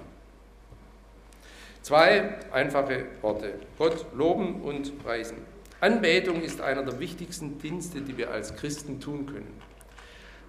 Zwei 1.83 2.39
einfache 2.53 3.07
Worte, 3.23 3.55
Gott 3.79 4.07
loben 4.15 4.63
und 4.63 5.03
preisen. 5.03 5.39
Anbetung 5.81 6.43
ist 6.43 6.61
einer 6.61 6.83
der 6.83 6.99
wichtigsten 6.99 7.59
Dienste, 7.59 8.01
die 8.01 8.19
wir 8.19 8.31
als 8.31 8.57
Christen 8.57 9.01
tun 9.01 9.27
können. 9.27 9.55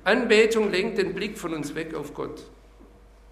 Anbetung 0.03 0.71
lenkt 0.71 0.97
den 0.97 1.13
Blick 1.13 1.37
von 1.37 1.53
uns 1.53 1.75
weg 1.75 1.93
auf 1.93 2.13
Gott. 2.13 2.43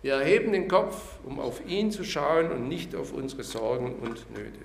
Wir 0.01 0.13
erheben 0.13 0.51
den 0.51 0.67
Kopf, 0.67 1.15
um 1.25 1.39
auf 1.39 1.65
ihn 1.67 1.91
zu 1.91 2.03
schauen 2.03 2.51
und 2.51 2.67
nicht 2.67 2.95
auf 2.95 3.13
unsere 3.13 3.43
Sorgen 3.43 3.95
und 3.95 4.29
Nöte. 4.31 4.59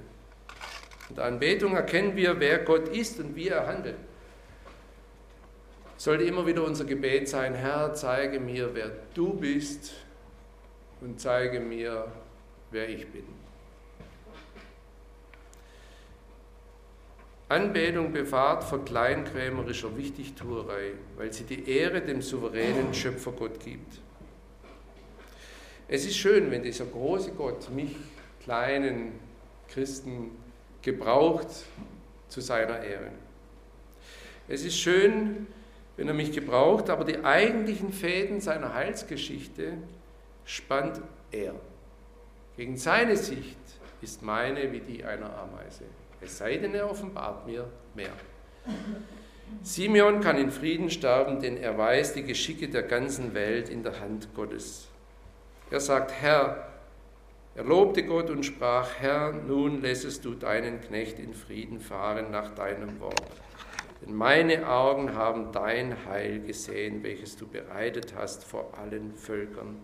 In 1.09 1.16
der 1.16 1.24
Anbetung 1.24 1.74
erkennen 1.74 2.16
wir, 2.16 2.39
wer 2.39 2.59
Gott 2.61 2.89
ist 2.89 3.18
und 3.18 3.35
wie 3.35 3.49
er 3.49 3.66
handelt. 3.66 3.97
Sollte 5.97 6.24
immer 6.24 6.47
wieder 6.47 6.64
unser 6.64 6.85
Gebet 6.85 7.28
sein, 7.28 7.55
Herr, 7.55 7.95
zeige 7.95 8.41
mir, 8.41 8.74
wer 8.74 8.91
du 9.14 9.35
bist 9.35 9.93
und 11.01 11.20
zeige 11.20 11.61
mir, 11.61 12.11
wer 12.70 12.89
ich 12.89 13.07
bin. 13.09 13.24
Anbetung 17.49 18.12
bewahrt 18.12 18.64
vor 18.64 18.85
kleinkrämerischer 18.85 19.95
Wichtigtuerei, 19.97 20.93
weil 21.16 21.33
sie 21.33 21.45
die 21.45 21.68
Ehre 21.68 22.01
dem 22.01 22.22
souveränen 22.22 22.95
Schöpfer 22.95 23.33
Gott 23.33 23.61
gibt. 23.61 24.01
Es 25.95 26.07
ist 26.07 26.16
schön, 26.16 26.51
wenn 26.51 26.62
dieser 26.62 26.86
große 26.86 27.32
Gott 27.32 27.68
mich, 27.68 27.95
kleinen 28.43 29.12
Christen, 29.68 30.30
gebraucht 30.80 31.49
zu 32.28 32.40
seiner 32.40 32.82
Ehre. 32.82 33.11
Es 34.49 34.64
ist 34.64 34.78
schön, 34.78 35.47
wenn 35.99 36.09
er 36.09 36.14
mich 36.14 36.32
gebraucht, 36.32 36.88
aber 36.88 37.05
die 37.05 37.22
eigentlichen 37.22 37.93
Fäden 37.93 38.40
seiner 38.40 38.72
Heilsgeschichte 38.72 39.74
spannt 40.47 41.03
er. 41.30 41.57
Gegen 42.57 42.78
seine 42.78 43.18
Sicht 43.18 43.59
ist 44.01 44.22
meine 44.22 44.72
wie 44.72 44.80
die 44.80 45.05
einer 45.05 45.36
Ameise. 45.40 45.84
Es 46.22 46.38
sei 46.38 46.57
denn, 46.57 46.74
er 46.74 46.90
offenbart 46.90 47.47
mir 47.47 47.68
mehr. 47.95 48.12
Simeon 49.62 50.22
kann 50.22 50.38
in 50.38 50.53
Frieden 50.53 50.88
sterben, 50.88 51.38
denn 51.43 51.59
er 51.59 51.76
weiß 51.76 52.14
die 52.14 52.22
Geschicke 52.22 52.70
der 52.70 52.84
ganzen 52.84 53.34
Welt 53.34 53.68
in 53.68 53.82
der 53.82 54.01
Hand 54.01 54.34
Gottes. 54.34 54.88
Er 55.73 55.81
sagt, 55.81 56.12
Herr, 56.20 56.66
er 57.55 57.64
lobte 57.64 58.05
Gott 58.05 58.29
und 58.29 58.45
sprach, 58.45 58.91
Herr, 58.99 59.33
nun 59.33 59.81
lässest 59.81 60.23
du 60.23 60.35
deinen 60.35 60.83
Knecht 60.83 61.18
in 61.18 61.33
Frieden 61.33 61.81
fahren 61.81 62.31
nach 62.31 62.55
deinem 62.55 63.01
Wort. 63.01 63.23
Denn 64.03 64.14
meine 64.14 64.68
Augen 64.68 65.14
haben 65.14 65.51
dein 65.51 66.05
Heil 66.05 66.41
gesehen, 66.41 67.03
welches 67.03 67.39
du 67.39 67.47
bereitet 67.47 68.12
hast 68.14 68.45
vor 68.45 68.75
allen 68.79 69.14
Völkern. 69.16 69.79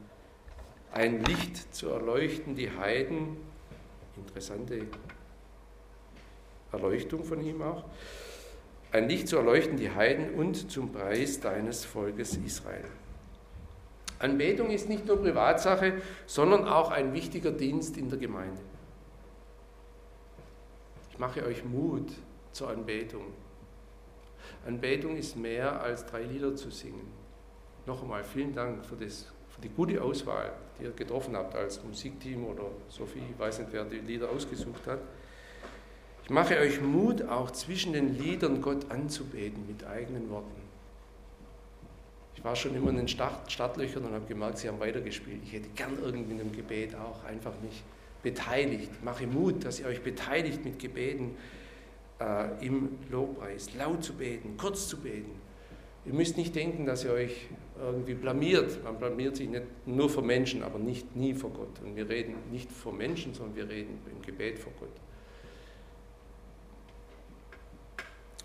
Ein 0.92 1.24
Licht 1.24 1.74
zu 1.74 1.88
erleuchten 1.88 2.54
die 2.54 2.70
Heiden, 2.70 3.38
interessante 4.14 4.82
Erleuchtung 6.70 7.24
von 7.24 7.40
ihm 7.40 7.62
auch, 7.62 7.84
ein 8.92 9.08
Licht 9.08 9.26
zu 9.26 9.38
erleuchten 9.38 9.78
die 9.78 9.90
Heiden 9.90 10.34
und 10.34 10.70
zum 10.70 10.92
Preis 10.92 11.40
deines 11.40 11.86
Volkes 11.86 12.36
Israel. 12.36 12.84
Anbetung 14.18 14.70
ist 14.70 14.88
nicht 14.88 15.06
nur 15.06 15.20
Privatsache, 15.20 16.00
sondern 16.26 16.66
auch 16.66 16.90
ein 16.90 17.12
wichtiger 17.12 17.52
Dienst 17.52 17.96
in 17.96 18.08
der 18.08 18.18
Gemeinde. 18.18 18.60
Ich 21.10 21.18
mache 21.18 21.44
euch 21.44 21.64
Mut 21.64 22.12
zur 22.52 22.70
Anbetung. 22.70 23.32
Anbetung 24.66 25.16
ist 25.16 25.36
mehr 25.36 25.80
als 25.80 26.06
drei 26.06 26.22
Lieder 26.22 26.54
zu 26.56 26.70
singen. 26.70 27.12
Noch 27.86 28.02
einmal 28.02 28.24
vielen 28.24 28.54
Dank 28.54 28.84
für, 28.84 28.96
das, 28.96 29.26
für 29.48 29.60
die 29.60 29.68
gute 29.68 30.02
Auswahl, 30.02 30.52
die 30.78 30.84
ihr 30.84 30.90
getroffen 30.90 31.36
habt 31.36 31.54
als 31.54 31.82
Musikteam 31.82 32.44
oder 32.44 32.64
Sophie, 32.88 33.22
ich 33.30 33.38
weiß 33.38 33.60
nicht, 33.60 33.72
wer 33.72 33.84
die 33.84 33.98
Lieder 33.98 34.28
ausgesucht 34.30 34.86
hat. 34.86 35.00
Ich 36.24 36.30
mache 36.30 36.58
euch 36.58 36.80
Mut, 36.82 37.22
auch 37.22 37.50
zwischen 37.52 37.94
den 37.94 38.18
Liedern 38.18 38.60
Gott 38.60 38.90
anzubeten 38.90 39.66
mit 39.66 39.86
eigenen 39.86 40.28
Worten. 40.28 40.67
Ich 42.38 42.44
war 42.44 42.54
schon 42.54 42.76
immer 42.76 42.90
in 42.90 42.98
den 42.98 43.08
Start, 43.08 43.50
Startlöchern 43.50 44.04
und 44.04 44.12
habe 44.12 44.24
gemerkt, 44.26 44.58
sie 44.58 44.68
haben 44.68 44.78
weitergespielt. 44.78 45.40
Ich 45.42 45.54
hätte 45.54 45.68
gern 45.74 45.98
irgendwie 46.00 46.34
in 46.34 46.40
einem 46.40 46.52
Gebet 46.52 46.94
auch 46.94 47.24
einfach 47.24 47.52
mich 47.60 47.82
beteiligt. 48.22 48.90
Ich 48.92 49.02
mache 49.04 49.26
Mut, 49.26 49.64
dass 49.64 49.80
ihr 49.80 49.86
euch 49.86 50.02
beteiligt 50.02 50.64
mit 50.64 50.78
Gebeten 50.78 51.34
äh, 52.20 52.64
im 52.64 52.90
Lobpreis, 53.10 53.74
laut 53.74 54.04
zu 54.04 54.12
beten, 54.12 54.56
kurz 54.56 54.86
zu 54.86 54.98
beten. 54.98 55.32
Ihr 56.06 56.14
müsst 56.14 56.36
nicht 56.36 56.54
denken, 56.54 56.86
dass 56.86 57.02
ihr 57.02 57.10
euch 57.10 57.48
irgendwie 57.76 58.14
blamiert. 58.14 58.84
Man 58.84 59.00
blamiert 59.00 59.34
sich 59.34 59.48
nicht 59.48 59.64
nur 59.86 60.08
vor 60.08 60.22
Menschen, 60.22 60.62
aber 60.62 60.78
nicht 60.78 61.16
nie 61.16 61.34
vor 61.34 61.50
Gott. 61.50 61.80
Und 61.84 61.96
wir 61.96 62.08
reden 62.08 62.36
nicht 62.52 62.70
vor 62.70 62.92
Menschen, 62.92 63.34
sondern 63.34 63.56
wir 63.56 63.68
reden 63.68 63.98
im 64.14 64.22
Gebet 64.22 64.60
vor 64.60 64.72
Gott. 64.78 64.92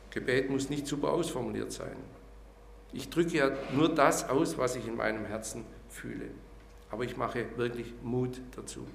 Gebet 0.10 0.50
muss 0.50 0.72
nicht 0.72 0.88
super 0.88 1.14
ausformuliert 1.14 1.72
sein. 1.72 1.96
Ich 2.94 3.10
drücke 3.10 3.38
ja 3.38 3.52
nur 3.74 3.90
das 3.90 4.30
aus, 4.30 4.58
was 4.58 4.76
ich 4.76 4.88
in 4.88 4.96
meinem 4.96 5.26
Herzen 5.26 5.66
fühle. 5.90 6.30
Aber 6.92 7.04
ich 7.04 7.18
mache 7.18 7.46
wirklich 7.58 7.94
Mut 8.04 8.40
dazu. 8.56 8.86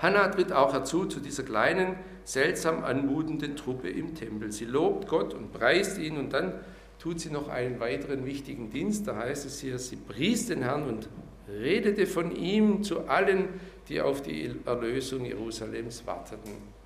Hannah 0.00 0.28
tritt 0.28 0.52
auch 0.52 0.72
herzu 0.72 1.06
zu 1.06 1.20
dieser 1.20 1.44
kleinen, 1.44 1.94
seltsam 2.24 2.82
anmutenden 2.82 3.54
Truppe 3.54 3.88
im 3.88 4.16
Tempel. 4.16 4.50
Sie 4.50 4.64
lobt 4.64 5.06
Gott 5.06 5.32
und 5.32 5.52
preist 5.52 5.98
ihn 5.98 6.18
und 6.18 6.32
dann 6.32 6.54
tut 6.98 7.20
sie 7.20 7.30
noch 7.30 7.48
einen 7.48 7.78
weiteren 7.78 8.26
wichtigen 8.26 8.70
Dienst. 8.70 9.06
Da 9.06 9.16
heißt 9.16 9.46
es 9.46 9.60
hier, 9.60 9.78
sie 9.78 9.96
pries 9.96 10.46
den 10.46 10.62
Herrn 10.62 10.88
und 10.88 11.08
redete 11.48 12.08
von 12.08 12.34
ihm 12.34 12.82
zu 12.82 13.08
allen, 13.08 13.48
die 13.88 14.00
auf 14.00 14.22
die 14.22 14.52
Erlösung 14.64 15.24
Jerusalems 15.24 16.04
warteten. 16.06 16.81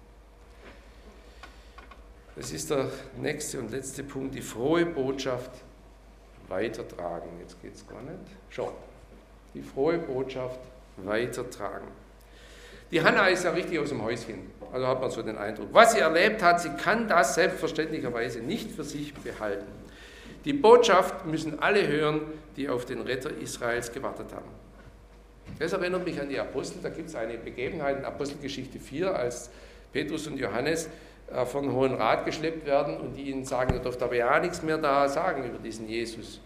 Das 2.36 2.52
ist 2.52 2.70
der 2.70 2.90
nächste 3.16 3.58
und 3.58 3.70
letzte 3.70 4.02
Punkt, 4.02 4.34
die 4.34 4.42
frohe 4.42 4.84
Botschaft 4.84 5.50
weitertragen. 6.48 7.30
Jetzt 7.40 7.60
geht 7.62 7.74
es 7.74 7.86
gar 7.88 8.02
nicht. 8.02 8.18
Schon. 8.50 8.72
Die 9.54 9.62
frohe 9.62 9.98
Botschaft 9.98 10.60
weitertragen. 10.98 11.88
Die 12.90 13.02
Hanna 13.02 13.26
ist 13.28 13.44
ja 13.44 13.50
richtig 13.50 13.78
aus 13.78 13.88
dem 13.88 14.02
Häuschen. 14.02 14.50
Also 14.70 14.86
hat 14.86 15.00
man 15.00 15.10
so 15.10 15.22
den 15.22 15.38
Eindruck. 15.38 15.68
Was 15.72 15.92
sie 15.92 16.00
erlebt 16.00 16.42
hat, 16.42 16.60
sie 16.60 16.68
kann 16.70 17.08
das 17.08 17.34
selbstverständlicherweise 17.34 18.40
nicht 18.40 18.70
für 18.70 18.84
sich 18.84 19.14
behalten. 19.14 19.66
Die 20.44 20.52
Botschaft 20.52 21.26
müssen 21.26 21.58
alle 21.58 21.88
hören, 21.88 22.20
die 22.56 22.68
auf 22.68 22.84
den 22.84 23.00
Retter 23.00 23.30
Israels 23.30 23.92
gewartet 23.92 24.32
haben. 24.32 24.50
Das 25.58 25.72
erinnert 25.72 26.04
mich 26.04 26.20
an 26.20 26.28
die 26.28 26.38
Apostel. 26.38 26.80
Da 26.82 26.90
gibt 26.90 27.08
es 27.08 27.14
eine 27.14 27.38
Begebenheit 27.38 27.98
in 27.98 28.04
Apostelgeschichte 28.04 28.78
4, 28.78 29.16
als 29.16 29.50
Petrus 29.92 30.26
und 30.26 30.38
Johannes 30.38 30.88
äh, 31.32 31.44
von 31.44 31.72
Hohen 31.72 31.94
Rat 31.94 32.24
geschleppt 32.24 32.66
werden 32.66 32.98
und 32.98 33.14
die 33.14 33.30
ihnen 33.30 33.44
sagen, 33.44 33.74
ihr 33.74 33.80
dürft 33.80 34.02
aber 34.02 34.14
ja 34.14 34.38
nichts 34.40 34.62
mehr 34.62 34.78
da 34.78 35.08
sagen 35.08 35.44
über 35.44 35.58
diesen 35.58 35.88
Jesus. 35.88 36.40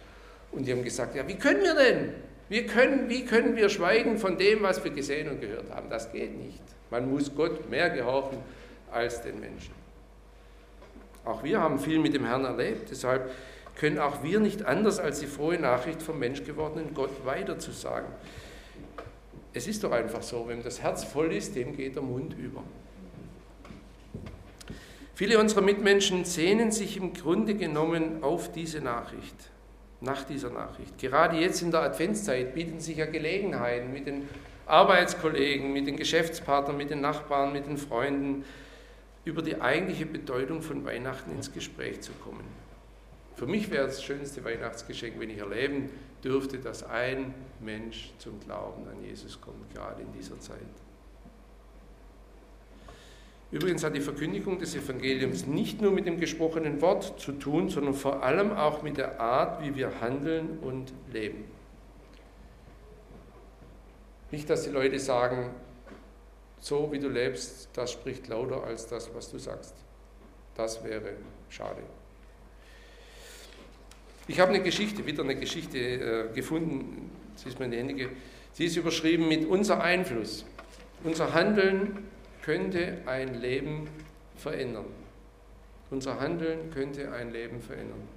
Und 0.53 0.67
die 0.67 0.73
haben 0.73 0.83
gesagt, 0.83 1.15
ja, 1.15 1.27
wie 1.29 1.37
können 1.37 1.63
wir 1.63 1.75
denn? 1.75 2.15
Wir 2.49 2.67
können, 2.67 3.09
wie 3.09 3.25
können 3.25 3.55
wir 3.57 3.69
schweigen 3.69 4.19
von 4.19 4.37
dem, 4.37 4.63
was 4.63 4.83
wir 4.83 4.91
gesehen 4.91 5.29
und 5.29 5.41
gehört 5.41 5.71
haben? 5.71 5.89
Das 5.89 6.11
geht 6.11 6.37
nicht. 6.37 6.63
Man 6.91 7.11
muss 7.11 7.35
Gott 7.35 7.71
mehr 7.71 7.91
gehorchen 7.91 8.39
als 8.91 9.23
den 9.23 9.39
Menschen. 9.39 9.75
Auch 11.25 11.45
wir 11.45 11.61
haben 11.61 11.79
viel 11.79 11.99
mit 11.99 12.15
dem 12.15 12.25
Herrn 12.25 12.45
erlebt, 12.45 12.91
deshalb 12.91 13.31
können 13.77 13.99
auch 13.99 14.23
wir 14.23 14.41
nicht 14.41 14.65
anders 14.65 14.99
als 14.99 15.21
die 15.21 15.27
frohe 15.27 15.59
Nachricht 15.59 16.03
vom 16.03 16.19
menschgewordenen 16.19 16.93
Gott 16.93 17.25
weiterzusagen. 17.25 18.09
Es 19.53 19.67
ist 19.69 19.85
doch 19.85 19.93
einfach 19.93 20.23
so, 20.23 20.49
wenn 20.49 20.63
das 20.63 20.83
Herz 20.83 21.05
voll 21.05 21.33
ist, 21.33 21.55
dem 21.57 21.77
geht 21.77 21.95
der 21.95 22.03
Mund 22.03 22.35
über. 22.39 22.63
Viele 25.21 25.39
unserer 25.39 25.61
Mitmenschen 25.61 26.25
sehnen 26.25 26.73
sich 26.73 26.97
im 26.97 27.13
Grunde 27.13 27.55
genommen 27.55 28.23
auf 28.23 28.53
diese 28.53 28.81
Nachricht, 28.81 29.35
nach 30.01 30.25
dieser 30.25 30.49
Nachricht. 30.49 30.97
Gerade 30.97 31.37
jetzt 31.37 31.61
in 31.61 31.71
der 31.71 31.83
Adventszeit 31.83 32.55
bieten 32.55 32.81
sich 32.81 32.97
ja 32.97 33.05
Gelegenheiten 33.05 33.93
mit 33.93 34.07
den 34.07 34.27
Arbeitskollegen, 34.65 35.75
mit 35.75 35.87
den 35.87 35.97
Geschäftspartnern, 35.97 36.79
mit 36.79 36.89
den 36.89 37.03
Nachbarn, 37.03 37.53
mit 37.53 37.67
den 37.67 37.77
Freunden 37.77 38.47
über 39.27 39.43
die 39.43 39.61
eigentliche 39.61 40.07
Bedeutung 40.07 40.63
von 40.63 40.87
Weihnachten 40.87 41.33
ins 41.33 41.53
Gespräch 41.53 42.01
zu 42.01 42.13
kommen. 42.25 42.47
Für 43.37 43.47
mich 43.47 43.71
wäre 43.71 43.89
das 43.89 44.03
schönste 44.03 44.43
Weihnachtsgeschenk, 44.43 45.21
wenn 45.21 45.29
ich 45.29 45.41
erleben 45.41 45.91
dürfte, 46.25 46.57
dass 46.57 46.83
ein 46.83 47.35
Mensch 47.61 48.15
zum 48.17 48.41
Glauben 48.41 48.89
an 48.89 49.05
Jesus 49.05 49.39
kommt, 49.39 49.71
gerade 49.75 50.01
in 50.01 50.11
dieser 50.19 50.41
Zeit. 50.41 50.57
Übrigens 53.53 53.83
hat 53.83 53.97
die 53.97 54.01
Verkündigung 54.01 54.59
des 54.59 54.77
Evangeliums 54.77 55.47
nicht 55.47 55.81
nur 55.81 55.91
mit 55.91 56.07
dem 56.07 56.21
gesprochenen 56.21 56.81
Wort 56.81 57.21
zu 57.21 57.33
tun, 57.33 57.69
sondern 57.69 57.95
vor 57.95 58.23
allem 58.23 58.53
auch 58.53 58.83
mit 58.83 58.97
der 58.97 59.21
Art, 59.21 59.63
wie 59.65 59.75
wir 59.75 60.01
handeln 60.01 60.59
und 60.61 60.93
leben. 61.13 61.45
Nicht, 64.31 64.49
dass 64.49 64.63
die 64.63 64.71
Leute 64.71 65.01
sagen, 65.01 65.51
so 66.61 66.93
wie 66.93 67.01
du 67.01 67.09
lebst, 67.09 67.69
das 67.73 67.91
spricht 67.91 68.29
lauter 68.29 68.63
als 68.63 68.87
das, 68.87 69.13
was 69.15 69.31
du 69.31 69.39
sagst. 69.39 69.75
Das 70.55 70.85
wäre 70.85 71.15
schade. 71.49 71.83
Ich 74.29 74.39
habe 74.39 74.51
eine 74.51 74.63
Geschichte, 74.63 75.05
wieder 75.07 75.25
eine 75.25 75.35
Geschichte 75.35 75.79
äh, 75.79 76.33
gefunden, 76.33 77.11
sie 77.35 77.49
ist 77.49 77.59
mir 77.59 77.65
in 77.65 77.71
die 77.73 77.79
Hände, 77.79 78.09
sie 78.53 78.67
ist 78.67 78.77
überschrieben 78.77 79.27
mit 79.27 79.45
unser 79.45 79.83
Einfluss. 79.83 80.45
Unser 81.03 81.35
Handeln 81.35 82.05
könnte 82.43 82.99
ein 83.07 83.35
Leben 83.35 83.89
verändern. 84.37 84.87
Unser 85.91 86.21
Handeln 86.21 86.71
könnte 86.71 87.13
ein 87.13 87.33
Leben 87.33 87.61
verändern. 87.61 88.09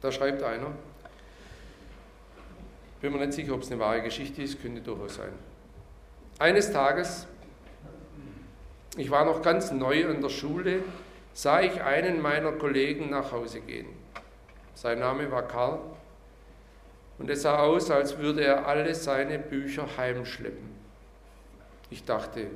Da 0.00 0.12
schreibt 0.12 0.42
einer, 0.42 0.72
bin 3.00 3.12
mir 3.12 3.18
nicht 3.18 3.32
sicher, 3.32 3.54
ob 3.54 3.62
es 3.62 3.70
eine 3.70 3.80
wahre 3.80 4.02
Geschichte 4.02 4.42
ist, 4.42 4.60
könnte 4.60 4.80
durchaus 4.80 5.16
sein. 5.16 5.32
Eines 6.38 6.72
Tages, 6.72 7.26
ich 8.96 9.10
war 9.10 9.24
noch 9.24 9.42
ganz 9.42 9.70
neu 9.72 10.08
an 10.08 10.20
der 10.20 10.28
Schule, 10.28 10.82
sah 11.32 11.60
ich 11.60 11.82
einen 11.82 12.20
meiner 12.20 12.52
Kollegen 12.52 13.10
nach 13.10 13.32
Hause 13.32 13.60
gehen. 13.60 13.86
Sein 14.74 15.00
Name 15.00 15.30
war 15.30 15.42
Karl 15.42 15.80
und 17.18 17.30
es 17.30 17.42
sah 17.42 17.58
aus, 17.58 17.90
als 17.90 18.18
würde 18.18 18.44
er 18.44 18.66
alle 18.66 18.94
seine 18.94 19.38
Bücher 19.38 19.88
heimschleppen. 19.96 20.77
Ich 21.90 22.04
dachte, 22.04 22.46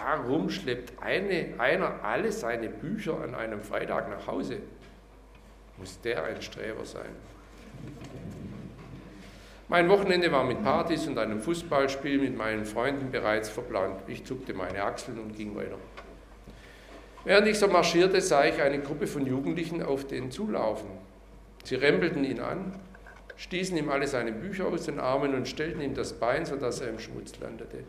warum 0.00 0.50
schleppt 0.50 1.02
eine, 1.02 1.54
einer 1.58 2.04
alle 2.04 2.30
seine 2.32 2.68
Bücher 2.68 3.20
an 3.20 3.34
einem 3.34 3.60
Freitag 3.60 4.08
nach 4.08 4.26
Hause? 4.26 4.58
Muss 5.76 6.00
der 6.00 6.24
ein 6.24 6.40
Streber 6.42 6.84
sein? 6.84 7.10
Mein 9.68 9.88
Wochenende 9.90 10.32
war 10.32 10.44
mit 10.44 10.62
Partys 10.62 11.06
und 11.06 11.18
einem 11.18 11.40
Fußballspiel 11.40 12.18
mit 12.18 12.36
meinen 12.36 12.64
Freunden 12.64 13.10
bereits 13.10 13.50
verplant. 13.50 14.00
Ich 14.06 14.24
zuckte 14.24 14.54
meine 14.54 14.82
Achseln 14.82 15.18
und 15.18 15.36
ging 15.36 15.54
weiter. 15.54 15.76
Während 17.24 17.46
ich 17.48 17.58
so 17.58 17.68
marschierte, 17.68 18.20
sah 18.22 18.46
ich 18.46 18.62
eine 18.62 18.80
Gruppe 18.80 19.06
von 19.06 19.26
Jugendlichen 19.26 19.82
auf 19.82 20.06
den 20.06 20.30
zulaufen. 20.30 20.88
Sie 21.64 21.74
rempelten 21.74 22.24
ihn 22.24 22.40
an, 22.40 22.80
stießen 23.36 23.76
ihm 23.76 23.90
alle 23.90 24.06
seine 24.06 24.32
Bücher 24.32 24.68
aus 24.68 24.84
den 24.84 24.98
Armen 24.98 25.34
und 25.34 25.46
stellten 25.46 25.82
ihm 25.82 25.94
das 25.94 26.14
Bein, 26.14 26.46
sodass 26.46 26.80
er 26.80 26.88
im 26.88 26.98
Schmutz 26.98 27.38
landete. 27.38 27.84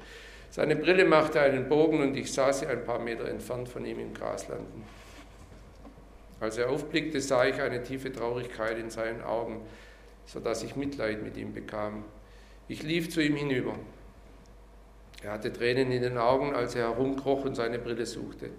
Seine 0.52 0.76
Brille 0.76 1.06
machte 1.06 1.40
einen 1.40 1.70
Bogen 1.70 2.02
und 2.02 2.16
ich 2.16 2.34
sah 2.34 2.52
sie 2.52 2.66
ein 2.66 2.84
paar 2.84 3.00
Meter 3.00 3.28
entfernt 3.28 3.70
von 3.70 3.86
ihm 3.86 4.00
im 4.00 4.14
Gras 4.14 4.48
landen. 4.48 4.84
Als 6.40 6.58
er 6.58 6.70
aufblickte, 6.70 7.22
sah 7.22 7.46
ich 7.46 7.62
eine 7.62 7.84
tiefe 7.84 8.12
Traurigkeit 8.12 8.78
in 8.78 8.90
seinen 8.90 9.22
Augen, 9.22 9.62
sodass 10.26 10.64
ich 10.64 10.76
Mitleid 10.76 11.22
mit 11.22 11.38
ihm 11.38 11.54
bekam. 11.54 12.06
Ich 12.68 12.84
lief 12.84 13.10
zu 13.10 13.22
ihm 13.22 13.36
hinüber. 13.36 13.76
Er 15.22 15.34
hatte 15.34 15.52
Tränen 15.52 15.92
in 15.92 16.02
den 16.02 16.18
Augen, 16.18 16.56
als 16.56 16.76
er 16.76 16.90
herumkroch 16.90 17.44
und 17.44 17.56
seine 17.56 17.78
Brille 17.78 18.06
suchte. 18.06 18.50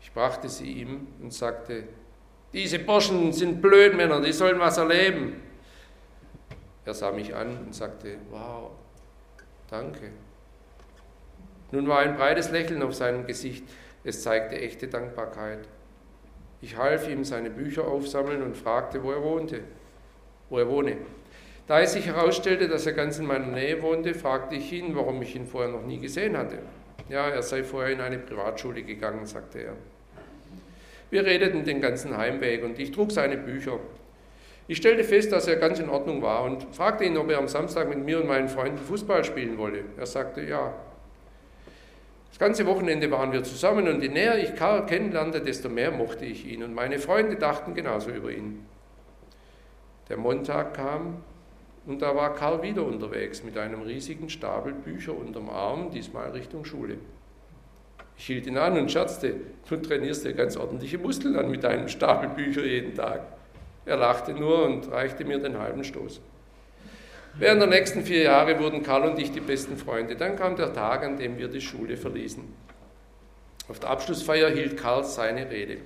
Ich 0.00 0.12
brachte 0.12 0.48
sie 0.48 0.72
ihm 0.72 1.06
und 1.22 1.32
sagte, 1.32 1.84
diese 2.52 2.78
Burschen 2.78 3.32
sind 3.32 3.62
Blödmänner, 3.62 4.20
die 4.20 4.32
sollen 4.32 4.58
was 4.58 4.78
erleben. 4.78 5.40
Er 6.84 6.94
sah 6.94 7.12
mich 7.12 7.34
an 7.34 7.58
und 7.66 7.74
sagte, 7.74 8.16
wow, 8.30 8.70
danke. 9.70 10.10
Nun 11.70 11.88
war 11.88 11.98
ein 11.98 12.16
breites 12.16 12.50
Lächeln 12.50 12.82
auf 12.82 12.94
seinem 12.94 13.26
Gesicht, 13.26 13.64
es 14.04 14.22
zeigte 14.22 14.56
echte 14.56 14.88
Dankbarkeit. 14.88 15.60
Ich 16.60 16.76
half 16.76 17.08
ihm 17.08 17.24
seine 17.24 17.50
Bücher 17.50 17.86
aufsammeln 17.86 18.42
und 18.42 18.56
fragte, 18.56 19.02
wo 19.02 19.12
er 19.12 19.22
wohnte, 19.22 19.60
wo 20.48 20.58
er 20.58 20.68
wohne. 20.68 20.96
Da 21.66 21.80
es 21.80 21.92
sich 21.92 22.06
herausstellte, 22.06 22.66
dass 22.66 22.86
er 22.86 22.94
ganz 22.94 23.18
in 23.18 23.26
meiner 23.26 23.46
Nähe 23.46 23.82
wohnte, 23.82 24.14
fragte 24.14 24.56
ich 24.56 24.72
ihn, 24.72 24.96
warum 24.96 25.20
ich 25.20 25.36
ihn 25.36 25.46
vorher 25.46 25.70
noch 25.70 25.84
nie 25.84 25.98
gesehen 25.98 26.36
hatte. 26.36 26.60
Ja, 27.10 27.28
er 27.28 27.42
sei 27.42 27.62
vorher 27.62 27.92
in 27.92 28.00
eine 28.00 28.18
Privatschule 28.18 28.82
gegangen, 28.82 29.26
sagte 29.26 29.60
er. 29.60 29.72
Wir 31.10 31.24
redeten 31.24 31.64
den 31.64 31.80
ganzen 31.80 32.16
Heimweg 32.16 32.64
und 32.64 32.78
ich 32.78 32.90
trug 32.90 33.12
seine 33.12 33.36
Bücher. 33.36 33.78
Ich 34.66 34.78
stellte 34.78 35.04
fest, 35.04 35.32
dass 35.32 35.46
er 35.46 35.56
ganz 35.56 35.78
in 35.78 35.88
Ordnung 35.88 36.22
war 36.22 36.44
und 36.44 36.66
fragte 36.74 37.04
ihn, 37.04 37.16
ob 37.16 37.30
er 37.30 37.38
am 37.38 37.48
Samstag 37.48 37.88
mit 37.88 37.98
mir 37.98 38.20
und 38.20 38.26
meinen 38.26 38.48
Freunden 38.48 38.78
Fußball 38.78 39.24
spielen 39.24 39.56
wolle. 39.58 39.84
Er 39.96 40.06
sagte 40.06 40.42
ja. 40.42 40.74
Das 42.38 42.46
ganze 42.46 42.66
Wochenende 42.66 43.10
waren 43.10 43.32
wir 43.32 43.42
zusammen 43.42 43.88
und 43.88 44.00
je 44.00 44.10
näher 44.10 44.38
ich 44.38 44.54
Karl 44.54 44.86
kennenlernte, 44.86 45.40
desto 45.40 45.68
mehr 45.68 45.90
mochte 45.90 46.24
ich 46.24 46.46
ihn 46.46 46.62
und 46.62 46.72
meine 46.72 47.00
Freunde 47.00 47.34
dachten 47.34 47.74
genauso 47.74 48.10
über 48.10 48.30
ihn. 48.30 48.64
Der 50.08 50.18
Montag 50.18 50.74
kam 50.74 51.16
und 51.84 52.00
da 52.00 52.14
war 52.14 52.36
Karl 52.36 52.62
wieder 52.62 52.84
unterwegs 52.84 53.42
mit 53.42 53.58
einem 53.58 53.82
riesigen 53.82 54.28
Stapel 54.28 54.72
Bücher 54.72 55.16
unterm 55.16 55.50
Arm, 55.50 55.90
diesmal 55.90 56.30
Richtung 56.30 56.64
Schule. 56.64 56.98
Ich 58.16 58.26
hielt 58.26 58.46
ihn 58.46 58.56
an 58.56 58.78
und 58.78 58.92
scherzte, 58.92 59.34
du 59.68 59.76
trainierst 59.76 60.24
ja 60.24 60.30
ganz 60.30 60.56
ordentliche 60.56 60.98
Muskeln 60.98 61.34
an 61.34 61.50
mit 61.50 61.64
deinem 61.64 61.88
Stapel 61.88 62.28
Bücher 62.28 62.64
jeden 62.64 62.94
Tag. 62.94 63.22
Er 63.84 63.96
lachte 63.96 64.32
nur 64.32 64.64
und 64.64 64.88
reichte 64.92 65.24
mir 65.24 65.40
den 65.40 65.58
halben 65.58 65.82
Stoß. 65.82 66.20
Während 67.34 67.60
der 67.60 67.68
nächsten 67.68 68.02
vier 68.02 68.22
Jahre 68.22 68.58
wurden 68.58 68.82
Karl 68.82 69.10
und 69.10 69.18
ich 69.18 69.30
die 69.30 69.40
besten 69.40 69.76
Freunde. 69.76 70.16
Dann 70.16 70.36
kam 70.36 70.56
der 70.56 70.72
Tag, 70.72 71.04
an 71.04 71.16
dem 71.16 71.38
wir 71.38 71.48
die 71.48 71.60
Schule 71.60 71.96
verließen. 71.96 72.42
Auf 73.68 73.78
der 73.78 73.90
Abschlussfeier 73.90 74.50
hielt 74.50 74.76
Karl 74.76 75.04
seine 75.04 75.50
Rede. 75.50 75.78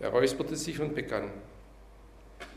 Er 0.00 0.10
räusperte 0.10 0.56
sich 0.56 0.80
und 0.80 0.94
begann. 0.94 1.30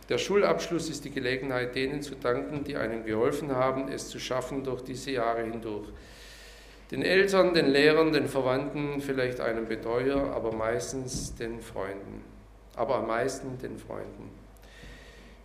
Der 0.10 0.18
Schulabschluss 0.18 0.89
ist 0.89 1.06
die 1.06 1.12
Gelegenheit, 1.12 1.76
denen 1.76 2.02
zu 2.02 2.16
danken, 2.16 2.64
die 2.64 2.76
einem 2.76 3.06
geholfen 3.06 3.56
haben, 3.56 3.88
es 3.88 4.10
zu 4.10 4.20
schaffen 4.20 4.64
durch 4.64 4.82
diese 4.82 5.12
Jahre 5.12 5.44
hindurch. 5.44 5.88
Den 6.92 7.04
Eltern, 7.04 7.54
den 7.54 7.68
Lehrern, 7.68 8.12
den 8.12 8.28
Verwandten, 8.28 9.00
vielleicht 9.00 9.39
einem 9.39 9.68
Betreuer, 9.68 10.34
aber 10.36 10.52
meistens 10.52 11.34
den 11.36 11.62
Freunden. 11.62 12.24
Aber 12.76 12.96
am 12.96 13.08
meisten 13.08 13.58
den 13.60 13.78
Freunden. 13.78 14.41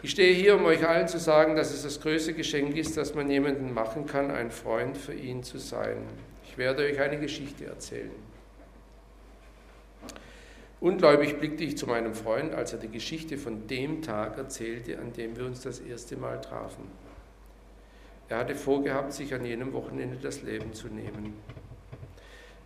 Ich 0.02 0.10
stehe 0.10 0.34
hier, 0.34 0.56
um 0.56 0.64
euch 0.66 0.86
allen 0.86 1.08
zu 1.08 1.18
sagen, 1.18 1.56
dass 1.56 1.72
es 1.72 1.82
das 1.82 2.00
größte 2.00 2.34
Geschenk 2.34 2.76
ist, 2.76 2.96
das 2.96 3.14
man 3.14 3.30
jemandem 3.30 3.72
machen 3.72 4.06
kann, 4.06 4.30
ein 4.30 4.50
Freund 4.50 4.96
für 4.96 5.14
ihn 5.14 5.42
zu 5.42 5.58
sein. 5.58 5.96
Ich 6.44 6.58
werde 6.58 6.84
euch 6.84 7.00
eine 7.00 7.18
Geschichte 7.18 7.64
erzählen. 7.64 8.10
Ungläubig 10.80 11.38
blickte 11.38 11.64
ich 11.64 11.78
zu 11.78 11.86
meinem 11.86 12.14
Freund, 12.14 12.54
als 12.54 12.74
er 12.74 12.78
die 12.78 12.90
Geschichte 12.90 13.38
von 13.38 13.66
dem 13.66 14.02
Tag 14.02 14.36
erzählte, 14.36 14.98
an 14.98 15.12
dem 15.14 15.36
wir 15.36 15.46
uns 15.46 15.62
das 15.62 15.80
erste 15.80 16.16
Mal 16.16 16.40
trafen. 16.42 16.84
Er 18.28 18.38
hatte 18.38 18.54
vorgehabt, 18.54 19.14
sich 19.14 19.32
an 19.32 19.44
jenem 19.44 19.72
Wochenende 19.72 20.18
das 20.20 20.42
Leben 20.42 20.74
zu 20.74 20.88
nehmen. 20.88 21.34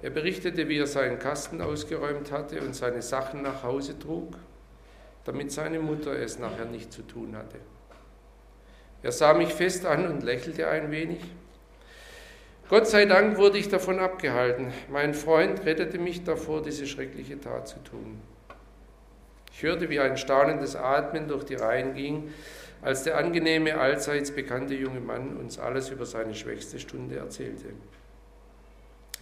Er 0.02 0.10
berichtete, 0.10 0.68
wie 0.68 0.78
er 0.78 0.86
seinen 0.86 1.18
Kasten 1.18 1.60
ausgeräumt 1.60 2.32
hatte 2.32 2.60
und 2.62 2.74
seine 2.74 3.02
Sachen 3.02 3.42
nach 3.42 3.62
Hause 3.62 3.98
trug, 3.98 4.34
damit 5.24 5.52
seine 5.52 5.80
Mutter 5.80 6.12
es 6.12 6.38
nachher 6.38 6.64
nicht 6.64 6.92
zu 6.92 7.02
tun 7.02 7.36
hatte. 7.36 7.58
Er 9.02 9.12
sah 9.12 9.34
mich 9.34 9.52
fest 9.52 9.86
an 9.86 10.06
und 10.06 10.22
lächelte 10.22 10.68
ein 10.68 10.90
wenig. 10.90 11.20
Gott 12.68 12.86
sei 12.86 13.04
Dank 13.04 13.36
wurde 13.36 13.58
ich 13.58 13.68
davon 13.68 13.98
abgehalten. 13.98 14.72
Mein 14.90 15.14
Freund 15.14 15.64
rettete 15.64 15.98
mich 15.98 16.22
davor, 16.22 16.62
diese 16.62 16.86
schreckliche 16.86 17.40
Tat 17.40 17.66
zu 17.66 17.82
tun. 17.82 18.20
Ich 19.52 19.62
hörte, 19.62 19.90
wie 19.90 20.00
ein 20.00 20.16
staunendes 20.16 20.76
Atmen 20.76 21.28
durch 21.28 21.44
die 21.44 21.56
Reihen 21.56 21.94
ging, 21.94 22.32
als 22.82 23.02
der 23.02 23.18
angenehme, 23.18 23.78
allseits 23.78 24.30
bekannte 24.30 24.74
junge 24.74 25.00
Mann 25.00 25.36
uns 25.36 25.58
alles 25.58 25.90
über 25.90 26.06
seine 26.06 26.34
schwächste 26.34 26.78
Stunde 26.78 27.16
erzählte. 27.16 27.66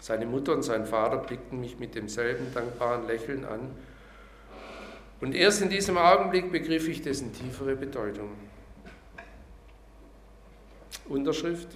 Seine 0.01 0.26
Mutter 0.26 0.53
und 0.53 0.62
sein 0.62 0.86
Vater 0.86 1.16
blickten 1.16 1.61
mich 1.61 1.78
mit 1.78 1.94
demselben 1.94 2.53
dankbaren 2.55 3.07
Lächeln 3.07 3.44
an, 3.44 3.70
und 5.20 5.34
erst 5.34 5.62
in 5.62 5.70
diesem 5.70 5.98
Augenblick 5.98 6.52
begriff 6.52 6.88
ich 6.88 7.02
dessen 7.02 7.32
tiefere 7.32 7.76
Bedeutung. 7.76 8.30
Unterschrift 11.08 11.68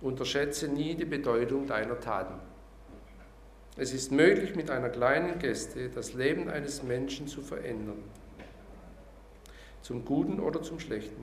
Unterschätze 0.00 0.68
nie 0.68 0.94
die 0.94 1.04
Bedeutung 1.04 1.66
deiner 1.66 1.98
Taten. 1.98 2.34
Es 3.76 3.92
ist 3.92 4.12
möglich, 4.12 4.54
mit 4.54 4.70
einer 4.70 4.88
kleinen 4.88 5.38
Geste 5.38 5.88
das 5.88 6.14
Leben 6.14 6.48
eines 6.48 6.82
Menschen 6.82 7.26
zu 7.26 7.42
verändern. 7.42 8.02
Zum 9.82 10.04
Guten 10.04 10.40
oder 10.40 10.62
zum 10.62 10.80
Schlechten. 10.80 11.22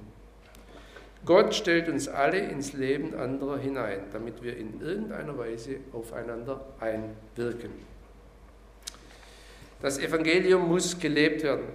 Gott 1.26 1.56
stellt 1.56 1.90
uns 1.90 2.08
alle 2.08 2.38
ins 2.38 2.74
Leben 2.74 3.16
anderer 3.16 3.58
hinein, 3.58 4.02
damit 4.12 4.44
wir 4.44 4.58
in 4.58 4.80
irgendeiner 4.82 5.38
Weise 5.38 5.78
aufeinander 5.92 6.66
einwirken. 6.80 7.72
Das 9.86 10.00
Evangelium 10.00 10.68
muss 10.68 11.00
gelebt 11.00 11.44
werden. 11.44 11.68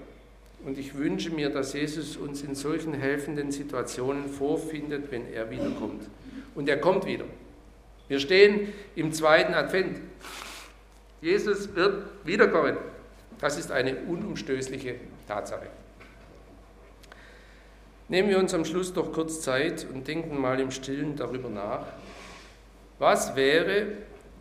Und 0.64 0.76
ich 0.76 0.96
wünsche 0.96 1.30
mir, 1.30 1.48
dass 1.48 1.74
Jesus 1.74 2.16
uns 2.16 2.42
in 2.42 2.56
solchen 2.56 2.92
helfenden 2.92 3.52
Situationen 3.52 4.28
vorfindet, 4.28 5.12
wenn 5.12 5.32
er 5.32 5.48
wiederkommt 5.48 6.10
und 6.56 6.68
er 6.68 6.78
kommt 6.78 7.06
wieder. 7.06 7.26
Wir 8.08 8.18
stehen 8.18 8.72
im 8.96 9.12
zweiten 9.12 9.54
Advent. 9.54 10.00
Jesus 11.22 11.72
wird 11.76 12.02
wiederkommen. 12.24 12.78
Das 13.38 13.56
ist 13.56 13.70
eine 13.70 13.94
unumstößliche 13.94 14.96
Tatsache. 15.28 15.68
Nehmen 18.08 18.28
wir 18.28 18.40
uns 18.40 18.52
am 18.54 18.64
Schluss 18.64 18.92
doch 18.92 19.12
kurz 19.12 19.40
Zeit 19.40 19.86
und 19.94 20.08
denken 20.08 20.36
mal 20.36 20.58
im 20.58 20.72
Stillen 20.72 21.14
darüber 21.14 21.48
nach, 21.48 21.86
was 22.98 23.36
wäre, 23.36 23.86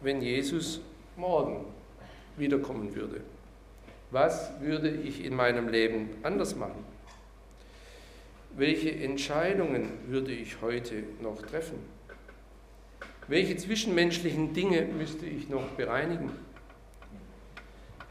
wenn 0.01 0.23
Jesus 0.23 0.81
morgen 1.15 1.65
wiederkommen 2.35 2.95
würde? 2.95 3.21
Was 4.11 4.59
würde 4.59 4.89
ich 4.89 5.23
in 5.23 5.35
meinem 5.35 5.67
Leben 5.69 6.09
anders 6.23 6.55
machen? 6.55 6.83
Welche 8.55 8.91
Entscheidungen 8.91 9.91
würde 10.07 10.31
ich 10.31 10.61
heute 10.61 11.03
noch 11.21 11.41
treffen? 11.41 11.77
Welche 13.27 13.55
zwischenmenschlichen 13.55 14.53
Dinge 14.53 14.81
müsste 14.81 15.27
ich 15.27 15.49
noch 15.49 15.67
bereinigen? 15.69 16.31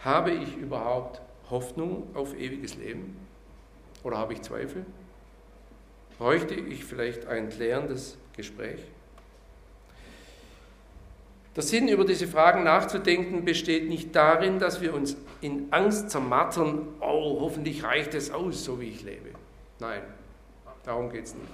Habe 0.04 0.30
ich 0.30 0.56
überhaupt 0.56 1.20
Hoffnung 1.50 2.14
auf 2.14 2.38
ewiges 2.38 2.76
Leben? 2.76 3.16
Oder 4.04 4.18
habe 4.18 4.34
ich 4.34 4.42
Zweifel? 4.42 4.86
Bräuchte 6.18 6.54
ich 6.54 6.84
vielleicht 6.84 7.26
ein 7.26 7.48
klärendes 7.48 8.16
Gespräch? 8.36 8.80
Der 11.58 11.64
Sinn, 11.64 11.88
über 11.88 12.04
diese 12.04 12.28
Fragen 12.28 12.62
nachzudenken, 12.62 13.44
besteht 13.44 13.88
nicht 13.88 14.14
darin, 14.14 14.60
dass 14.60 14.80
wir 14.80 14.94
uns 14.94 15.16
in 15.40 15.72
Angst 15.72 16.08
zermartern, 16.08 16.86
oh, 17.00 17.40
hoffentlich 17.40 17.82
reicht 17.82 18.14
es 18.14 18.30
aus, 18.30 18.62
so 18.64 18.80
wie 18.80 18.90
ich 18.90 19.02
lebe. 19.02 19.30
Nein, 19.80 20.02
darum 20.84 21.10
geht 21.10 21.24
es 21.24 21.34
nicht. 21.34 21.48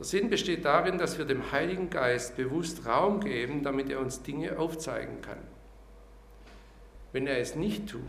Der 0.00 0.04
Sinn 0.04 0.30
besteht 0.30 0.64
darin, 0.64 0.98
dass 0.98 1.16
wir 1.16 1.26
dem 1.26 1.52
Heiligen 1.52 1.90
Geist 1.90 2.36
bewusst 2.36 2.84
Raum 2.86 3.20
geben, 3.20 3.62
damit 3.62 3.88
er 3.88 4.00
uns 4.00 4.22
Dinge 4.22 4.58
aufzeigen 4.58 5.20
kann. 5.22 5.38
Wenn 7.12 7.28
er 7.28 7.38
es 7.38 7.54
nicht 7.54 7.88
tut, 7.88 8.02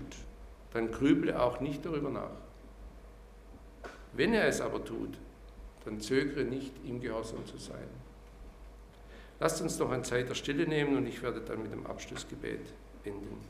dann 0.73 0.89
grüble 0.89 1.39
auch 1.39 1.59
nicht 1.59 1.85
darüber 1.85 2.09
nach. 2.09 2.31
Wenn 4.13 4.33
er 4.33 4.47
es 4.47 4.59
aber 4.59 4.83
tut, 4.83 5.19
dann 5.85 5.99
zögere 5.99 6.45
nicht, 6.45 6.73
ihm 6.83 6.99
gehorsam 6.99 7.45
zu 7.45 7.57
sein. 7.59 8.00
Lasst 9.41 9.59
uns 9.59 9.79
noch 9.79 9.89
eine 9.89 10.03
Zeit 10.03 10.29
der 10.29 10.35
Stille 10.35 10.67
nehmen 10.67 10.95
und 10.95 11.07
ich 11.07 11.23
werde 11.23 11.41
dann 11.41 11.63
mit 11.63 11.71
dem 11.71 11.87
Abschlussgebet 11.87 12.59
enden. 13.03 13.43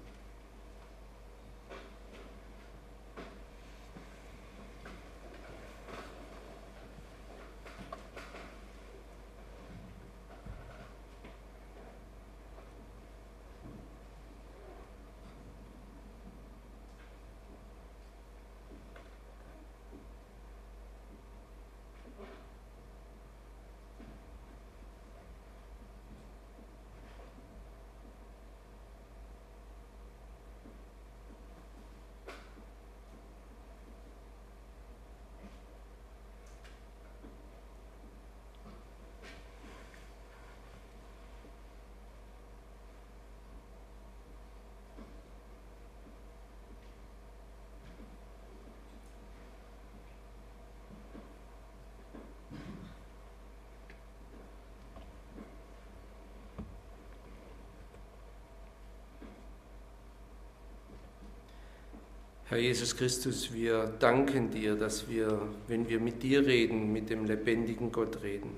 Herr 62.52 62.60
Jesus 62.60 62.98
Christus, 62.98 63.54
wir 63.54 63.86
danken 63.86 64.52
dir, 64.52 64.76
dass 64.76 65.08
wir, 65.08 65.42
wenn 65.70 65.88
wir 65.88 66.02
mit 66.02 66.22
dir 66.22 66.46
reden, 66.46 66.92
mit 66.92 67.10
dem 67.10 67.24
lebendigen 67.24 67.94
Gott 67.94 68.24
reden. 68.24 68.58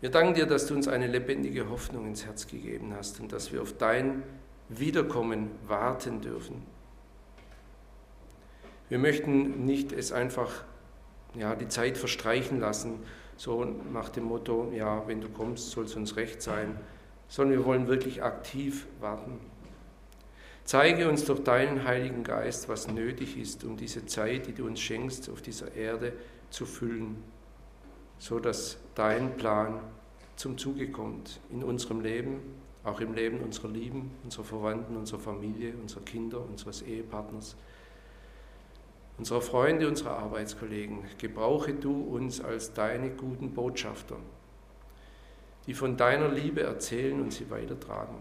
Wir 0.00 0.12
danken 0.12 0.34
dir, 0.34 0.46
dass 0.46 0.68
du 0.68 0.74
uns 0.74 0.86
eine 0.86 1.08
lebendige 1.08 1.68
Hoffnung 1.68 2.06
ins 2.06 2.24
Herz 2.24 2.46
gegeben 2.46 2.94
hast 2.96 3.18
und 3.18 3.32
dass 3.32 3.52
wir 3.52 3.62
auf 3.62 3.76
dein 3.76 4.22
Wiederkommen 4.68 5.50
warten 5.66 6.20
dürfen. 6.20 6.62
Wir 8.90 9.00
möchten 9.00 9.64
nicht 9.64 9.90
es 9.90 10.12
einfach 10.12 10.62
ja, 11.34 11.56
die 11.56 11.66
Zeit 11.66 11.98
verstreichen 11.98 12.60
lassen, 12.60 13.00
so 13.36 13.64
nach 13.64 14.08
dem 14.08 14.22
Motto, 14.22 14.70
ja, 14.72 15.02
wenn 15.08 15.20
du 15.20 15.30
kommst, 15.30 15.72
soll 15.72 15.86
es 15.86 15.96
uns 15.96 16.14
recht 16.14 16.40
sein, 16.40 16.78
sondern 17.26 17.58
wir 17.58 17.66
wollen 17.66 17.88
wirklich 17.88 18.22
aktiv 18.22 18.86
warten. 19.00 19.40
Zeige 20.66 21.08
uns 21.08 21.24
durch 21.24 21.44
deinen 21.44 21.84
Heiligen 21.84 22.24
Geist, 22.24 22.68
was 22.68 22.88
nötig 22.88 23.38
ist, 23.38 23.62
um 23.62 23.76
diese 23.76 24.04
Zeit, 24.04 24.48
die 24.48 24.52
du 24.52 24.66
uns 24.66 24.80
schenkst, 24.80 25.30
auf 25.30 25.40
dieser 25.40 25.72
Erde 25.76 26.12
zu 26.50 26.66
füllen, 26.66 27.22
so 28.18 28.40
dass 28.40 28.76
dein 28.96 29.36
Plan 29.36 29.78
zum 30.34 30.58
Zuge 30.58 30.90
kommt 30.90 31.38
in 31.52 31.62
unserem 31.62 32.00
Leben, 32.00 32.40
auch 32.82 33.00
im 33.00 33.14
Leben 33.14 33.38
unserer 33.42 33.68
Lieben, 33.68 34.10
unserer 34.24 34.42
Verwandten, 34.42 34.96
unserer 34.96 35.20
Familie, 35.20 35.72
unserer 35.80 36.02
Kinder, 36.02 36.44
unseres 36.44 36.82
Ehepartners, 36.82 37.54
unserer 39.18 39.42
Freunde, 39.42 39.86
unserer 39.86 40.18
Arbeitskollegen. 40.18 41.04
Gebrauche 41.16 41.74
du 41.74 41.92
uns 41.92 42.40
als 42.40 42.74
deine 42.74 43.10
guten 43.10 43.54
Botschafter, 43.54 44.16
die 45.68 45.74
von 45.74 45.96
deiner 45.96 46.28
Liebe 46.28 46.62
erzählen 46.62 47.20
und 47.20 47.32
sie 47.32 47.48
weitertragen. 47.50 48.16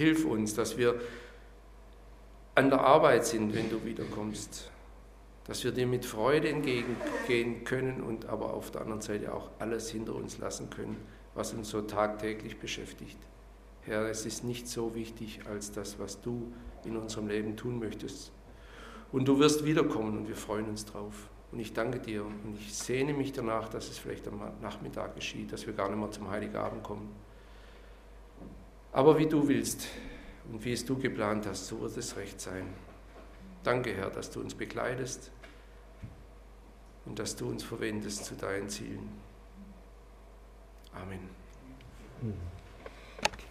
Hilf 0.00 0.24
uns, 0.24 0.54
dass 0.54 0.78
wir 0.78 0.98
an 2.54 2.70
der 2.70 2.80
Arbeit 2.80 3.26
sind, 3.26 3.54
wenn 3.54 3.68
du 3.68 3.84
wiederkommst, 3.84 4.70
dass 5.44 5.62
wir 5.62 5.72
dir 5.72 5.86
mit 5.86 6.06
Freude 6.06 6.48
entgegengehen 6.48 7.64
können 7.64 8.00
und 8.00 8.24
aber 8.24 8.54
auf 8.54 8.70
der 8.70 8.80
anderen 8.80 9.02
Seite 9.02 9.34
auch 9.34 9.50
alles 9.58 9.90
hinter 9.90 10.14
uns 10.14 10.38
lassen 10.38 10.70
können, 10.70 10.96
was 11.34 11.52
uns 11.52 11.68
so 11.68 11.82
tagtäglich 11.82 12.58
beschäftigt. 12.58 13.18
Herr, 13.82 14.08
es 14.08 14.24
ist 14.24 14.42
nicht 14.42 14.68
so 14.68 14.94
wichtig 14.94 15.40
als 15.46 15.70
das, 15.70 15.98
was 15.98 16.22
du 16.22 16.50
in 16.86 16.96
unserem 16.96 17.28
Leben 17.28 17.58
tun 17.58 17.78
möchtest. 17.78 18.32
Und 19.12 19.28
du 19.28 19.38
wirst 19.38 19.66
wiederkommen 19.66 20.16
und 20.16 20.28
wir 20.28 20.36
freuen 20.36 20.70
uns 20.70 20.86
drauf. 20.86 21.28
Und 21.52 21.60
ich 21.60 21.74
danke 21.74 21.98
dir 21.98 22.24
und 22.24 22.56
ich 22.58 22.72
sehne 22.72 23.12
mich 23.12 23.34
danach, 23.34 23.68
dass 23.68 23.90
es 23.90 23.98
vielleicht 23.98 24.26
am 24.28 24.40
Nachmittag 24.62 25.14
geschieht, 25.14 25.52
dass 25.52 25.66
wir 25.66 25.74
gar 25.74 25.90
nicht 25.90 25.98
mehr 25.98 26.10
zum 26.10 26.30
Heiligabend 26.30 26.82
kommen. 26.82 27.19
Aber 28.92 29.18
wie 29.18 29.26
du 29.26 29.46
willst 29.46 29.86
und 30.50 30.64
wie 30.64 30.72
es 30.72 30.84
du 30.84 30.98
geplant 30.98 31.46
hast, 31.46 31.66
so 31.68 31.80
wird 31.80 31.96
es 31.96 32.16
recht 32.16 32.40
sein. 32.40 32.66
Danke, 33.62 33.94
Herr, 33.94 34.10
dass 34.10 34.30
du 34.30 34.40
uns 34.40 34.54
begleitest 34.54 35.30
und 37.06 37.18
dass 37.18 37.36
du 37.36 37.48
uns 37.48 37.62
verwendest 37.62 38.24
zu 38.24 38.34
deinen 38.34 38.68
Zielen. 38.68 39.08
Amen. 40.92 41.28
Mhm. 42.22 42.49